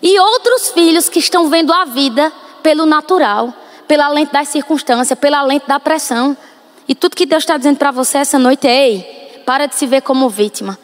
e 0.00 0.18
outros 0.18 0.70
filhos 0.70 1.08
que 1.08 1.18
estão 1.18 1.48
vendo 1.48 1.72
a 1.72 1.84
vida 1.84 2.32
pelo 2.62 2.86
natural 2.86 3.52
pela 3.92 4.08
lente 4.08 4.32
das 4.32 4.48
circunstâncias, 4.48 5.18
pela 5.18 5.42
lente 5.42 5.68
da 5.68 5.78
pressão. 5.78 6.34
E 6.88 6.94
tudo 6.94 7.14
que 7.14 7.26
Deus 7.26 7.42
está 7.42 7.58
dizendo 7.58 7.76
para 7.76 7.90
você 7.90 8.16
essa 8.16 8.38
noite 8.38 8.66
é: 8.66 8.88
ei, 8.88 9.42
para 9.44 9.66
de 9.66 9.74
se 9.74 9.86
ver 9.86 10.00
como 10.00 10.30
vítima. 10.30 10.78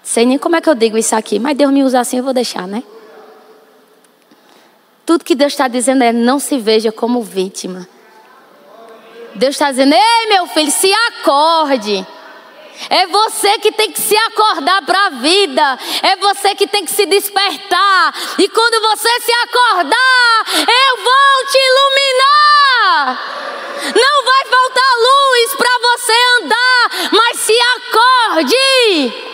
Sei 0.00 0.24
nem 0.24 0.38
como 0.38 0.54
é 0.54 0.60
que 0.60 0.68
eu 0.68 0.76
digo 0.76 0.96
isso 0.96 1.16
aqui, 1.16 1.40
mas 1.40 1.56
Deus 1.56 1.72
me 1.72 1.82
usa 1.82 1.98
assim, 1.98 2.18
eu 2.18 2.22
vou 2.22 2.32
deixar, 2.32 2.68
né? 2.68 2.84
Tudo 5.04 5.24
que 5.24 5.34
Deus 5.34 5.52
está 5.54 5.66
dizendo 5.66 6.04
é: 6.04 6.12
não 6.12 6.38
se 6.38 6.56
veja 6.56 6.92
como 6.92 7.20
vítima. 7.20 7.88
Deus 9.34 9.56
está 9.56 9.72
dizendo: 9.72 9.92
ei, 9.92 10.28
meu 10.28 10.46
filho, 10.46 10.70
se 10.70 10.92
acorde. 10.92 12.06
É 12.88 13.06
você 13.06 13.58
que 13.58 13.72
tem 13.72 13.92
que 13.92 14.00
se 14.00 14.16
acordar 14.16 14.82
para 14.82 15.06
a 15.06 15.10
vida. 15.10 15.78
É 16.02 16.16
você 16.16 16.54
que 16.54 16.66
tem 16.66 16.84
que 16.84 16.92
se 16.92 17.04
despertar. 17.06 18.14
E 18.38 18.48
quando 18.48 18.80
você 18.80 19.20
se 19.20 19.32
acordar, 19.32 20.44
eu 20.56 20.96
vou 20.96 21.46
te 21.50 21.58
iluminar. 21.58 23.40
Não 23.94 24.24
vai 24.24 24.44
faltar 24.46 24.94
luz 24.98 25.54
para 25.56 25.78
você 25.82 26.12
andar, 26.42 27.10
mas 27.12 27.40
se 27.40 27.58
acorde. 27.76 29.30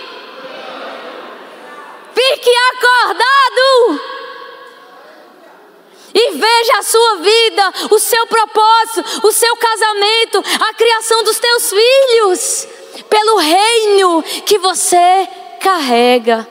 Fique 2.15 2.51
acordado. 2.73 4.16
E 6.19 6.31
veja 6.31 6.79
a 6.79 6.83
sua 6.83 7.17
vida, 7.17 7.75
o 7.91 7.99
seu 7.99 8.27
propósito, 8.27 9.27
o 9.27 9.33
seu 9.33 9.55
casamento, 9.57 10.43
a 10.67 10.73
criação 10.73 11.23
dos 11.23 11.39
teus 11.39 11.69
filhos, 11.69 12.69
pelo 13.11 13.37
reino 13.37 14.23
que 14.47 14.59
você 14.59 15.29
carrega. 15.61 16.49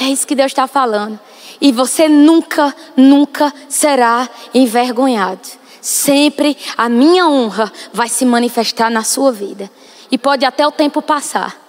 É 0.00 0.04
isso 0.04 0.26
que 0.26 0.34
Deus 0.34 0.52
está 0.52 0.66
falando. 0.66 1.20
E 1.60 1.70
você 1.70 2.08
nunca, 2.08 2.74
nunca 2.96 3.52
será 3.68 4.26
envergonhado. 4.54 5.46
Sempre 5.82 6.56
a 6.78 6.88
minha 6.88 7.28
honra 7.28 7.70
vai 7.92 8.08
se 8.08 8.24
manifestar 8.24 8.90
na 8.90 9.04
sua 9.04 9.30
vida. 9.30 9.70
E 10.10 10.16
pode 10.16 10.46
até 10.46 10.66
o 10.66 10.72
tempo 10.72 11.02
passar. 11.02 11.60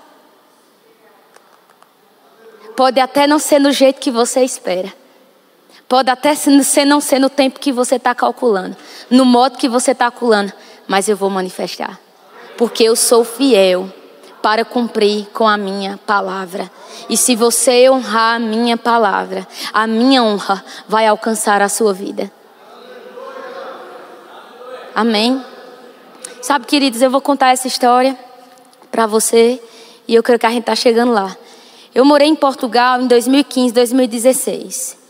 Pode 2.78 3.00
até 3.02 3.28
não 3.28 3.40
ser 3.40 3.60
no 3.60 3.74
jeito 3.74 4.00
que 4.00 4.10
você 4.10 4.42
espera. 4.42 5.03
Pode 5.88 6.10
até 6.10 6.34
ser 6.36 6.86
não 6.86 7.00
ser 7.00 7.20
no 7.20 7.30
tempo 7.30 7.60
que 7.60 7.72
você 7.72 7.96
está 7.96 8.16
calculando. 8.16 8.76
No 9.10 9.26
modo 9.26 9.58
que 9.58 9.70
você 9.70 9.92
está 9.92 10.10
calculando. 10.10 10.52
Mas 10.88 11.08
eu 11.08 11.16
vou 11.16 11.30
manifestar. 11.30 12.00
Porque 12.58 12.84
eu 12.84 12.96
sou 12.96 13.24
fiel 13.24 13.92
para 14.42 14.66
cumprir 14.66 15.28
com 15.34 15.48
a 15.48 15.56
minha 15.56 15.98
palavra. 16.06 16.70
E 17.10 17.16
se 17.16 17.36
você 17.36 17.90
honrar 17.90 18.36
a 18.36 18.40
minha 18.40 18.76
palavra, 18.76 19.48
a 19.74 19.88
minha 19.88 20.22
honra 20.22 20.64
vai 20.88 21.08
alcançar 21.08 21.62
a 21.62 21.70
sua 21.70 21.94
vida. 21.94 22.30
Amém? 24.94 25.44
Sabe, 26.42 26.66
queridos, 26.66 27.02
eu 27.02 27.10
vou 27.10 27.22
contar 27.22 27.52
essa 27.52 27.68
história 27.68 28.18
para 28.92 29.08
você 29.08 29.62
e 30.08 30.14
eu 30.14 30.22
creio 30.22 30.38
que 30.38 30.46
a 30.46 30.50
gente 30.50 30.60
está 30.60 30.76
chegando 30.76 31.14
lá. 31.14 31.36
Eu 31.96 32.04
morei 32.04 32.28
em 32.28 32.36
Portugal 32.36 33.00
em 33.02 33.08
2015, 33.08 33.74
2016. 33.74 35.03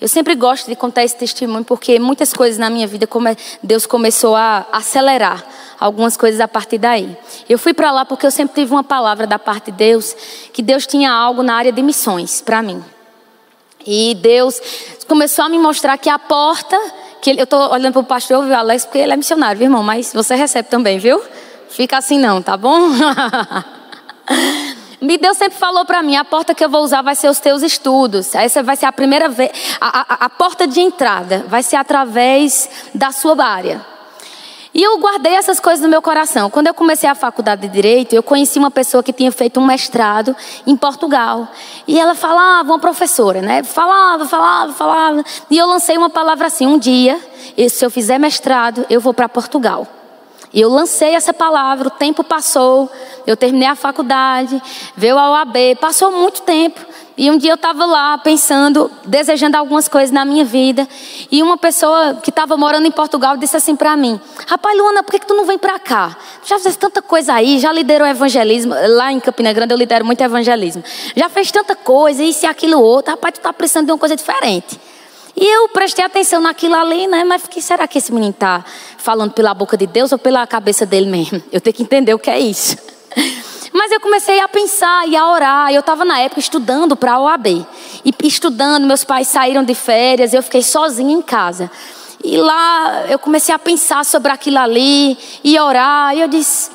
Eu 0.00 0.06
sempre 0.06 0.36
gosto 0.36 0.68
de 0.68 0.76
contar 0.76 1.02
esse 1.02 1.16
testemunho 1.16 1.64
porque 1.64 1.98
muitas 1.98 2.32
coisas 2.32 2.56
na 2.56 2.70
minha 2.70 2.86
vida 2.86 3.08
Deus 3.62 3.84
começou 3.84 4.36
a 4.36 4.64
acelerar 4.70 5.44
algumas 5.78 6.16
coisas 6.16 6.40
a 6.40 6.46
partir 6.46 6.78
daí. 6.78 7.16
Eu 7.48 7.58
fui 7.58 7.74
para 7.74 7.90
lá 7.90 8.04
porque 8.04 8.24
eu 8.24 8.30
sempre 8.30 8.54
tive 8.54 8.72
uma 8.72 8.84
palavra 8.84 9.26
da 9.26 9.38
parte 9.40 9.72
de 9.72 9.78
Deus, 9.78 10.14
que 10.52 10.62
Deus 10.62 10.86
tinha 10.86 11.10
algo 11.10 11.42
na 11.42 11.54
área 11.54 11.72
de 11.72 11.82
missões 11.82 12.40
para 12.40 12.62
mim. 12.62 12.82
E 13.84 14.14
Deus 14.16 14.60
começou 15.08 15.44
a 15.44 15.48
me 15.48 15.58
mostrar 15.58 15.98
que 15.98 16.08
a 16.08 16.18
porta, 16.18 16.78
que 17.20 17.30
ele, 17.30 17.40
eu 17.40 17.44
estou 17.44 17.72
olhando 17.72 17.94
para 17.94 18.02
o 18.02 18.04
pastor, 18.04 18.44
viu, 18.44 18.54
Alex, 18.54 18.84
porque 18.84 18.98
ele 18.98 19.12
é 19.12 19.16
missionário, 19.16 19.58
viu, 19.58 19.66
irmão, 19.66 19.82
mas 19.82 20.12
você 20.12 20.36
recebe 20.36 20.68
também, 20.68 20.98
viu? 20.98 21.20
Fica 21.70 21.98
assim 21.98 22.18
não, 22.18 22.40
tá 22.40 22.56
bom? 22.56 22.90
E 25.00 25.18
Deus 25.18 25.36
sempre 25.36 25.58
falou 25.58 25.84
para 25.84 26.02
mim: 26.02 26.16
a 26.16 26.24
porta 26.24 26.54
que 26.54 26.64
eu 26.64 26.68
vou 26.68 26.82
usar 26.82 27.02
vai 27.02 27.14
ser 27.14 27.28
os 27.28 27.38
teus 27.38 27.62
estudos. 27.62 28.34
Essa 28.34 28.62
vai 28.62 28.76
ser 28.76 28.86
a 28.86 28.92
primeira 28.92 29.28
vez, 29.28 29.50
a, 29.80 30.00
a, 30.00 30.26
a 30.26 30.30
porta 30.30 30.66
de 30.66 30.80
entrada 30.80 31.44
vai 31.48 31.62
ser 31.62 31.76
através 31.76 32.68
da 32.94 33.12
sua 33.12 33.44
área. 33.44 33.84
E 34.74 34.82
eu 34.82 34.98
guardei 34.98 35.34
essas 35.34 35.58
coisas 35.58 35.82
no 35.82 35.88
meu 35.88 36.02
coração. 36.02 36.50
Quando 36.50 36.66
eu 36.66 36.74
comecei 36.74 37.08
a 37.08 37.14
faculdade 37.14 37.62
de 37.62 37.68
Direito, 37.68 38.12
eu 38.12 38.22
conheci 38.22 38.58
uma 38.58 38.70
pessoa 38.70 39.02
que 39.02 39.12
tinha 39.12 39.32
feito 39.32 39.58
um 39.58 39.66
mestrado 39.66 40.36
em 40.66 40.76
Portugal. 40.76 41.48
E 41.86 41.98
ela 41.98 42.14
falava, 42.14 42.70
uma 42.70 42.78
professora, 42.78 43.40
né? 43.40 43.62
Falava, 43.62 44.26
falava, 44.26 44.72
falava. 44.72 45.24
E 45.50 45.58
eu 45.58 45.66
lancei 45.66 45.96
uma 45.96 46.10
palavra 46.10 46.46
assim: 46.46 46.66
um 46.66 46.78
dia, 46.78 47.18
se 47.68 47.84
eu 47.84 47.90
fizer 47.90 48.18
mestrado, 48.18 48.84
eu 48.90 49.00
vou 49.00 49.14
para 49.14 49.28
Portugal. 49.28 49.97
E 50.52 50.60
eu 50.60 50.70
lancei 50.70 51.14
essa 51.14 51.34
palavra, 51.34 51.88
o 51.88 51.90
tempo 51.90 52.24
passou, 52.24 52.90
eu 53.26 53.36
terminei 53.36 53.68
a 53.68 53.74
faculdade, 53.74 54.60
veio 54.96 55.18
a 55.18 55.30
OAB, 55.32 55.76
passou 55.80 56.10
muito 56.10 56.42
tempo. 56.42 56.80
E 57.18 57.28
um 57.32 57.36
dia 57.36 57.50
eu 57.50 57.56
estava 57.56 57.84
lá 57.84 58.16
pensando, 58.18 58.88
desejando 59.04 59.56
algumas 59.56 59.88
coisas 59.88 60.12
na 60.12 60.24
minha 60.24 60.44
vida. 60.44 60.88
E 61.32 61.42
uma 61.42 61.58
pessoa 61.58 62.14
que 62.22 62.30
estava 62.30 62.56
morando 62.56 62.86
em 62.86 62.92
Portugal 62.92 63.36
disse 63.36 63.56
assim 63.56 63.74
para 63.74 63.96
mim: 63.96 64.20
Rapaz, 64.46 64.78
Luana, 64.78 65.02
por 65.02 65.10
que, 65.10 65.18
que 65.18 65.26
tu 65.26 65.34
não 65.34 65.44
vem 65.44 65.58
para 65.58 65.80
cá? 65.80 66.16
Tu 66.42 66.48
já 66.48 66.60
fez 66.60 66.76
tanta 66.76 67.02
coisa 67.02 67.34
aí, 67.34 67.58
já 67.58 67.72
liderou 67.72 68.06
evangelismo. 68.06 68.72
Lá 68.72 69.12
em 69.12 69.18
Campina 69.18 69.52
Grande 69.52 69.74
eu 69.74 69.78
lidero 69.78 70.04
muito 70.04 70.20
evangelismo. 70.20 70.84
Já 71.16 71.28
fez 71.28 71.50
tanta 71.50 71.74
coisa, 71.74 72.22
isso 72.22 72.46
e 72.46 72.48
aquilo 72.48 72.80
outro. 72.80 73.10
Rapaz, 73.10 73.34
tu 73.34 73.38
está 73.38 73.52
precisando 73.52 73.86
de 73.86 73.92
uma 73.92 73.98
coisa 73.98 74.14
diferente. 74.14 74.80
E 75.40 75.46
eu 75.46 75.68
prestei 75.68 76.04
atenção 76.04 76.40
naquilo 76.40 76.74
ali, 76.74 77.06
né? 77.06 77.22
Mas 77.22 77.42
fiquei, 77.42 77.62
será 77.62 77.86
que 77.86 77.98
esse 77.98 78.12
menino 78.12 78.32
está 78.32 78.64
falando 78.96 79.30
pela 79.30 79.54
boca 79.54 79.76
de 79.76 79.86
Deus 79.86 80.10
ou 80.10 80.18
pela 80.18 80.44
cabeça 80.48 80.84
dele 80.84 81.08
mesmo? 81.08 81.40
Eu 81.52 81.60
tenho 81.60 81.74
que 81.74 81.82
entender 81.84 82.12
o 82.12 82.18
que 82.18 82.28
é 82.28 82.40
isso. 82.40 82.76
Mas 83.72 83.92
eu 83.92 84.00
comecei 84.00 84.40
a 84.40 84.48
pensar 84.48 85.06
e 85.06 85.16
a 85.16 85.30
orar. 85.30 85.72
Eu 85.72 85.78
estava 85.78 86.04
na 86.04 86.18
época 86.18 86.40
estudando 86.40 86.96
para 86.96 87.12
a 87.12 87.20
OAB. 87.20 87.64
E 88.04 88.12
estudando, 88.24 88.84
meus 88.84 89.04
pais 89.04 89.28
saíram 89.28 89.62
de 89.62 89.74
férias, 89.74 90.34
eu 90.34 90.42
fiquei 90.42 90.62
sozinha 90.62 91.14
em 91.14 91.22
casa. 91.22 91.70
E 92.24 92.36
lá 92.36 93.04
eu 93.08 93.18
comecei 93.20 93.54
a 93.54 93.58
pensar 93.60 94.04
sobre 94.04 94.32
aquilo 94.32 94.58
ali 94.58 95.16
e 95.44 95.56
orar. 95.60 96.16
E 96.16 96.20
eu 96.20 96.26
disse: 96.26 96.68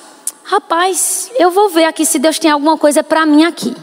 rapaz, 0.46 1.30
eu 1.38 1.52
vou 1.52 1.68
ver 1.68 1.84
aqui 1.84 2.06
se 2.06 2.18
Deus 2.18 2.40
tem 2.40 2.50
alguma 2.50 2.78
coisa 2.78 3.04
para 3.04 3.26
mim 3.26 3.44
aqui. 3.44 3.76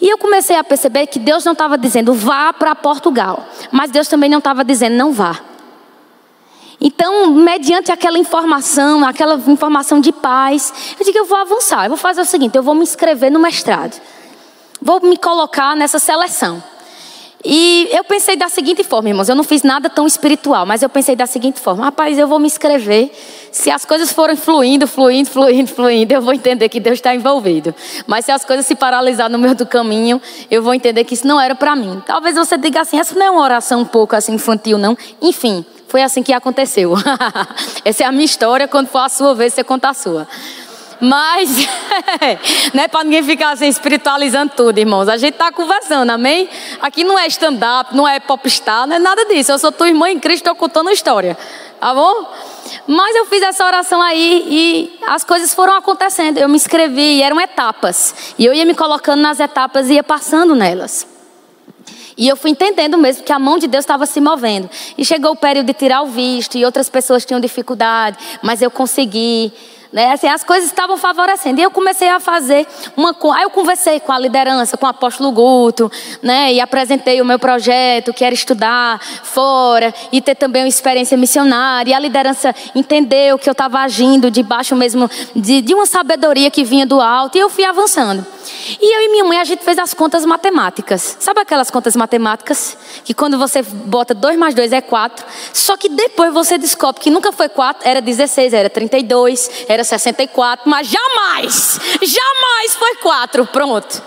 E 0.00 0.08
eu 0.08 0.18
comecei 0.18 0.56
a 0.56 0.64
perceber 0.64 1.06
que 1.06 1.18
Deus 1.18 1.44
não 1.44 1.52
estava 1.52 1.78
dizendo 1.78 2.12
vá 2.12 2.52
para 2.52 2.74
Portugal, 2.74 3.46
mas 3.70 3.90
Deus 3.90 4.08
também 4.08 4.28
não 4.28 4.38
estava 4.38 4.64
dizendo 4.64 4.96
não 4.96 5.12
vá. 5.12 5.40
Então, 6.80 7.30
mediante 7.30 7.90
aquela 7.90 8.18
informação, 8.18 9.04
aquela 9.06 9.34
informação 9.46 9.98
de 9.98 10.12
paz, 10.12 10.94
eu 10.98 11.04
digo, 11.04 11.18
eu 11.18 11.24
vou 11.24 11.38
avançar. 11.38 11.84
Eu 11.84 11.88
vou 11.88 11.96
fazer 11.96 12.20
o 12.20 12.24
seguinte, 12.24 12.56
eu 12.56 12.62
vou 12.62 12.74
me 12.74 12.82
inscrever 12.82 13.30
no 13.30 13.38
mestrado. 13.38 13.98
Vou 14.80 15.00
me 15.00 15.16
colocar 15.16 15.74
nessa 15.74 15.98
seleção. 15.98 16.62
E 17.48 17.88
eu 17.92 18.02
pensei 18.02 18.34
da 18.34 18.48
seguinte 18.48 18.82
forma, 18.82 19.08
irmãos, 19.08 19.28
eu 19.28 19.36
não 19.36 19.44
fiz 19.44 19.62
nada 19.62 19.88
tão 19.88 20.04
espiritual, 20.04 20.66
mas 20.66 20.82
eu 20.82 20.88
pensei 20.88 21.14
da 21.14 21.26
seguinte 21.26 21.60
forma, 21.60 21.84
rapaz, 21.84 22.18
eu 22.18 22.26
vou 22.26 22.40
me 22.40 22.48
inscrever. 22.48 23.08
Se 23.52 23.70
as 23.70 23.84
coisas 23.84 24.10
forem 24.10 24.34
fluindo, 24.34 24.84
fluindo, 24.84 25.30
fluindo, 25.30 25.70
fluindo, 25.70 26.12
eu 26.12 26.20
vou 26.20 26.34
entender 26.34 26.68
que 26.68 26.80
Deus 26.80 26.98
está 26.98 27.14
envolvido. 27.14 27.72
Mas 28.04 28.24
se 28.24 28.32
as 28.32 28.44
coisas 28.44 28.66
se 28.66 28.74
paralisar 28.74 29.30
no 29.30 29.38
meio 29.38 29.54
do 29.54 29.64
caminho, 29.64 30.20
eu 30.50 30.60
vou 30.60 30.74
entender 30.74 31.04
que 31.04 31.14
isso 31.14 31.24
não 31.24 31.40
era 31.40 31.54
para 31.54 31.76
mim. 31.76 32.02
Talvez 32.04 32.34
você 32.34 32.58
diga 32.58 32.80
assim, 32.80 32.98
essa 32.98 33.14
não 33.14 33.24
é 33.24 33.30
uma 33.30 33.42
oração 33.42 33.82
um 33.82 33.84
pouco 33.84 34.16
assim 34.16 34.34
infantil, 34.34 34.76
não. 34.76 34.98
Enfim, 35.22 35.64
foi 35.86 36.02
assim 36.02 36.24
que 36.24 36.32
aconteceu. 36.32 36.94
Essa 37.84 38.02
é 38.02 38.06
a 38.06 38.10
minha 38.10 38.24
história, 38.24 38.66
quando 38.66 38.88
for 38.88 38.98
a 38.98 39.08
sua 39.08 39.36
vez, 39.36 39.54
você 39.54 39.62
conta 39.62 39.90
a 39.90 39.94
sua. 39.94 40.26
Mas, 41.00 41.66
não 42.72 42.82
é 42.82 42.88
para 42.88 43.04
ninguém 43.04 43.22
ficar 43.22 43.50
assim 43.50 43.68
espiritualizando 43.68 44.52
tudo, 44.56 44.78
irmãos. 44.78 45.08
A 45.08 45.16
gente 45.16 45.34
está 45.34 45.52
conversando, 45.52 46.10
amém? 46.10 46.48
Aqui 46.80 47.04
não 47.04 47.18
é 47.18 47.26
stand-up, 47.26 47.94
não 47.94 48.06
é 48.06 48.18
popstar, 48.18 48.86
não 48.86 48.96
é 48.96 48.98
nada 48.98 49.24
disso. 49.26 49.52
Eu 49.52 49.58
sou 49.58 49.70
tua 49.72 49.88
irmã 49.88 50.10
em 50.10 50.18
Cristo, 50.18 50.44
estou 50.44 50.54
contando 50.54 50.88
a 50.88 50.92
história, 50.92 51.36
tá 51.80 51.94
bom? 51.94 52.26
Mas 52.86 53.14
eu 53.16 53.26
fiz 53.26 53.42
essa 53.42 53.64
oração 53.64 54.00
aí 54.00 54.44
e 54.48 54.98
as 55.06 55.24
coisas 55.24 55.54
foram 55.54 55.74
acontecendo. 55.74 56.38
Eu 56.38 56.48
me 56.48 56.56
inscrevi 56.56 57.18
e 57.18 57.22
eram 57.22 57.40
etapas. 57.40 58.34
E 58.38 58.44
eu 58.44 58.54
ia 58.54 58.64
me 58.64 58.74
colocando 58.74 59.20
nas 59.20 59.40
etapas 59.40 59.88
e 59.88 59.94
ia 59.94 60.04
passando 60.04 60.54
nelas. 60.54 61.06
E 62.16 62.26
eu 62.26 62.36
fui 62.36 62.50
entendendo 62.50 62.96
mesmo 62.96 63.22
que 63.22 63.32
a 63.32 63.38
mão 63.38 63.58
de 63.58 63.66
Deus 63.66 63.82
estava 63.82 64.06
se 64.06 64.20
movendo. 64.20 64.70
E 64.96 65.04
chegou 65.04 65.32
o 65.32 65.36
período 65.36 65.66
de 65.66 65.74
tirar 65.74 66.02
o 66.02 66.06
visto, 66.06 66.56
e 66.56 66.64
outras 66.64 66.88
pessoas 66.88 67.26
tinham 67.26 67.38
dificuldade, 67.38 68.16
mas 68.42 68.62
eu 68.62 68.70
consegui. 68.70 69.52
Né? 69.96 70.12
Assim, 70.12 70.28
as 70.28 70.44
coisas 70.44 70.68
estavam 70.68 70.98
favorecendo. 70.98 71.58
E 71.58 71.62
eu 71.62 71.70
comecei 71.70 72.10
a 72.10 72.20
fazer 72.20 72.66
uma. 72.94 73.16
Aí 73.34 73.44
eu 73.44 73.48
conversei 73.48 73.98
com 73.98 74.12
a 74.12 74.18
liderança, 74.18 74.76
com 74.76 74.84
o 74.84 74.88
apóstolo 74.90 75.32
Guto, 75.32 75.90
né? 76.22 76.52
E 76.52 76.60
apresentei 76.60 77.18
o 77.22 77.24
meu 77.24 77.38
projeto, 77.38 78.12
que 78.12 78.22
era 78.22 78.34
estudar 78.34 79.00
fora 79.00 79.94
e 80.12 80.20
ter 80.20 80.34
também 80.34 80.64
uma 80.64 80.68
experiência 80.68 81.16
missionária. 81.16 81.92
E 81.92 81.94
a 81.94 81.98
liderança 81.98 82.54
entendeu 82.74 83.38
que 83.38 83.48
eu 83.48 83.52
estava 83.52 83.78
agindo 83.78 84.30
debaixo 84.30 84.76
mesmo 84.76 85.08
de, 85.34 85.62
de 85.62 85.72
uma 85.72 85.86
sabedoria 85.86 86.50
que 86.50 86.62
vinha 86.62 86.84
do 86.84 87.00
alto. 87.00 87.38
E 87.38 87.40
eu 87.40 87.48
fui 87.48 87.64
avançando. 87.64 88.35
E 88.80 88.96
eu 88.96 89.02
e 89.02 89.08
minha 89.10 89.24
mãe, 89.24 89.38
a 89.38 89.44
gente 89.44 89.64
fez 89.64 89.78
as 89.78 89.94
contas 89.94 90.24
matemáticas. 90.24 91.16
Sabe 91.20 91.40
aquelas 91.40 91.70
contas 91.70 91.96
matemáticas? 91.96 92.76
Que 93.04 93.14
quando 93.14 93.38
você 93.38 93.62
bota 93.62 94.14
2 94.14 94.36
mais 94.36 94.54
2 94.54 94.72
é 94.72 94.80
4. 94.80 95.26
Só 95.52 95.76
que 95.76 95.88
depois 95.88 96.32
você 96.32 96.58
descobre 96.58 97.00
que 97.00 97.10
nunca 97.10 97.32
foi 97.32 97.48
4, 97.48 97.88
era 97.88 98.00
16, 98.00 98.52
era 98.52 98.70
32, 98.70 99.50
era 99.68 99.84
64, 99.84 100.68
mas 100.68 100.88
jamais, 100.88 101.80
jamais 102.02 102.74
foi 102.74 102.96
4. 102.96 103.46
Pronto. 103.46 104.02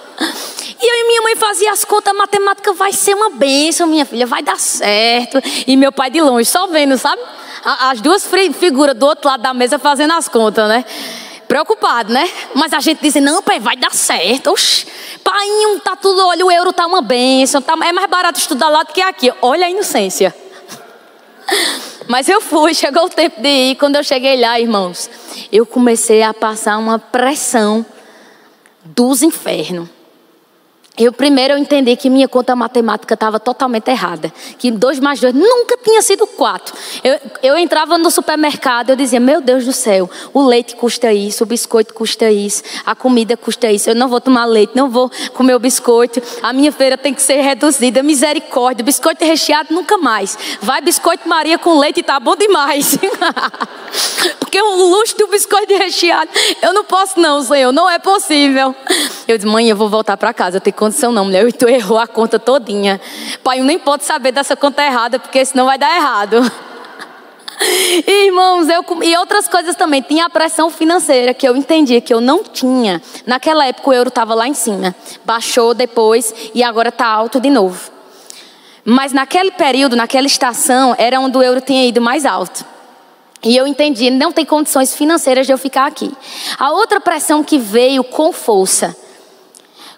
E 0.82 0.86
eu 0.86 0.96
e 0.96 1.08
minha 1.08 1.22
mãe 1.22 1.36
fazia 1.36 1.72
as 1.72 1.84
contas, 1.84 2.16
matemática 2.16 2.74
vai 2.74 2.94
ser 2.94 3.14
uma 3.14 3.30
bênção, 3.30 3.88
minha 3.88 4.06
filha, 4.06 4.26
vai 4.26 4.42
dar 4.42 4.60
certo. 4.60 5.42
E 5.68 5.76
meu 5.76 5.92
pai 5.92 6.10
de 6.10 6.22
longe, 6.22 6.50
só 6.50 6.68
vendo, 6.68 6.98
sabe? 6.98 7.22
As 7.64 8.00
duas 8.00 8.26
figuras 8.58 8.96
do 8.96 9.06
outro 9.06 9.30
lado 9.30 9.42
da 9.42 9.54
mesa 9.54 9.78
fazendo 9.78 10.14
as 10.14 10.30
contas, 10.30 10.68
né? 10.70 10.86
Preocupado, 11.50 12.14
né? 12.14 12.30
Mas 12.54 12.74
a 12.74 12.80
gente 12.80 13.02
dizia, 13.02 13.20
não, 13.20 13.42
pai, 13.42 13.60
vai 13.60 13.76
dar 13.76 13.92
certo. 13.92 14.52
Oxi, 14.52 14.86
pai, 15.24 15.48
tá 15.84 15.96
tudo, 15.96 16.24
olha, 16.28 16.46
o 16.46 16.52
euro 16.52 16.72
tá 16.72 16.86
uma 16.86 17.02
bênção, 17.02 17.60
tá, 17.60 17.74
é 17.74 17.92
mais 17.92 18.08
barato 18.08 18.40
estudar 18.40 18.70
lá 18.70 18.84
do 18.84 18.94
que 18.94 19.02
aqui. 19.02 19.34
Olha 19.42 19.66
a 19.66 19.70
inocência. 19.70 20.34
Mas 22.08 22.30
eu 22.30 22.40
fui, 22.40 22.76
chegou 22.76 23.06
o 23.06 23.10
tempo 23.10 23.42
de 23.42 23.50
ir. 23.50 23.76
Quando 23.78 23.96
eu 23.96 24.04
cheguei 24.04 24.40
lá, 24.40 24.60
irmãos, 24.60 25.10
eu 25.52 25.66
comecei 25.66 26.22
a 26.22 26.36
passar 26.36 26.78
uma 26.78 27.00
pressão 27.00 27.84
dos 28.86 29.24
infernos. 29.24 29.90
Eu 31.00 31.14
primeiro 31.14 31.54
eu 31.54 31.58
entendi 31.58 31.96
que 31.96 32.10
minha 32.10 32.28
conta 32.28 32.54
matemática 32.58 33.14
estava 33.14 33.40
totalmente 33.40 33.90
errada. 33.90 34.34
Que 34.58 34.70
2 34.70 35.00
mais 35.00 35.22
2 35.22 35.34
nunca 35.34 35.78
tinha 35.78 36.02
sido 36.02 36.28
4. 36.28 36.76
Eu, 37.02 37.20
eu 37.42 37.58
entrava 37.58 37.98
no 37.98 38.12
supermercado, 38.12 38.90
eu 38.90 38.98
dizia, 38.98 39.20
meu 39.20 39.40
Deus 39.40 39.64
do 39.64 39.72
céu, 39.72 40.10
o 40.34 40.46
leite 40.46 40.76
custa 40.76 41.14
isso, 41.14 41.46
o 41.46 41.48
biscoito 41.48 41.94
custa 41.94 42.30
isso, 42.30 42.64
a 42.86 42.94
comida 42.94 43.38
custa 43.38 43.72
isso. 43.72 43.90
Eu 43.90 43.96
não 43.96 44.10
vou 44.10 44.20
tomar 44.20 44.44
leite, 44.44 44.74
não 44.76 44.90
vou 44.90 45.10
comer 45.34 45.56
o 45.56 45.60
biscoito. 45.60 46.22
A 46.44 46.52
minha 46.52 46.72
feira 46.72 46.98
tem 46.98 47.14
que 47.14 47.22
ser 47.22 47.40
reduzida. 47.42 48.04
Misericórdia, 48.04 48.84
biscoito 48.84 49.24
recheado 49.24 49.74
nunca 49.74 49.98
mais. 49.98 50.38
Vai 50.62 50.82
biscoito 50.82 51.30
Maria 51.30 51.58
com 51.58 51.80
leite, 51.80 52.04
tá 52.04 52.20
bom 52.20 52.36
demais. 52.36 53.00
Porque 54.38 54.62
o 54.62 54.76
luxo 54.90 55.18
do 55.18 55.28
biscoito 55.28 55.74
recheado, 55.78 56.30
eu 56.62 56.74
não 56.74 56.84
posso 56.84 57.20
não, 57.20 57.42
Senhor, 57.42 57.72
não 57.72 57.90
é 57.90 58.00
possível. 58.00 58.76
Eu 59.28 59.38
disse, 59.38 59.48
mãe, 59.48 59.70
eu 59.70 59.78
vou 59.78 59.88
voltar 59.88 60.18
para 60.18 60.34
casa, 60.34 60.58
eu 60.58 60.62
tenho 60.62 60.76
condição 60.90 61.12
não, 61.12 61.26
mulher. 61.26 61.48
E 61.48 61.52
tu 61.52 61.68
errou 61.70 62.00
a 62.00 62.08
conta 62.08 62.40
todinha. 62.40 63.00
Pai, 63.44 63.60
eu 63.60 63.64
nem 63.64 63.78
pode 63.78 64.04
saber 64.04 64.32
dessa 64.32 64.56
conta 64.56 64.84
errada, 64.84 65.20
porque 65.20 65.46
senão 65.46 65.68
vai 65.68 65.78
dar 65.78 65.96
errado. 65.96 66.38
Irmãos, 68.08 68.68
eu, 68.70 68.84
e 69.04 69.16
outras 69.18 69.48
coisas 69.48 69.76
também. 69.76 70.02
Tinha 70.02 70.26
a 70.26 70.30
pressão 70.30 70.72
financeira 70.72 71.34
que 71.34 71.48
eu 71.48 71.56
entendia 71.56 72.02
que 72.02 72.14
eu 72.14 72.20
não 72.20 72.44
tinha. 72.44 73.02
Naquela 73.26 73.68
época 73.68 73.90
o 73.90 73.94
euro 73.94 74.10
estava 74.10 74.34
lá 74.34 74.48
em 74.48 74.54
cima. 74.56 74.96
Baixou 75.24 75.76
depois 75.76 76.34
e 76.56 76.64
agora 76.64 76.90
está 76.90 77.06
alto 77.06 77.40
de 77.40 77.52
novo. 77.52 77.92
Mas 78.84 79.14
naquele 79.14 79.52
período, 79.52 79.96
naquela 79.96 80.26
estação, 80.26 80.96
era 80.98 81.20
onde 81.20 81.38
o 81.38 81.44
euro 81.44 81.62
tinha 81.62 81.86
ido 81.86 82.02
mais 82.02 82.26
alto. 82.26 82.66
E 83.44 83.56
eu 83.56 83.68
entendi, 83.68 84.10
não 84.10 84.32
tem 84.32 84.44
condições 84.44 84.96
financeiras 84.96 85.46
de 85.46 85.54
eu 85.54 85.58
ficar 85.58 85.86
aqui. 85.86 86.12
A 86.58 86.72
outra 86.72 87.00
pressão 87.00 87.44
que 87.44 87.60
veio 87.60 88.04
com 88.04 88.34
força 88.34 88.96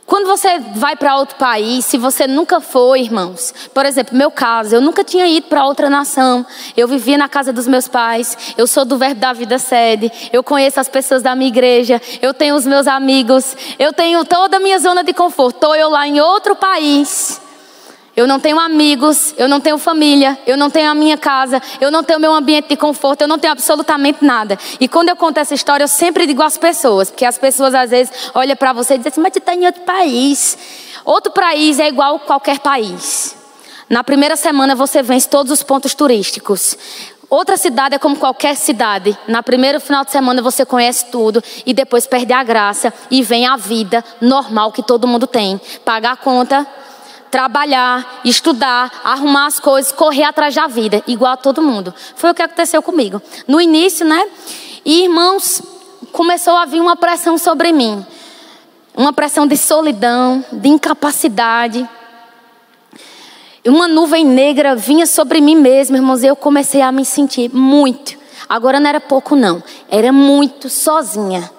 quando 0.06 0.28
você 0.28 0.60
vai 0.76 0.95
para 0.95 1.16
outro 1.16 1.38
país, 1.38 1.86
se 1.86 1.97
você 1.97 2.28
nunca 2.28 2.60
foi, 2.60 3.02
irmãos, 3.02 3.54
por 3.74 3.86
exemplo, 3.86 4.18
meu 4.18 4.30
caso, 4.30 4.76
eu 4.76 4.82
nunca 4.82 5.04
tinha 5.04 5.28
ido 5.28 5.47
para 5.47 5.66
outra 5.66 5.89
nação. 5.89 6.45
Eu 6.76 6.88
vivia 6.88 7.18
na 7.18 7.30
casa 7.30 7.54
dos 7.54 7.68
meus 7.68 7.88
pais. 7.88 8.56
Eu 8.58 8.68
sou 8.68 8.84
do 8.84 8.97
Verbo 8.97 9.20
da 9.20 9.34
Vida 9.34 9.58
Sede. 9.58 10.12
Eu 10.34 10.43
conheço 10.43 10.80
as 10.80 10.89
pessoas 10.89 11.22
da 11.22 11.36
minha 11.36 11.47
igreja. 11.47 12.02
Eu 12.22 12.34
tenho 12.34 12.56
os 12.56 12.66
meus 12.66 12.88
amigos. 12.88 13.56
Eu 13.80 13.93
tenho 13.93 14.26
toda 14.26 14.58
a 14.58 14.60
minha 14.60 14.80
zona 14.80 15.04
de 15.04 15.14
conforto. 15.14 15.56
Estou 15.56 15.76
eu 15.76 15.89
lá 15.89 16.08
em 16.08 16.20
outro 16.20 16.56
país. 16.56 17.40
Eu 18.16 18.28
não 18.28 18.39
tenho 18.39 18.59
amigos, 18.59 19.34
eu 19.38 19.47
não 19.47 19.62
tenho 19.62 19.78
família, 19.78 20.38
eu 20.45 20.57
não 20.57 20.70
tenho 20.70 20.91
a 20.91 20.93
minha 20.93 21.18
casa, 21.18 21.62
eu 21.80 21.89
não 21.89 22.03
tenho 22.03 22.20
meu 22.20 22.34
ambiente 22.34 22.68
de 22.68 22.76
conforto, 22.76 23.22
eu 23.22 23.28
não 23.28 23.39
tenho 23.39 23.53
absolutamente 23.53 24.24
nada. 24.24 24.59
E 24.80 24.88
quando 24.88 25.09
eu 25.09 25.16
conto 25.16 25.38
essa 25.38 25.53
história, 25.53 25.86
eu 25.86 25.88
sempre 25.88 26.28
digo 26.28 26.43
às 26.43 26.57
pessoas, 26.57 27.09
porque 27.09 27.26
as 27.26 27.38
pessoas 27.38 27.74
às 27.74 27.89
vezes 27.89 28.12
olham 28.34 28.55
para 28.55 28.74
você 28.74 28.95
e 28.95 28.97
dizem 28.97 29.12
assim, 29.12 29.22
mas 29.22 29.34
você 29.34 29.39
está 29.39 29.55
em 29.55 29.66
outro 29.66 29.82
país. 29.84 30.57
Outro 31.05 31.32
país 31.32 31.80
é 31.80 31.88
igual 31.88 32.20
qualquer 32.20 32.59
país. 32.59 33.36
Na 33.89 34.03
primeira 34.03 34.36
semana 34.36 34.76
você 34.76 35.01
vence 35.01 35.30
todos 35.30 35.51
os 35.51 35.64
pontos 35.64 35.93
turísticos. 35.93 36.78
Outra 37.30 37.55
cidade 37.55 37.95
é 37.95 37.97
como 37.97 38.18
qualquer 38.18 38.57
cidade. 38.57 39.18
Na 39.26 39.41
primeiro 39.41 39.80
final 39.80 40.03
de 40.03 40.12
semana 40.12 40.41
você 40.41 40.66
conhece 40.66 41.05
tudo 41.05 41.41
e 41.66 41.74
depois 41.74 42.05
perde 42.05 42.34
a 42.34 42.43
graça 42.43 42.93
e 43.09 43.24
vem 43.24 43.47
a 43.47 43.55
vida 43.55 44.03
normal 44.20 44.74
que 44.74 44.84
todo 44.84 45.07
mundo 45.07 45.26
tem. 45.26 45.59
Pagar 45.86 46.12
a 46.12 46.18
conta, 46.18 46.68
trabalhar, 47.32 48.21
estudar, 48.25 48.91
arrumar 49.03 49.47
as 49.47 49.59
coisas, 49.59 49.91
correr 49.91 50.23
atrás 50.23 50.53
da 50.53 50.67
vida, 50.67 51.01
igual 51.07 51.32
a 51.32 51.38
todo 51.38 51.61
mundo. 51.61 51.93
Foi 52.15 52.29
o 52.29 52.34
que 52.36 52.41
aconteceu 52.41 52.82
comigo. 52.84 53.21
No 53.47 53.61
início, 53.61 54.05
né? 54.05 54.27
E 54.84 55.03
irmãos, 55.03 55.61
começou 56.11 56.55
a 56.57 56.65
vir 56.65 56.82
uma 56.82 56.97
pressão 56.97 57.38
sobre 57.38 57.71
mim. 57.71 58.05
Uma 58.95 59.13
pressão 59.13 59.47
de 59.47 59.55
solidão, 59.55 60.43
de 60.51 60.67
incapacidade. 60.67 61.88
Uma 63.65 63.88
nuvem 63.88 64.25
negra 64.25 64.75
vinha 64.75 65.05
sobre 65.05 65.39
mim 65.39 65.55
mesmo, 65.55 65.95
irmãos, 65.95 66.23
e 66.23 66.27
eu 66.27 66.36
comecei 66.36 66.82
a 66.82 66.91
me 66.91 67.05
sentir 67.05 67.49
muito. 67.53 68.19
Agora 68.49 68.79
não 68.79 68.89
era 68.89 68.99
pouco, 68.99 69.36
não. 69.36 69.63
Era 69.89 70.11
muito 70.11 70.69
sozinha. 70.69 71.49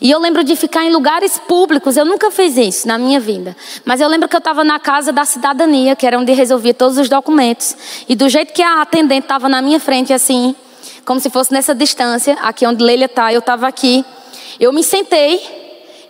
E 0.00 0.10
eu 0.10 0.20
lembro 0.20 0.44
de 0.44 0.54
ficar 0.54 0.84
em 0.84 0.92
lugares 0.92 1.38
públicos, 1.38 1.96
eu 1.96 2.04
nunca 2.04 2.30
fiz 2.30 2.56
isso 2.56 2.86
na 2.86 2.96
minha 2.96 3.18
vida. 3.18 3.56
Mas 3.84 4.00
eu 4.00 4.08
lembro 4.08 4.28
que 4.28 4.36
eu 4.36 4.38
estava 4.38 4.62
na 4.62 4.78
casa 4.78 5.12
da 5.12 5.24
cidadania, 5.24 5.96
que 5.96 6.06
era 6.06 6.18
onde 6.18 6.32
resolvia 6.32 6.72
todos 6.72 6.98
os 6.98 7.08
documentos. 7.08 7.76
E 8.08 8.14
do 8.14 8.28
jeito 8.28 8.52
que 8.52 8.62
a 8.62 8.82
atendente 8.82 9.24
estava 9.24 9.48
na 9.48 9.60
minha 9.60 9.80
frente, 9.80 10.12
assim, 10.12 10.54
como 11.04 11.18
se 11.18 11.30
fosse 11.30 11.52
nessa 11.52 11.74
distância, 11.74 12.38
aqui 12.42 12.64
onde 12.64 12.82
Leila 12.82 13.06
está, 13.06 13.32
eu 13.32 13.40
estava 13.40 13.66
aqui. 13.66 14.04
Eu 14.60 14.72
me 14.72 14.84
sentei 14.84 15.40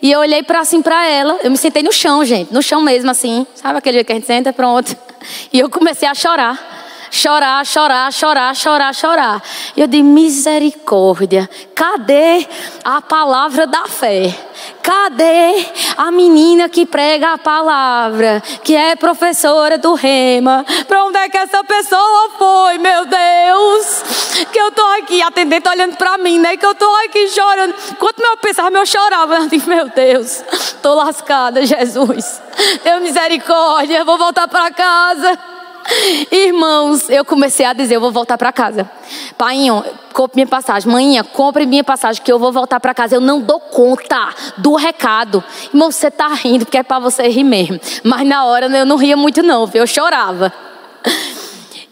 e 0.02 0.12
eu 0.12 0.20
olhei 0.20 0.42
para 0.42 0.60
assim 0.60 0.82
para 0.82 1.06
ela. 1.06 1.38
Eu 1.42 1.50
me 1.50 1.56
sentei 1.56 1.82
no 1.82 1.92
chão, 1.92 2.24
gente, 2.24 2.52
no 2.52 2.62
chão 2.62 2.82
mesmo, 2.82 3.10
assim. 3.10 3.46
Sabe 3.54 3.78
aquele 3.78 3.98
dia 3.98 4.04
que 4.04 4.12
a 4.12 4.14
gente 4.14 4.26
senta? 4.26 4.52
Pronto. 4.52 4.94
E 5.52 5.58
eu 5.58 5.68
comecei 5.68 6.06
a 6.06 6.14
chorar 6.14 6.67
chorar, 7.10 7.64
chorar, 7.64 8.12
chorar, 8.12 8.54
chorar, 8.54 8.94
chorar. 8.94 9.42
E 9.76 9.80
eu 9.80 9.86
disse: 9.86 10.02
misericórdia, 10.02 11.48
cadê 11.74 12.46
a 12.84 13.00
palavra 13.00 13.66
da 13.66 13.86
fé? 13.86 14.34
Cadê 14.82 15.66
a 15.96 16.10
menina 16.10 16.68
que 16.68 16.86
prega 16.86 17.34
a 17.34 17.38
palavra, 17.38 18.42
que 18.64 18.74
é 18.74 18.96
professora 18.96 19.76
do 19.76 19.94
Rema? 19.94 20.64
Para 20.86 21.04
onde 21.04 21.18
é 21.18 21.28
que 21.28 21.36
essa 21.36 21.62
pessoa 21.62 22.30
foi, 22.38 22.78
meu 22.78 23.04
Deus? 23.04 24.46
Que 24.50 24.58
eu 24.58 24.72
tô 24.72 24.84
aqui, 24.98 25.20
atendente 25.22 25.68
olhando 25.68 25.96
para 25.96 26.16
mim, 26.18 26.38
né? 26.38 26.56
Que 26.56 26.64
eu 26.64 26.74
tô 26.74 26.90
aqui 27.04 27.28
chorando. 27.28 27.74
Enquanto 27.92 28.18
meu 28.18 28.36
pensava, 28.38 28.76
eu 28.76 28.86
chorava. 28.86 29.36
Eu 29.36 29.48
disse, 29.48 29.68
meu 29.68 29.88
Deus, 29.88 30.42
tô 30.82 30.94
lascada, 30.94 31.64
Jesus. 31.64 32.40
Tenha 32.82 33.00
misericórdia, 33.00 34.04
vou 34.04 34.16
voltar 34.18 34.48
para 34.48 34.70
casa. 34.70 35.57
Irmãos, 36.30 37.08
eu 37.08 37.24
comecei 37.24 37.64
a 37.64 37.72
dizer, 37.72 37.96
eu 37.96 38.00
vou 38.00 38.12
voltar 38.12 38.36
para 38.36 38.52
casa. 38.52 38.90
Painho, 39.36 39.84
compre 40.12 40.36
minha 40.36 40.46
passagem. 40.46 40.90
Mãinha, 40.90 41.24
compre 41.24 41.66
minha 41.66 41.84
passagem 41.84 42.22
que 42.22 42.30
eu 42.30 42.38
vou 42.38 42.52
voltar 42.52 42.78
para 42.80 42.94
casa. 42.94 43.14
Eu 43.14 43.20
não 43.20 43.40
dou 43.40 43.58
conta 43.60 44.34
do 44.58 44.74
recado. 44.74 45.42
Irmão, 45.72 45.90
você 45.90 46.10
tá 46.10 46.28
rindo 46.28 46.64
porque 46.64 46.78
é 46.78 46.82
para 46.82 46.98
você 46.98 47.28
rir 47.28 47.44
mesmo. 47.44 47.80
Mas 48.02 48.26
na 48.26 48.44
hora 48.44 48.66
eu 48.66 48.86
não 48.86 48.96
ria 48.96 49.16
muito 49.16 49.42
não, 49.42 49.66
viu? 49.66 49.82
eu 49.82 49.86
chorava. 49.86 50.52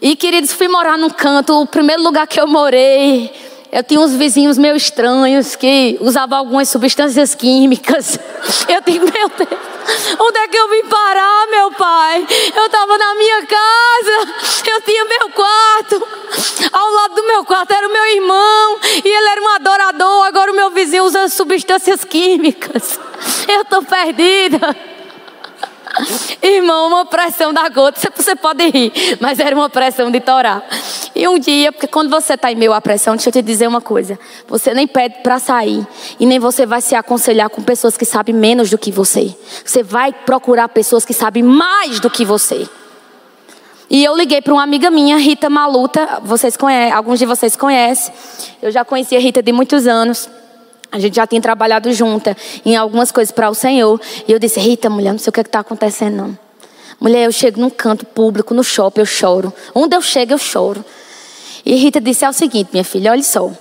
E 0.01 0.15
queridos, 0.15 0.51
fui 0.51 0.67
morar 0.67 0.97
num 0.97 1.09
canto, 1.09 1.61
o 1.61 1.65
primeiro 1.65 2.03
lugar 2.03 2.27
que 2.27 2.39
eu 2.39 2.47
morei, 2.47 3.33
eu 3.71 3.83
tinha 3.83 3.99
uns 3.99 4.13
vizinhos 4.13 4.57
meio 4.57 4.75
estranhos 4.75 5.55
que 5.55 5.97
usavam 5.99 6.37
algumas 6.37 6.69
substâncias 6.69 7.35
químicas. 7.35 8.17
Eu 8.67 8.81
tinha, 8.81 8.99
meu 8.99 9.29
Deus, 9.29 9.61
onde 10.19 10.39
é 10.39 10.47
que 10.47 10.57
eu 10.57 10.69
vim 10.69 10.83
parar, 10.83 11.47
meu 11.49 11.71
pai? 11.71 12.27
Eu 12.55 12.65
estava 12.65 12.97
na 12.97 13.15
minha 13.15 13.45
casa, 13.45 14.33
eu 14.67 14.81
tinha 14.81 15.05
meu 15.05 15.29
quarto. 15.29 16.07
Ao 16.71 16.91
lado 16.91 17.15
do 17.15 17.25
meu 17.25 17.45
quarto 17.45 17.71
era 17.71 17.87
o 17.87 17.91
meu 17.91 18.05
irmão, 18.07 18.79
e 19.03 19.07
ele 19.07 19.27
era 19.29 19.41
um 19.41 19.47
adorador. 19.49 20.25
Agora 20.25 20.51
o 20.51 20.55
meu 20.55 20.69
vizinho 20.69 21.05
usa 21.05 21.29
substâncias 21.29 22.03
químicas. 22.03 22.99
Eu 23.47 23.61
estou 23.61 23.81
perdida. 23.83 24.96
Irmão, 26.41 26.87
uma 26.87 27.05
pressão 27.05 27.53
da 27.53 27.67
gota, 27.69 27.99
você 28.15 28.35
pode 28.35 28.67
rir, 28.69 28.91
mas 29.19 29.39
era 29.39 29.55
uma 29.55 29.69
pressão 29.69 30.11
de 30.11 30.19
torar. 30.19 30.63
E 31.15 31.27
um 31.27 31.39
dia, 31.39 31.71
porque 31.71 31.87
quando 31.87 32.09
você 32.09 32.33
está 32.33 32.51
em 32.51 32.55
meio 32.55 32.73
à 32.73 32.81
pressão, 32.81 33.15
deixa 33.15 33.29
eu 33.29 33.33
te 33.33 33.41
dizer 33.41 33.67
uma 33.67 33.81
coisa: 33.81 34.19
você 34.47 34.73
nem 34.73 34.87
pede 34.87 35.21
para 35.23 35.39
sair, 35.39 35.85
e 36.19 36.25
nem 36.25 36.39
você 36.39 36.65
vai 36.65 36.81
se 36.81 36.95
aconselhar 36.95 37.49
com 37.49 37.61
pessoas 37.61 37.97
que 37.97 38.05
sabem 38.05 38.33
menos 38.33 38.69
do 38.69 38.77
que 38.77 38.91
você. 38.91 39.35
Você 39.65 39.83
vai 39.83 40.13
procurar 40.13 40.69
pessoas 40.69 41.05
que 41.05 41.13
sabem 41.13 41.43
mais 41.43 41.99
do 41.99 42.09
que 42.09 42.23
você. 42.23 42.67
E 43.89 44.03
eu 44.03 44.15
liguei 44.17 44.41
para 44.41 44.53
uma 44.53 44.63
amiga 44.63 44.91
minha, 44.91 45.17
Rita 45.17 45.49
Maluta, 45.49 46.19
vocês 46.23 46.57
conhecem, 46.57 46.91
alguns 46.91 47.19
de 47.19 47.25
vocês 47.25 47.55
conhecem. 47.55 48.13
Eu 48.61 48.69
já 48.69 48.83
conhecia 48.83 49.17
a 49.17 49.21
Rita 49.21 49.41
de 49.41 49.53
muitos 49.53 49.87
anos. 49.87 50.29
A 50.91 50.99
gente 50.99 51.15
já 51.15 51.27
tinha 51.27 51.41
trabalhado 51.41 51.91
junta 51.91 52.35
em 52.65 52.75
algumas 52.75 53.11
coisas 53.11 53.31
para 53.31 53.49
o 53.49 53.53
Senhor. 53.53 53.99
E 54.27 54.31
eu 54.31 54.39
disse: 54.39 54.59
Rita, 54.59 54.89
mulher, 54.89 55.11
não 55.11 55.19
sei 55.19 55.29
o 55.29 55.33
que 55.33 55.39
é 55.39 55.43
está 55.43 55.59
acontecendo, 55.59 56.15
não. 56.15 56.39
Mulher, 56.99 57.25
eu 57.25 57.31
chego 57.31 57.59
num 57.59 57.69
canto 57.69 58.05
público, 58.05 58.53
no 58.53 58.63
shopping, 58.63 59.01
eu 59.01 59.05
choro. 59.05 59.53
Onde 59.75 59.95
eu 59.95 60.01
chego, 60.01 60.33
eu 60.33 60.37
choro. 60.37 60.83
E 61.65 61.75
Rita 61.75 61.99
disse: 61.99 62.25
É 62.25 62.29
o 62.29 62.33
seguinte, 62.33 62.69
minha 62.71 62.83
filha, 62.83 63.11
olha 63.11 63.23
só. 63.23 63.51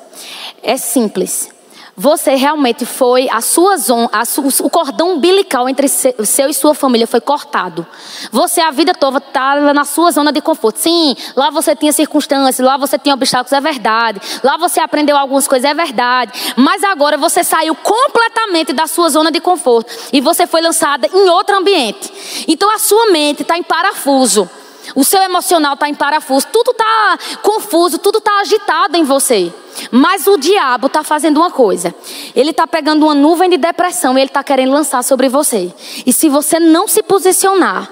É 0.62 0.76
simples 0.76 1.55
você 1.96 2.34
realmente 2.34 2.84
foi, 2.84 3.26
a 3.30 3.40
sua 3.40 3.78
zona, 3.78 4.10
su, 4.26 4.42
o 4.62 4.68
cordão 4.68 5.14
umbilical 5.14 5.66
entre 5.66 5.88
seu 5.88 6.50
e 6.50 6.52
sua 6.52 6.74
família 6.74 7.06
foi 7.06 7.22
cortado. 7.22 7.86
Você 8.30 8.60
a 8.60 8.70
vida 8.70 8.92
toda 8.92 9.16
estava 9.16 9.72
na 9.72 9.84
sua 9.86 10.10
zona 10.10 10.30
de 10.30 10.42
conforto. 10.42 10.78
Sim, 10.78 11.16
lá 11.34 11.48
você 11.48 11.74
tinha 11.74 11.92
circunstâncias, 11.94 12.58
lá 12.64 12.76
você 12.76 12.98
tinha 12.98 13.14
obstáculos, 13.14 13.52
é 13.52 13.60
verdade. 13.62 14.20
Lá 14.44 14.58
você 14.58 14.78
aprendeu 14.78 15.16
algumas 15.16 15.48
coisas, 15.48 15.70
é 15.70 15.72
verdade. 15.72 16.32
Mas 16.54 16.84
agora 16.84 17.16
você 17.16 17.42
saiu 17.42 17.74
completamente 17.74 18.74
da 18.74 18.86
sua 18.86 19.08
zona 19.08 19.30
de 19.30 19.40
conforto 19.40 19.90
e 20.12 20.20
você 20.20 20.46
foi 20.46 20.60
lançada 20.60 21.08
em 21.10 21.30
outro 21.30 21.56
ambiente. 21.56 22.12
Então 22.46 22.70
a 22.74 22.78
sua 22.78 23.06
mente 23.06 23.40
está 23.40 23.56
em 23.56 23.62
parafuso. 23.62 24.48
O 24.94 25.02
seu 25.02 25.20
emocional 25.22 25.74
está 25.74 25.88
em 25.88 25.94
parafuso, 25.94 26.46
tudo 26.52 26.72
está 26.72 27.18
confuso, 27.42 27.98
tudo 27.98 28.18
está 28.18 28.40
agitado 28.40 28.96
em 28.96 29.02
você. 29.02 29.52
Mas 29.90 30.26
o 30.26 30.36
diabo 30.36 30.86
está 30.86 31.02
fazendo 31.02 31.38
uma 31.38 31.50
coisa. 31.50 31.94
Ele 32.34 32.50
está 32.50 32.66
pegando 32.66 33.04
uma 33.04 33.14
nuvem 33.14 33.50
de 33.50 33.56
depressão 33.56 34.16
e 34.16 34.20
ele 34.20 34.28
está 34.28 34.42
querendo 34.42 34.72
lançar 34.72 35.02
sobre 35.02 35.28
você. 35.28 35.72
E 36.04 36.12
se 36.12 36.28
você 36.28 36.58
não 36.58 36.88
se 36.88 37.02
posicionar, 37.02 37.90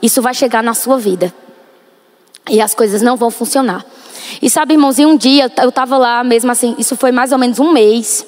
isso 0.00 0.22
vai 0.22 0.34
chegar 0.34 0.62
na 0.62 0.74
sua 0.74 0.98
vida. 0.98 1.32
E 2.50 2.60
as 2.60 2.74
coisas 2.74 3.02
não 3.02 3.16
vão 3.16 3.30
funcionar. 3.30 3.84
E 4.40 4.48
sabe, 4.48 4.74
irmãozinho, 4.74 5.08
um 5.08 5.16
dia 5.16 5.50
eu 5.62 5.68
estava 5.68 5.98
lá 5.98 6.24
mesmo 6.24 6.50
assim, 6.50 6.74
isso 6.78 6.96
foi 6.96 7.12
mais 7.12 7.32
ou 7.32 7.38
menos 7.38 7.58
um 7.58 7.72
mês. 7.72 8.26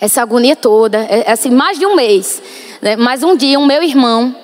Essa 0.00 0.22
agonia 0.22 0.54
toda, 0.54 0.98
é, 0.98 1.24
é 1.26 1.32
assim, 1.32 1.50
mais 1.50 1.78
de 1.78 1.86
um 1.86 1.94
mês. 1.94 2.40
Né? 2.80 2.96
Mas 2.96 3.22
um 3.22 3.36
dia, 3.36 3.58
um 3.58 3.66
meu 3.66 3.82
irmão, 3.82 4.34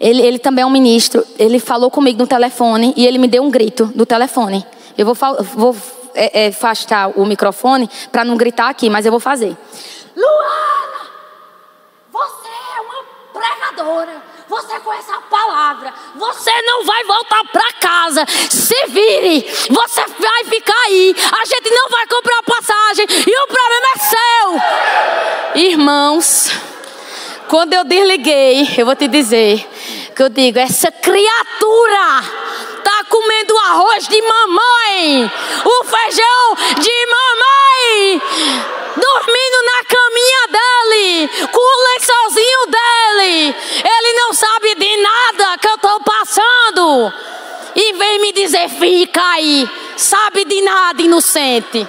ele, 0.00 0.22
ele 0.22 0.38
também 0.38 0.62
é 0.62 0.66
um 0.66 0.70
ministro, 0.70 1.24
ele 1.38 1.58
falou 1.58 1.90
comigo 1.90 2.18
no 2.18 2.26
telefone 2.26 2.92
e 2.96 3.06
ele 3.06 3.18
me 3.18 3.28
deu 3.28 3.42
um 3.42 3.50
grito 3.50 3.86
do 3.94 4.06
telefone. 4.06 4.64
Eu 4.96 5.06
vou, 5.06 5.16
vou 5.54 5.76
é, 6.14 6.44
é, 6.44 6.48
afastar 6.48 7.18
o 7.18 7.24
microfone 7.24 7.88
para 8.10 8.24
não 8.24 8.36
gritar 8.36 8.68
aqui, 8.68 8.88
mas 8.88 9.06
eu 9.06 9.10
vou 9.10 9.20
fazer. 9.20 9.56
Luana, 10.16 11.10
você 12.10 12.48
é 12.48 12.80
uma 12.80 13.04
pregadora. 13.32 14.32
Você 14.48 14.80
com 14.80 14.92
essa 14.92 15.18
palavra, 15.30 15.94
você 16.14 16.50
não 16.62 16.84
vai 16.84 17.04
voltar 17.04 17.42
para 17.50 17.72
casa. 17.80 18.26
Se 18.50 18.86
vire, 18.88 19.40
você 19.70 20.00
vai 20.18 20.44
ficar 20.44 20.78
aí. 20.88 21.16
A 21.40 21.44
gente 21.46 21.70
não 21.70 21.88
vai 21.88 22.06
comprar 22.06 22.42
passagem 22.42 23.06
e 23.08 23.44
o 23.44 23.46
problema 23.46 23.86
é 23.94 23.98
seu. 25.54 25.62
Irmãos, 25.70 26.50
quando 27.48 27.72
eu 27.72 27.82
desliguei, 27.84 28.74
eu 28.76 28.84
vou 28.84 28.94
te 28.94 29.08
dizer 29.08 29.66
que 30.22 30.26
eu 30.26 30.28
digo, 30.28 30.58
essa 30.60 30.92
criatura 30.92 32.22
tá 32.84 33.04
comendo 33.08 33.58
arroz 33.58 34.06
de 34.06 34.22
mamãe, 34.22 35.32
o 35.64 35.84
feijão 35.84 36.54
de 36.78 37.06
mamãe, 37.06 38.22
dormindo 38.94 39.62
na 39.64 39.84
caminha 39.84 40.46
dele, 40.48 41.48
com 41.50 41.60
o 41.60 41.84
lençolzinho 41.92 42.66
dele. 42.66 43.56
Ele 43.84 44.12
não 44.12 44.32
sabe 44.32 44.74
de 44.76 44.96
nada 44.96 45.58
que 45.58 45.68
eu 45.68 45.78
tô 45.78 46.00
passando. 46.00 47.12
E 47.74 47.92
vem 47.94 48.20
me 48.20 48.32
dizer, 48.32 48.68
fica 48.68 49.22
aí, 49.32 49.68
sabe 49.96 50.44
de 50.44 50.60
nada, 50.62 51.02
inocente. 51.02 51.88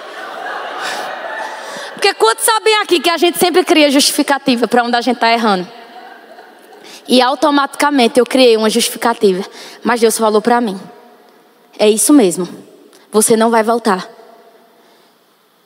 Porque 1.93 2.13
quantos 2.15 2.45
sabem 2.45 2.73
aqui 2.75 2.99
que 2.99 3.09
a 3.09 3.17
gente 3.17 3.37
sempre 3.37 3.63
cria 3.63 3.91
justificativa 3.91 4.67
para 4.67 4.83
onde 4.83 4.95
a 4.95 5.01
gente 5.01 5.17
está 5.17 5.31
errando? 5.31 5.82
E 7.07 7.21
automaticamente 7.21 8.19
eu 8.19 8.25
criei 8.25 8.55
uma 8.55 8.69
justificativa. 8.69 9.43
Mas 9.83 9.99
Deus 10.01 10.17
falou 10.17 10.41
para 10.41 10.61
mim: 10.61 10.79
é 11.77 11.89
isso 11.89 12.13
mesmo. 12.13 12.47
Você 13.11 13.35
não 13.37 13.49
vai 13.49 13.63
voltar. 13.63 14.09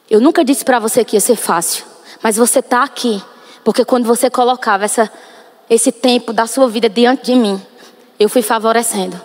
Eu 0.09 0.19
nunca 0.21 0.43
disse 0.43 0.63
para 0.63 0.79
você 0.79 1.03
que 1.03 1.15
ia 1.15 1.21
ser 1.21 1.35
fácil, 1.35 1.85
mas 2.21 2.38
você 2.38 2.59
está 2.59 2.83
aqui 2.83 3.21
porque 3.67 3.83
quando 3.83 4.05
você 4.05 4.29
colocava 4.29 4.85
essa, 4.85 5.11
esse 5.69 5.91
tempo 5.91 6.31
da 6.31 6.47
sua 6.47 6.69
vida 6.69 6.88
diante 6.88 7.25
de 7.25 7.35
mim, 7.35 7.61
eu 8.17 8.29
fui 8.29 8.41
favorecendo. 8.41 9.19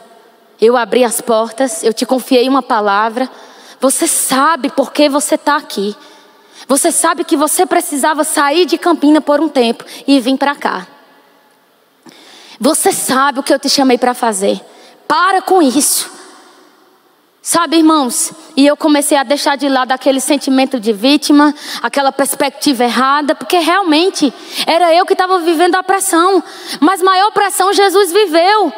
Eu 0.61 0.77
abri 0.77 1.05
as 1.05 1.21
portas, 1.21 1.85
eu 1.85 1.93
te 1.93 2.05
confiei 2.05 2.49
uma 2.49 2.61
palavra. 2.61 3.31
Você 3.81 4.05
sabe 4.09 4.69
por 4.69 4.93
que 4.93 5.09
você 5.09 5.37
está 5.37 5.55
aqui. 5.55 5.95
Você 6.67 6.91
sabe 6.91 7.23
que 7.23 7.37
você 7.37 7.65
precisava 7.65 8.25
sair 8.25 8.67
de 8.67 8.77
Campina 8.77 9.21
por 9.21 9.41
um 9.41 9.49
tempo 9.49 9.85
e 10.09 10.19
vir 10.19 10.37
para 10.37 10.57
cá. 10.57 10.89
Você 12.63 12.93
sabe 12.93 13.41
o 13.41 13.43
que 13.43 13.53
eu 13.53 13.59
te 13.59 13.69
chamei 13.69 13.99
para 13.99 14.15
fazer. 14.15 14.61
Para 15.09 15.43
com 15.43 15.61
isso. 15.61 16.09
Sabe, 17.43 17.79
irmãos? 17.79 18.31
E 18.57 18.65
eu 18.65 18.77
comecei 18.77 19.19
a 19.19 19.25
deixar 19.25 19.57
de 19.57 19.69
lado 19.69 19.91
aquele 19.91 20.21
sentimento 20.21 20.79
de 20.79 20.93
vítima, 20.93 21.53
aquela 21.83 22.13
perspectiva 22.13 22.85
errada, 22.85 23.35
porque 23.35 23.59
realmente 23.59 24.33
era 24.65 24.95
eu 24.95 25.05
que 25.05 25.13
estava 25.13 25.41
vivendo 25.41 25.75
a 25.75 25.83
pressão. 25.83 26.41
Mas 26.79 27.03
maior 27.03 27.33
pressão 27.33 27.73
Jesus 27.73 28.13
viveu. 28.13 28.73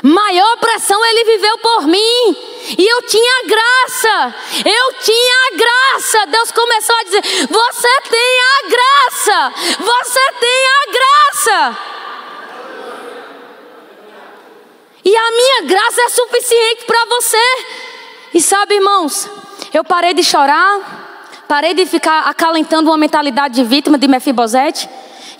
Maior 0.00 0.56
pressão 0.58 1.04
ele 1.06 1.24
viveu 1.24 1.58
por 1.58 1.88
mim. 1.88 2.36
E 2.76 2.86
eu 2.86 3.02
tinha 3.02 3.42
graça. 3.46 4.34
Eu 4.64 4.94
tinha 5.00 5.56
graça. 5.56 6.26
Deus 6.26 6.52
começou 6.52 6.94
a 6.96 7.02
dizer: 7.04 7.22
Você 7.48 8.00
tem 8.10 8.38
a 8.40 8.68
graça. 8.68 9.52
Você 9.78 10.32
tem 10.40 10.66
a 10.66 10.92
graça. 10.92 11.78
E 15.04 15.16
a 15.16 15.30
minha 15.30 15.62
graça 15.62 16.02
é 16.02 16.08
suficiente 16.10 16.84
para 16.84 17.04
você. 17.06 17.38
E 18.34 18.42
sabe, 18.42 18.74
irmãos, 18.74 19.28
eu 19.72 19.82
parei 19.82 20.12
de 20.12 20.22
chorar, 20.22 21.44
parei 21.48 21.72
de 21.72 21.86
ficar 21.86 22.28
acalentando 22.28 22.90
uma 22.90 22.98
mentalidade 22.98 23.54
de 23.54 23.64
vítima 23.64 23.96
de 23.96 24.06
Mefibosete. 24.06 24.88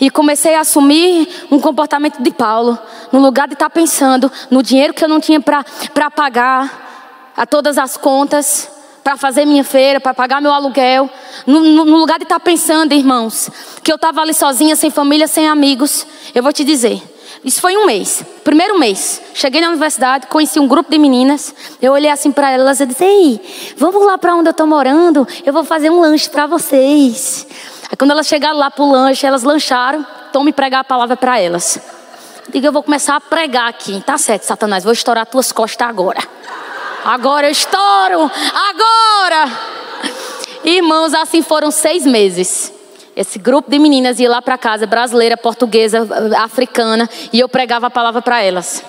E 0.00 0.08
comecei 0.08 0.54
a 0.54 0.60
assumir 0.60 1.28
um 1.50 1.60
comportamento 1.60 2.22
de 2.22 2.30
Paulo. 2.30 2.78
No 3.12 3.20
lugar 3.20 3.48
de 3.48 3.54
estar 3.54 3.68
pensando 3.68 4.30
no 4.50 4.62
dinheiro 4.62 4.94
que 4.94 5.04
eu 5.04 5.08
não 5.08 5.20
tinha 5.20 5.40
para 5.40 6.10
pagar 6.10 6.88
a 7.38 7.46
todas 7.46 7.78
as 7.78 7.96
contas, 7.96 8.68
para 9.04 9.16
fazer 9.16 9.46
minha 9.46 9.62
feira, 9.62 10.00
para 10.00 10.12
pagar 10.12 10.42
meu 10.42 10.52
aluguel. 10.52 11.08
No, 11.46 11.60
no, 11.60 11.96
lugar 11.96 12.18
de 12.18 12.24
estar 12.24 12.40
pensando, 12.40 12.92
irmãos, 12.92 13.48
que 13.82 13.92
eu 13.92 13.94
estava 13.94 14.20
ali 14.20 14.34
sozinha, 14.34 14.74
sem 14.74 14.90
família, 14.90 15.28
sem 15.28 15.46
amigos. 15.48 16.04
Eu 16.34 16.42
vou 16.42 16.52
te 16.52 16.64
dizer. 16.64 17.00
Isso 17.44 17.60
foi 17.60 17.76
um 17.76 17.86
mês, 17.86 18.24
primeiro 18.42 18.76
mês. 18.76 19.22
Cheguei 19.32 19.60
na 19.60 19.68
universidade, 19.68 20.26
conheci 20.26 20.58
um 20.58 20.66
grupo 20.66 20.90
de 20.90 20.98
meninas. 20.98 21.54
Eu 21.80 21.92
olhei 21.92 22.10
assim 22.10 22.32
para 22.32 22.50
elas 22.50 22.80
e 22.80 22.86
disse: 22.86 23.04
Ei, 23.04 23.40
vamos 23.76 24.04
lá 24.04 24.18
para 24.18 24.34
onde 24.34 24.48
eu 24.48 24.50
estou 24.50 24.66
morando. 24.66 25.26
Eu 25.46 25.52
vou 25.52 25.62
fazer 25.62 25.90
um 25.90 26.00
lanche 26.00 26.28
para 26.28 26.46
vocês. 26.48 27.46
Aí 27.88 27.96
quando 27.96 28.10
elas 28.10 28.26
chegaram 28.26 28.58
lá 28.58 28.68
pro 28.68 28.90
lanche, 28.90 29.24
elas 29.24 29.44
lancharam, 29.44 30.04
então 30.28 30.42
me 30.42 30.52
pregar 30.52 30.80
a 30.80 30.84
palavra 30.84 31.16
para 31.16 31.38
elas. 31.38 31.78
Diga, 32.48 32.66
eu 32.66 32.72
vou 32.72 32.82
começar 32.82 33.14
a 33.14 33.20
pregar 33.20 33.68
aqui. 33.68 34.02
Tá 34.04 34.18
certo, 34.18 34.42
Satanás, 34.42 34.82
vou 34.82 34.92
estourar 34.92 35.24
tuas 35.24 35.52
costas 35.52 35.88
agora. 35.88 36.20
Agora 37.04 37.46
eu 37.46 37.52
estouro, 37.52 38.30
agora. 38.70 39.50
Irmãos, 40.64 41.14
assim 41.14 41.42
foram 41.42 41.70
seis 41.70 42.04
meses. 42.04 42.72
Esse 43.16 43.38
grupo 43.38 43.70
de 43.70 43.78
meninas 43.78 44.20
ia 44.20 44.30
lá 44.30 44.40
para 44.40 44.56
casa, 44.56 44.86
brasileira, 44.86 45.36
portuguesa, 45.36 46.06
africana, 46.38 47.08
e 47.32 47.40
eu 47.40 47.48
pregava 47.48 47.88
a 47.88 47.90
palavra 47.90 48.22
para 48.22 48.42
elas. 48.42 48.84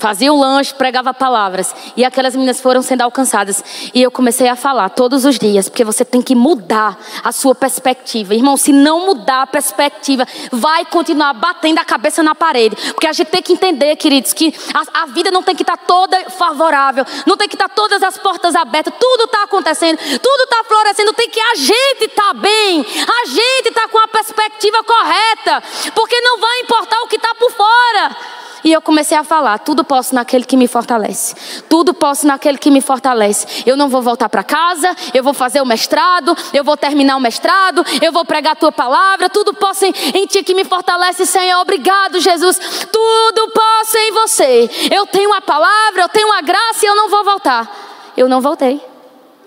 Fazia 0.00 0.32
o 0.32 0.40
lanche, 0.40 0.72
pregava 0.72 1.12
palavras. 1.12 1.74
E 1.94 2.06
aquelas 2.06 2.34
meninas 2.34 2.58
foram 2.58 2.80
sendo 2.80 3.02
alcançadas. 3.02 3.62
E 3.92 4.00
eu 4.00 4.10
comecei 4.10 4.48
a 4.48 4.56
falar 4.56 4.88
todos 4.88 5.26
os 5.26 5.38
dias, 5.38 5.68
porque 5.68 5.84
você 5.84 6.06
tem 6.06 6.22
que 6.22 6.34
mudar 6.34 6.98
a 7.22 7.30
sua 7.32 7.54
perspectiva. 7.54 8.34
Irmão, 8.34 8.56
se 8.56 8.72
não 8.72 9.04
mudar 9.04 9.42
a 9.42 9.46
perspectiva, 9.46 10.26
vai 10.50 10.86
continuar 10.86 11.34
batendo 11.34 11.80
a 11.80 11.84
cabeça 11.84 12.22
na 12.22 12.34
parede. 12.34 12.76
Porque 12.94 13.06
a 13.06 13.12
gente 13.12 13.26
tem 13.26 13.42
que 13.42 13.52
entender, 13.52 13.94
queridos, 13.96 14.32
que 14.32 14.54
a, 14.72 15.02
a 15.02 15.06
vida 15.06 15.30
não 15.30 15.42
tem 15.42 15.54
que 15.54 15.62
estar 15.62 15.76
tá 15.76 15.84
toda 15.86 16.30
favorável, 16.30 17.04
não 17.26 17.36
tem 17.36 17.46
que 17.46 17.54
estar 17.54 17.68
tá 17.68 17.74
todas 17.74 18.02
as 18.02 18.16
portas 18.16 18.54
abertas, 18.54 18.94
tudo 18.98 19.24
está 19.24 19.42
acontecendo, 19.42 19.98
tudo 19.98 20.44
está 20.44 20.64
florescendo. 20.64 21.12
Tem 21.12 21.28
que 21.28 21.40
a 21.40 21.54
gente 21.56 22.04
estar 22.06 22.28
tá 22.28 22.32
bem, 22.32 22.80
a 22.80 23.26
gente 23.26 23.68
estar 23.68 23.82
tá 23.82 23.88
com 23.88 23.98
a 23.98 24.08
perspectiva 24.08 24.82
correta, 24.82 25.62
porque 25.94 26.18
não 26.22 26.38
vai 26.40 26.60
importar 26.60 27.02
o 27.02 27.06
que 27.06 27.16
está 27.16 27.34
por 27.34 27.50
fora. 27.52 28.16
E 28.64 28.72
eu 28.72 28.80
comecei 28.80 29.16
a 29.16 29.24
falar: 29.24 29.58
tudo 29.58 29.84
posso 29.90 30.14
naquele 30.14 30.44
que 30.44 30.56
me 30.56 30.68
fortalece. 30.68 31.34
Tudo 31.68 31.92
posso 31.92 32.24
naquele 32.24 32.56
que 32.56 32.70
me 32.70 32.80
fortalece. 32.80 33.64
Eu 33.66 33.76
não 33.76 33.88
vou 33.88 34.00
voltar 34.00 34.28
para 34.28 34.44
casa, 34.44 34.94
eu 35.12 35.24
vou 35.24 35.34
fazer 35.34 35.60
o 35.60 35.66
mestrado, 35.66 36.36
eu 36.52 36.62
vou 36.62 36.76
terminar 36.76 37.16
o 37.16 37.20
mestrado, 37.20 37.84
eu 38.00 38.12
vou 38.12 38.24
pregar 38.24 38.52
a 38.52 38.54
tua 38.54 38.70
palavra. 38.70 39.28
Tudo 39.28 39.52
posso 39.52 39.84
em, 39.84 39.92
em 40.14 40.26
ti 40.26 40.44
que 40.44 40.54
me 40.54 40.64
fortalece, 40.64 41.26
Senhor. 41.26 41.60
Obrigado, 41.60 42.20
Jesus. 42.20 42.56
Tudo 42.92 43.50
posso 43.52 43.98
em 43.98 44.12
você. 44.12 44.70
Eu 44.92 45.04
tenho 45.06 45.34
a 45.34 45.40
palavra, 45.40 46.02
eu 46.02 46.08
tenho 46.08 46.32
a 46.34 46.40
graça 46.40 46.86
e 46.86 46.88
eu 46.88 46.94
não 46.94 47.08
vou 47.08 47.24
voltar. 47.24 47.68
Eu 48.16 48.28
não 48.28 48.40
voltei. 48.40 48.80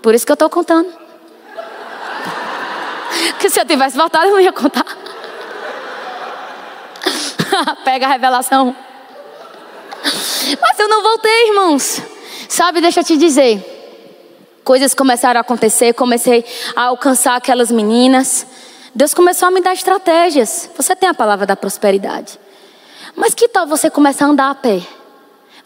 Por 0.01 0.13
isso 0.13 0.25
que 0.25 0.31
eu 0.33 0.35
estou 0.35 0.49
contando. 0.49 0.91
Porque 3.31 3.49
se 3.49 3.61
eu 3.61 3.65
tivesse 3.65 3.95
voltado, 3.95 4.25
eu 4.25 4.33
não 4.33 4.41
ia 4.41 4.51
contar. 4.51 4.85
Pega 7.85 8.07
a 8.07 8.09
revelação. 8.09 8.75
Mas 10.62 10.80
eu 10.80 10.88
não 10.88 11.01
voltei, 11.01 11.47
irmãos. 11.49 12.01
Sabe, 12.49 12.82
deixa 12.82 12.99
eu 12.99 13.04
te 13.04 13.18
dizer. 13.18 13.74
Coisas 14.64 14.93
começaram 14.93 15.39
a 15.39 15.41
acontecer, 15.41 15.93
comecei 15.93 16.45
a 16.76 16.84
alcançar 16.84 17.36
aquelas 17.36 17.72
meninas. 17.72 18.45
Deus 18.95 19.14
começou 19.14 19.47
a 19.47 19.51
me 19.51 19.62
dar 19.62 19.74
estratégias. 19.74 20.70
Você 20.78 20.95
tem 20.95 21.10
a 21.10 21.14
palavra 21.14 21.45
da 21.45 21.56
prosperidade. 21.56 22.39
Mas 23.16 23.34
que 23.34 23.47
tal 23.47 23.68
você 23.68 23.89
começar 23.89 24.26
a 24.26 24.30
andar 24.30 24.49
a 24.49 24.56
pé? 24.56 24.82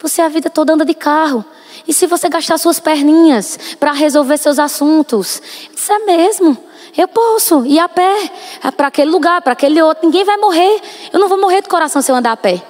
Você 0.01 0.21
a 0.21 0.29
vida 0.29 0.49
toda 0.49 0.73
anda 0.73 0.85
de 0.85 0.93
carro. 0.93 1.43
E 1.87 1.93
se 1.93 2.05
você 2.05 2.29
gastar 2.29 2.57
suas 2.57 2.79
perninhas 2.79 3.57
para 3.79 3.91
resolver 3.91 4.37
seus 4.37 4.59
assuntos? 4.59 5.41
Isso 5.75 5.91
é 5.91 5.99
mesmo. 5.99 6.57
Eu 6.97 7.07
posso 7.07 7.65
ir 7.65 7.79
a 7.79 7.87
pé 7.87 8.31
para 8.75 8.87
aquele 8.87 9.11
lugar, 9.11 9.41
para 9.41 9.53
aquele 9.53 9.81
outro. 9.81 10.05
Ninguém 10.05 10.25
vai 10.25 10.37
morrer. 10.37 10.81
Eu 11.13 11.19
não 11.19 11.27
vou 11.27 11.39
morrer 11.39 11.61
de 11.61 11.69
coração 11.69 12.01
se 12.01 12.11
eu 12.11 12.15
andar 12.15 12.31
a 12.31 12.37
pé. 12.37 12.63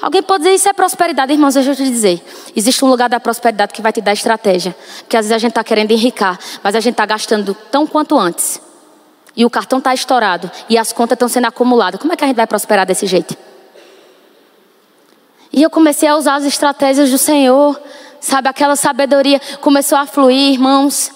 Alguém 0.00 0.22
pode 0.22 0.44
dizer 0.44 0.54
isso 0.54 0.68
é 0.68 0.72
prosperidade, 0.72 1.32
irmãos, 1.32 1.54
deixa 1.54 1.70
eu 1.70 1.76
te 1.76 1.84
dizer. 1.84 2.22
Existe 2.54 2.84
um 2.84 2.88
lugar 2.88 3.08
da 3.08 3.18
prosperidade 3.20 3.72
que 3.72 3.82
vai 3.82 3.92
te 3.92 4.00
dar 4.00 4.12
estratégia. 4.12 4.76
Porque 5.00 5.16
às 5.16 5.26
vezes 5.26 5.32
a 5.32 5.38
gente 5.38 5.50
está 5.50 5.64
querendo 5.64 5.90
enricar, 5.90 6.38
mas 6.62 6.74
a 6.74 6.80
gente 6.80 6.94
está 6.94 7.06
gastando 7.06 7.54
tão 7.70 7.86
quanto 7.86 8.18
antes. 8.18 8.60
E 9.36 9.44
o 9.44 9.50
cartão 9.50 9.78
está 9.78 9.94
estourado. 9.94 10.50
E 10.68 10.78
as 10.78 10.92
contas 10.92 11.16
estão 11.16 11.28
sendo 11.28 11.46
acumuladas. 11.46 12.00
Como 12.00 12.12
é 12.12 12.16
que 12.16 12.24
a 12.24 12.26
gente 12.26 12.36
vai 12.36 12.46
prosperar 12.46 12.86
desse 12.86 13.06
jeito? 13.06 13.36
E 15.52 15.62
eu 15.62 15.70
comecei 15.70 16.08
a 16.08 16.16
usar 16.16 16.36
as 16.36 16.44
estratégias 16.44 17.10
do 17.10 17.18
Senhor. 17.18 17.80
Sabe, 18.20 18.48
aquela 18.48 18.76
sabedoria 18.76 19.40
começou 19.60 19.96
a 19.98 20.06
fluir, 20.06 20.52
irmãos. 20.52 21.12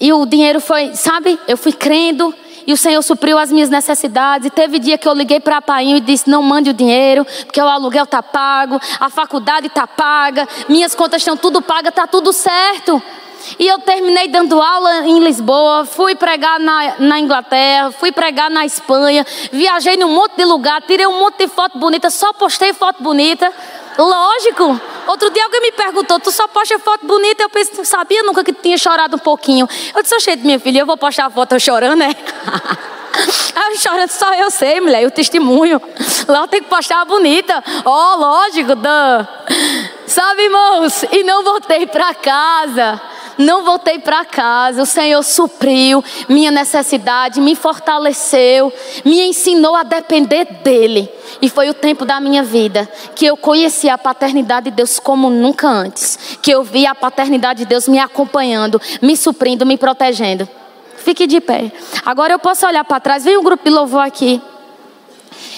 E 0.00 0.12
o 0.12 0.26
dinheiro 0.26 0.60
foi, 0.60 0.94
sabe, 0.94 1.38
eu 1.46 1.56
fui 1.56 1.72
crendo 1.72 2.34
e 2.66 2.72
o 2.72 2.76
Senhor 2.76 3.02
supriu 3.02 3.38
as 3.38 3.50
minhas 3.50 3.70
necessidades. 3.70 4.46
E 4.46 4.50
teve 4.50 4.78
dia 4.78 4.98
que 4.98 5.08
eu 5.08 5.14
liguei 5.14 5.40
para 5.40 5.58
a 5.58 5.62
Painho 5.62 5.96
e 5.96 6.00
disse: 6.00 6.28
Não 6.28 6.42
mande 6.42 6.70
o 6.70 6.74
dinheiro, 6.74 7.26
porque 7.44 7.60
o 7.60 7.68
aluguel 7.68 8.04
está 8.04 8.22
pago, 8.22 8.80
a 8.98 9.10
faculdade 9.10 9.66
está 9.66 9.86
paga, 9.86 10.48
minhas 10.68 10.94
contas 10.94 11.22
estão 11.22 11.36
tudo 11.36 11.60
pagas, 11.62 11.90
está 11.90 12.06
tudo 12.06 12.32
certo. 12.32 13.02
E 13.58 13.66
eu 13.66 13.78
terminei 13.78 14.28
dando 14.28 14.60
aula 14.60 15.06
em 15.06 15.18
Lisboa, 15.20 15.84
fui 15.84 16.14
pregar 16.14 16.58
na, 16.58 16.94
na 16.98 17.20
Inglaterra, 17.20 17.90
fui 17.92 18.10
pregar 18.10 18.50
na 18.50 18.64
Espanha, 18.64 19.24
viajei 19.52 19.96
num 19.96 20.08
monte 20.08 20.36
de 20.36 20.44
lugar, 20.44 20.80
tirei 20.82 21.06
um 21.06 21.18
monte 21.18 21.38
de 21.38 21.48
foto 21.48 21.78
bonita, 21.78 22.08
só 22.10 22.32
postei 22.32 22.72
foto 22.72 23.02
bonita. 23.02 23.52
Lógico. 23.96 24.80
Outro 25.06 25.30
dia 25.30 25.44
alguém 25.44 25.60
me 25.60 25.72
perguntou: 25.72 26.18
Tu 26.18 26.30
só 26.30 26.48
posta 26.48 26.78
foto 26.78 27.06
bonita? 27.06 27.42
Eu 27.42 27.50
pensei, 27.50 27.84
sabia 27.84 28.22
nunca 28.22 28.42
que 28.42 28.52
tinha 28.52 28.76
chorado 28.78 29.16
um 29.16 29.18
pouquinho. 29.18 29.68
Eu 29.94 30.02
disse: 30.02 30.14
Oxe, 30.14 30.36
minha 30.36 30.58
filha, 30.58 30.80
eu 30.80 30.86
vou 30.86 30.96
postar 30.96 31.26
a 31.26 31.30
foto 31.30 31.54
eu 31.54 31.60
chorando, 31.60 31.96
né? 31.96 32.14
Aí 33.54 33.74
eu 33.74 33.78
chorando, 33.78 34.10
só 34.10 34.34
eu 34.34 34.50
sei, 34.50 34.80
mulher, 34.80 35.06
o 35.06 35.10
testemunho. 35.10 35.80
Lá 36.26 36.40
eu 36.40 36.48
tenho 36.48 36.64
que 36.64 36.68
postar 36.68 37.04
bonita. 37.04 37.62
Ó, 37.84 38.14
oh, 38.14 38.16
lógico, 38.16 38.74
dan. 38.74 39.28
Sabe, 40.06 40.42
irmãos? 40.42 41.04
E 41.12 41.22
não 41.22 41.44
voltei 41.44 41.86
para 41.86 42.12
casa 42.14 43.00
não 43.38 43.64
voltei 43.64 43.98
para 43.98 44.24
casa. 44.24 44.82
O 44.82 44.86
Senhor 44.86 45.22
supriu 45.22 46.02
minha 46.28 46.50
necessidade, 46.50 47.40
me 47.40 47.54
fortaleceu, 47.54 48.72
me 49.04 49.20
ensinou 49.22 49.74
a 49.74 49.82
depender 49.82 50.46
dEle. 50.62 51.10
E 51.40 51.48
foi 51.48 51.68
o 51.68 51.74
tempo 51.74 52.04
da 52.04 52.20
minha 52.20 52.42
vida 52.42 52.88
que 53.14 53.26
eu 53.26 53.36
conheci 53.36 53.88
a 53.88 53.98
paternidade 53.98 54.70
de 54.70 54.76
Deus 54.76 54.98
como 54.98 55.30
nunca 55.30 55.68
antes. 55.68 56.38
Que 56.40 56.50
eu 56.50 56.62
vi 56.62 56.86
a 56.86 56.94
paternidade 56.94 57.60
de 57.60 57.66
Deus 57.66 57.88
me 57.88 57.98
acompanhando, 57.98 58.80
me 59.02 59.16
suprindo, 59.16 59.66
me 59.66 59.76
protegendo. 59.76 60.48
Fique 60.96 61.26
de 61.26 61.40
pé. 61.40 61.70
Agora 62.04 62.32
eu 62.32 62.38
posso 62.38 62.66
olhar 62.66 62.84
para 62.84 63.00
trás. 63.00 63.24
Vem 63.24 63.36
um 63.36 63.42
grupo 63.42 63.64
de 63.64 63.70
louvor 63.70 64.00
aqui. 64.00 64.40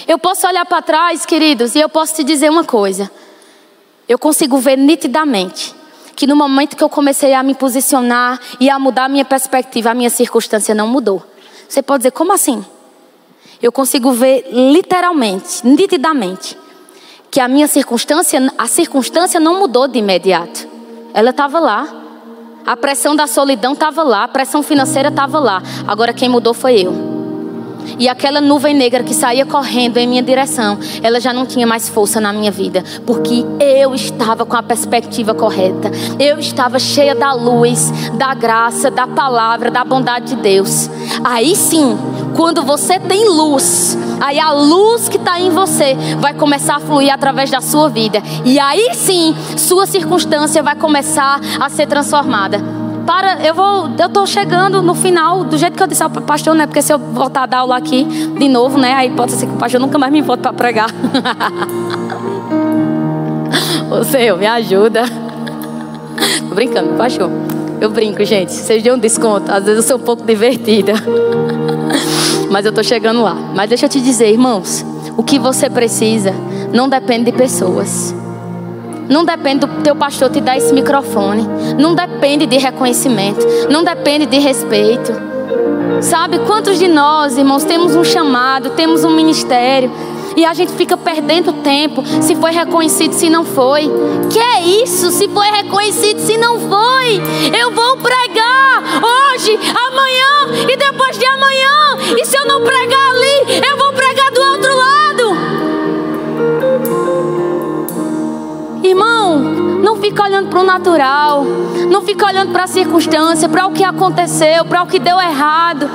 Eu 0.09 0.19
posso 0.19 0.47
olhar 0.47 0.65
para 0.65 0.83
trás, 0.83 1.27
queridos, 1.27 1.75
e 1.75 1.81
eu 1.81 1.89
posso 1.89 2.15
te 2.15 2.25
dizer 2.25 2.51
uma 2.51 2.65
coisa. 2.65 3.11
Eu 4.09 4.19
consigo 4.19 4.59
ver 4.59 4.79
nitidamente 4.79 5.75
que 6.17 6.27
no 6.27 6.35
momento 6.35 6.77
que 6.77 6.83
eu 6.83 6.89
comecei 6.89 7.35
a 7.35 7.43
me 7.43 7.55
posicionar 7.55 8.41
e 8.59 8.71
a 8.71 8.79
mudar 8.79 9.05
a 9.05 9.09
minha 9.09 9.25
perspectiva, 9.25 9.91
a 9.91 9.95
minha 9.95 10.09
circunstância 10.09 10.75
não 10.75 10.89
mudou. 10.89 11.23
Você 11.69 11.83
pode 11.83 12.01
dizer, 12.01 12.13
como 12.13 12.33
assim? 12.33 12.65
Eu 13.63 13.71
consigo 13.71 14.13
ver 14.13 14.49
literalmente, 14.51 15.65
nitidamente, 15.67 16.57
que 17.31 17.39
a 17.39 17.47
minha 17.47 17.69
circunstância, 17.69 18.51
a 18.57 18.67
circunstância 18.67 19.39
não 19.39 19.59
mudou 19.59 19.87
de 19.87 19.99
imediato. 19.99 20.67
Ela 21.13 21.31
estava 21.31 21.61
lá. 21.61 22.03
A 22.65 22.77
pressão 22.77 23.15
da 23.15 23.27
solidão 23.27 23.75
estava 23.75 24.03
lá, 24.03 24.25
a 24.25 24.29
pressão 24.29 24.63
financeira 24.63 25.09
estava 25.09 25.39
lá. 25.39 25.63
Agora 25.87 26.13
quem 26.13 26.29
mudou 26.29 26.53
foi 26.53 26.81
eu. 26.81 27.16
E 27.99 28.09
aquela 28.09 28.41
nuvem 28.41 28.75
negra 28.75 29.03
que 29.03 29.15
saía 29.15 29.47
correndo 29.47 29.97
em 29.99 30.07
minha 30.07 30.23
direção, 30.23 30.79
ela 31.03 31.21
já 31.21 31.33
não 31.33 31.47
tinha 31.47 31.67
mais 31.67 31.89
força 31.89 32.21
na 32.21 32.33
minha 32.33 32.51
vida, 32.51 32.85
porque 33.07 33.45
eu 33.61 33.95
estava 33.95 34.45
com 34.45 34.57
a 34.57 34.63
perspectiva 34.63 35.35
correta. 35.35 35.91
Eu 36.19 36.39
estava 36.39 36.79
cheia 36.79 37.15
da 37.15 37.33
luz, 37.33 37.93
da 38.15 38.35
graça, 38.35 38.91
da 38.91 39.07
palavra, 39.07 39.71
da 39.71 39.85
bondade 39.85 40.35
de 40.35 40.37
Deus. 40.37 40.91
Aí 41.25 41.55
sim, 41.55 41.97
quando 42.35 42.63
você 42.63 42.99
tem 42.99 43.29
luz, 43.29 43.97
aí 44.21 44.39
a 44.39 44.53
luz 44.53 45.09
que 45.09 45.17
está 45.17 45.41
em 45.41 45.51
você 45.51 45.97
vai 46.19 46.35
começar 46.35 46.77
a 46.77 46.81
fluir 46.81 47.13
através 47.13 47.51
da 47.51 47.61
sua 47.61 47.89
vida. 47.89 48.23
E 48.45 48.59
aí 48.59 48.95
sim, 48.95 49.35
sua 49.57 49.87
circunstância 49.87 50.63
vai 50.63 50.77
começar 50.77 51.41
a 51.61 51.69
ser 51.69 51.87
transformada 51.87 52.76
para, 53.07 53.47
eu 53.47 53.55
vou, 53.55 53.89
eu 53.99 54.09
tô 54.09 54.27
chegando 54.27 54.83
no 54.83 54.95
final, 54.95 55.45
do 55.45 55.57
jeito 55.57 55.77
que 55.77 55.83
eu 55.83 55.87
disse 55.87 56.03
ao 56.03 56.11
pastor, 56.11 56.55
né? 56.55 56.67
Porque 56.67 56.83
se 56.83 56.93
eu 56.93 56.99
voltar 56.99 57.45
a 57.45 57.47
dar 57.47 57.59
aula 57.59 57.77
aqui 57.77 58.05
de 58.05 58.49
novo, 58.49 58.77
né? 58.79 58.93
Aí 58.93 59.11
pode 59.11 59.33
ser 59.33 59.47
que 59.47 59.53
o 59.53 59.57
pastor 59.57 59.81
nunca 59.81 59.97
mais 59.97 60.13
me 60.13 60.21
volte 60.21 60.41
para 60.41 60.53
pregar. 60.53 60.91
Ô 63.89 64.03
Senhor, 64.03 64.37
me 64.37 64.47
ajuda. 64.47 65.05
Tô 66.49 66.55
brincando, 66.55 66.95
pastor. 66.95 67.31
Eu 67.81 67.91
brinco, 67.91 68.25
gente. 68.25 68.53
Vocês 68.53 68.83
dêem 68.83 68.95
um 68.95 68.99
desconto. 68.99 69.53
Às 69.53 69.65
vezes 69.65 69.85
eu 69.85 69.89
sou 69.89 69.97
um 69.97 70.05
pouco 70.05 70.25
divertida. 70.25 70.95
Mas 72.51 72.67
eu 72.67 72.73
tô 72.73 72.83
chegando 72.83 73.23
lá. 73.23 73.35
Mas 73.55 73.69
deixa 73.69 73.87
eu 73.87 73.91
te 73.91 74.01
dizer, 74.01 74.31
irmãos, 74.31 74.85
o 75.17 75.23
que 75.23 75.39
você 75.39 75.71
precisa 75.71 76.35
não 76.73 76.89
depende 76.89 77.31
de 77.31 77.33
pessoas. 77.33 78.15
Não 79.09 79.25
depende 79.25 79.67
do 79.67 79.83
teu 79.83 79.95
pastor 79.95 80.31
te 80.31 80.41
dar 80.41 80.57
esse 80.57 80.73
microfone. 80.73 81.47
Não 81.79 81.95
depende 81.95 82.47
de 82.47 82.59
reconhecimento. 82.59 83.47
Não 83.71 83.85
depende 83.85 84.27
de 84.27 84.39
respeito. 84.39 85.13
Sabe 86.01 86.39
quantos 86.41 86.79
de 86.79 86.89
nós, 86.89 87.39
irmãos, 87.39 87.65
temos 87.65 87.97
um 87.97 88.05
chamado, 88.05 88.71
temos 88.71 89.05
um 89.05 89.11
ministério 89.11 89.91
e 90.37 90.45
a 90.45 90.53
gente 90.53 90.73
fica 90.75 90.97
perdendo 90.97 91.53
tempo 91.63 92.05
se 92.21 92.37
foi 92.37 92.51
reconhecido, 92.51 93.15
se 93.15 93.31
não 93.31 93.45
foi. 93.45 93.91
Que 94.31 94.39
é 94.39 94.83
isso? 94.83 95.11
Se 95.11 95.27
foi 95.29 95.47
reconhecido, 95.47 96.21
se 96.21 96.37
não 96.37 96.61
foi. 96.61 97.23
Eu 97.59 97.71
vou 97.73 97.97
pregar 97.97 98.83
hoje, 99.03 99.59
amanhã 99.89 100.71
e 100.71 100.77
depois 100.77 101.19
de 101.19 101.25
amanhã. 101.25 101.97
E 102.21 102.25
se 102.27 102.37
eu 102.37 102.47
não 102.47 102.63
pregar 102.63 103.11
ali, 103.11 103.65
eu 103.67 103.77
vou 103.79 103.93
pregar 103.95 104.31
do 104.31 104.41
outro 104.43 104.76
Irmão, 108.87 109.39
não 109.83 109.97
fica 109.97 110.23
olhando 110.23 110.49
para 110.49 110.61
o 110.61 110.65
natural, 110.65 111.45
não 111.91 112.03
fica 112.03 112.25
olhando 112.25 112.53
para 112.53 112.65
a 112.65 112.67
circunstância, 112.69 113.49
para 113.49 113.67
o 113.67 113.73
que 113.73 113.83
aconteceu, 113.83 114.65
para 114.65 114.83
o 114.83 114.87
que 114.87 115.01
deu 115.01 115.21
errado. 115.21 115.91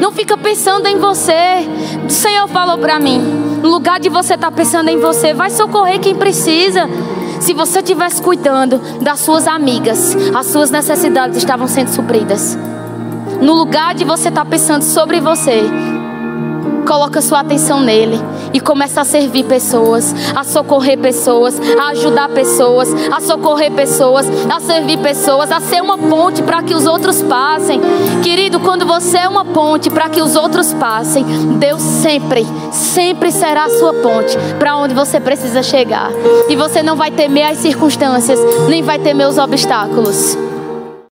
Não 0.00 0.12
fica 0.12 0.36
pensando 0.36 0.86
em 0.86 0.98
você. 0.98 1.66
O 2.06 2.10
Senhor 2.10 2.46
falou 2.48 2.76
para 2.76 2.98
mim: 2.98 3.18
no 3.62 3.70
lugar 3.70 3.98
de 3.98 4.10
você 4.10 4.34
estar 4.34 4.50
tá 4.50 4.56
pensando 4.56 4.90
em 4.90 5.00
você, 5.00 5.32
vai 5.32 5.48
socorrer 5.50 5.98
quem 5.98 6.14
precisa. 6.14 6.88
Se 7.40 7.54
você 7.54 7.78
estivesse 7.78 8.20
cuidando 8.20 8.78
das 9.00 9.20
suas 9.20 9.46
amigas, 9.46 10.16
as 10.34 10.46
suas 10.46 10.70
necessidades 10.70 11.38
estavam 11.38 11.66
sendo 11.66 11.88
supridas. 11.88 12.58
No 13.40 13.54
lugar 13.54 13.94
de 13.94 14.04
você 14.04 14.28
estar 14.28 14.44
tá 14.44 14.50
pensando 14.50 14.82
sobre 14.82 15.20
você, 15.20 15.64
Coloca 16.86 17.20
sua 17.20 17.40
atenção 17.40 17.80
nele 17.80 18.18
e 18.52 18.60
começa 18.60 19.00
a 19.00 19.04
servir 19.04 19.44
pessoas, 19.44 20.14
a 20.34 20.44
socorrer 20.44 20.98
pessoas, 20.98 21.60
a 21.78 21.88
ajudar 21.88 22.28
pessoas, 22.28 22.88
a 23.10 23.20
socorrer 23.20 23.72
pessoas, 23.72 24.26
a 24.48 24.60
servir 24.60 24.98
pessoas, 24.98 25.50
a 25.50 25.60
ser 25.60 25.82
uma 25.82 25.98
ponte 25.98 26.42
para 26.42 26.62
que 26.62 26.74
os 26.74 26.86
outros 26.86 27.22
passem. 27.22 27.80
Querido, 28.22 28.60
quando 28.60 28.86
você 28.86 29.18
é 29.18 29.28
uma 29.28 29.44
ponte 29.44 29.90
para 29.90 30.08
que 30.08 30.22
os 30.22 30.36
outros 30.36 30.72
passem, 30.74 31.24
Deus 31.58 31.82
sempre, 31.82 32.46
sempre 32.70 33.32
será 33.32 33.64
a 33.64 33.70
sua 33.70 33.92
ponte 33.94 34.36
para 34.58 34.76
onde 34.76 34.94
você 34.94 35.18
precisa 35.18 35.62
chegar. 35.62 36.10
E 36.48 36.54
você 36.54 36.82
não 36.82 36.94
vai 36.94 37.10
temer 37.10 37.50
as 37.50 37.58
circunstâncias, 37.58 38.38
nem 38.68 38.82
vai 38.82 38.98
temer 38.98 39.28
os 39.28 39.38
obstáculos. 39.38 40.36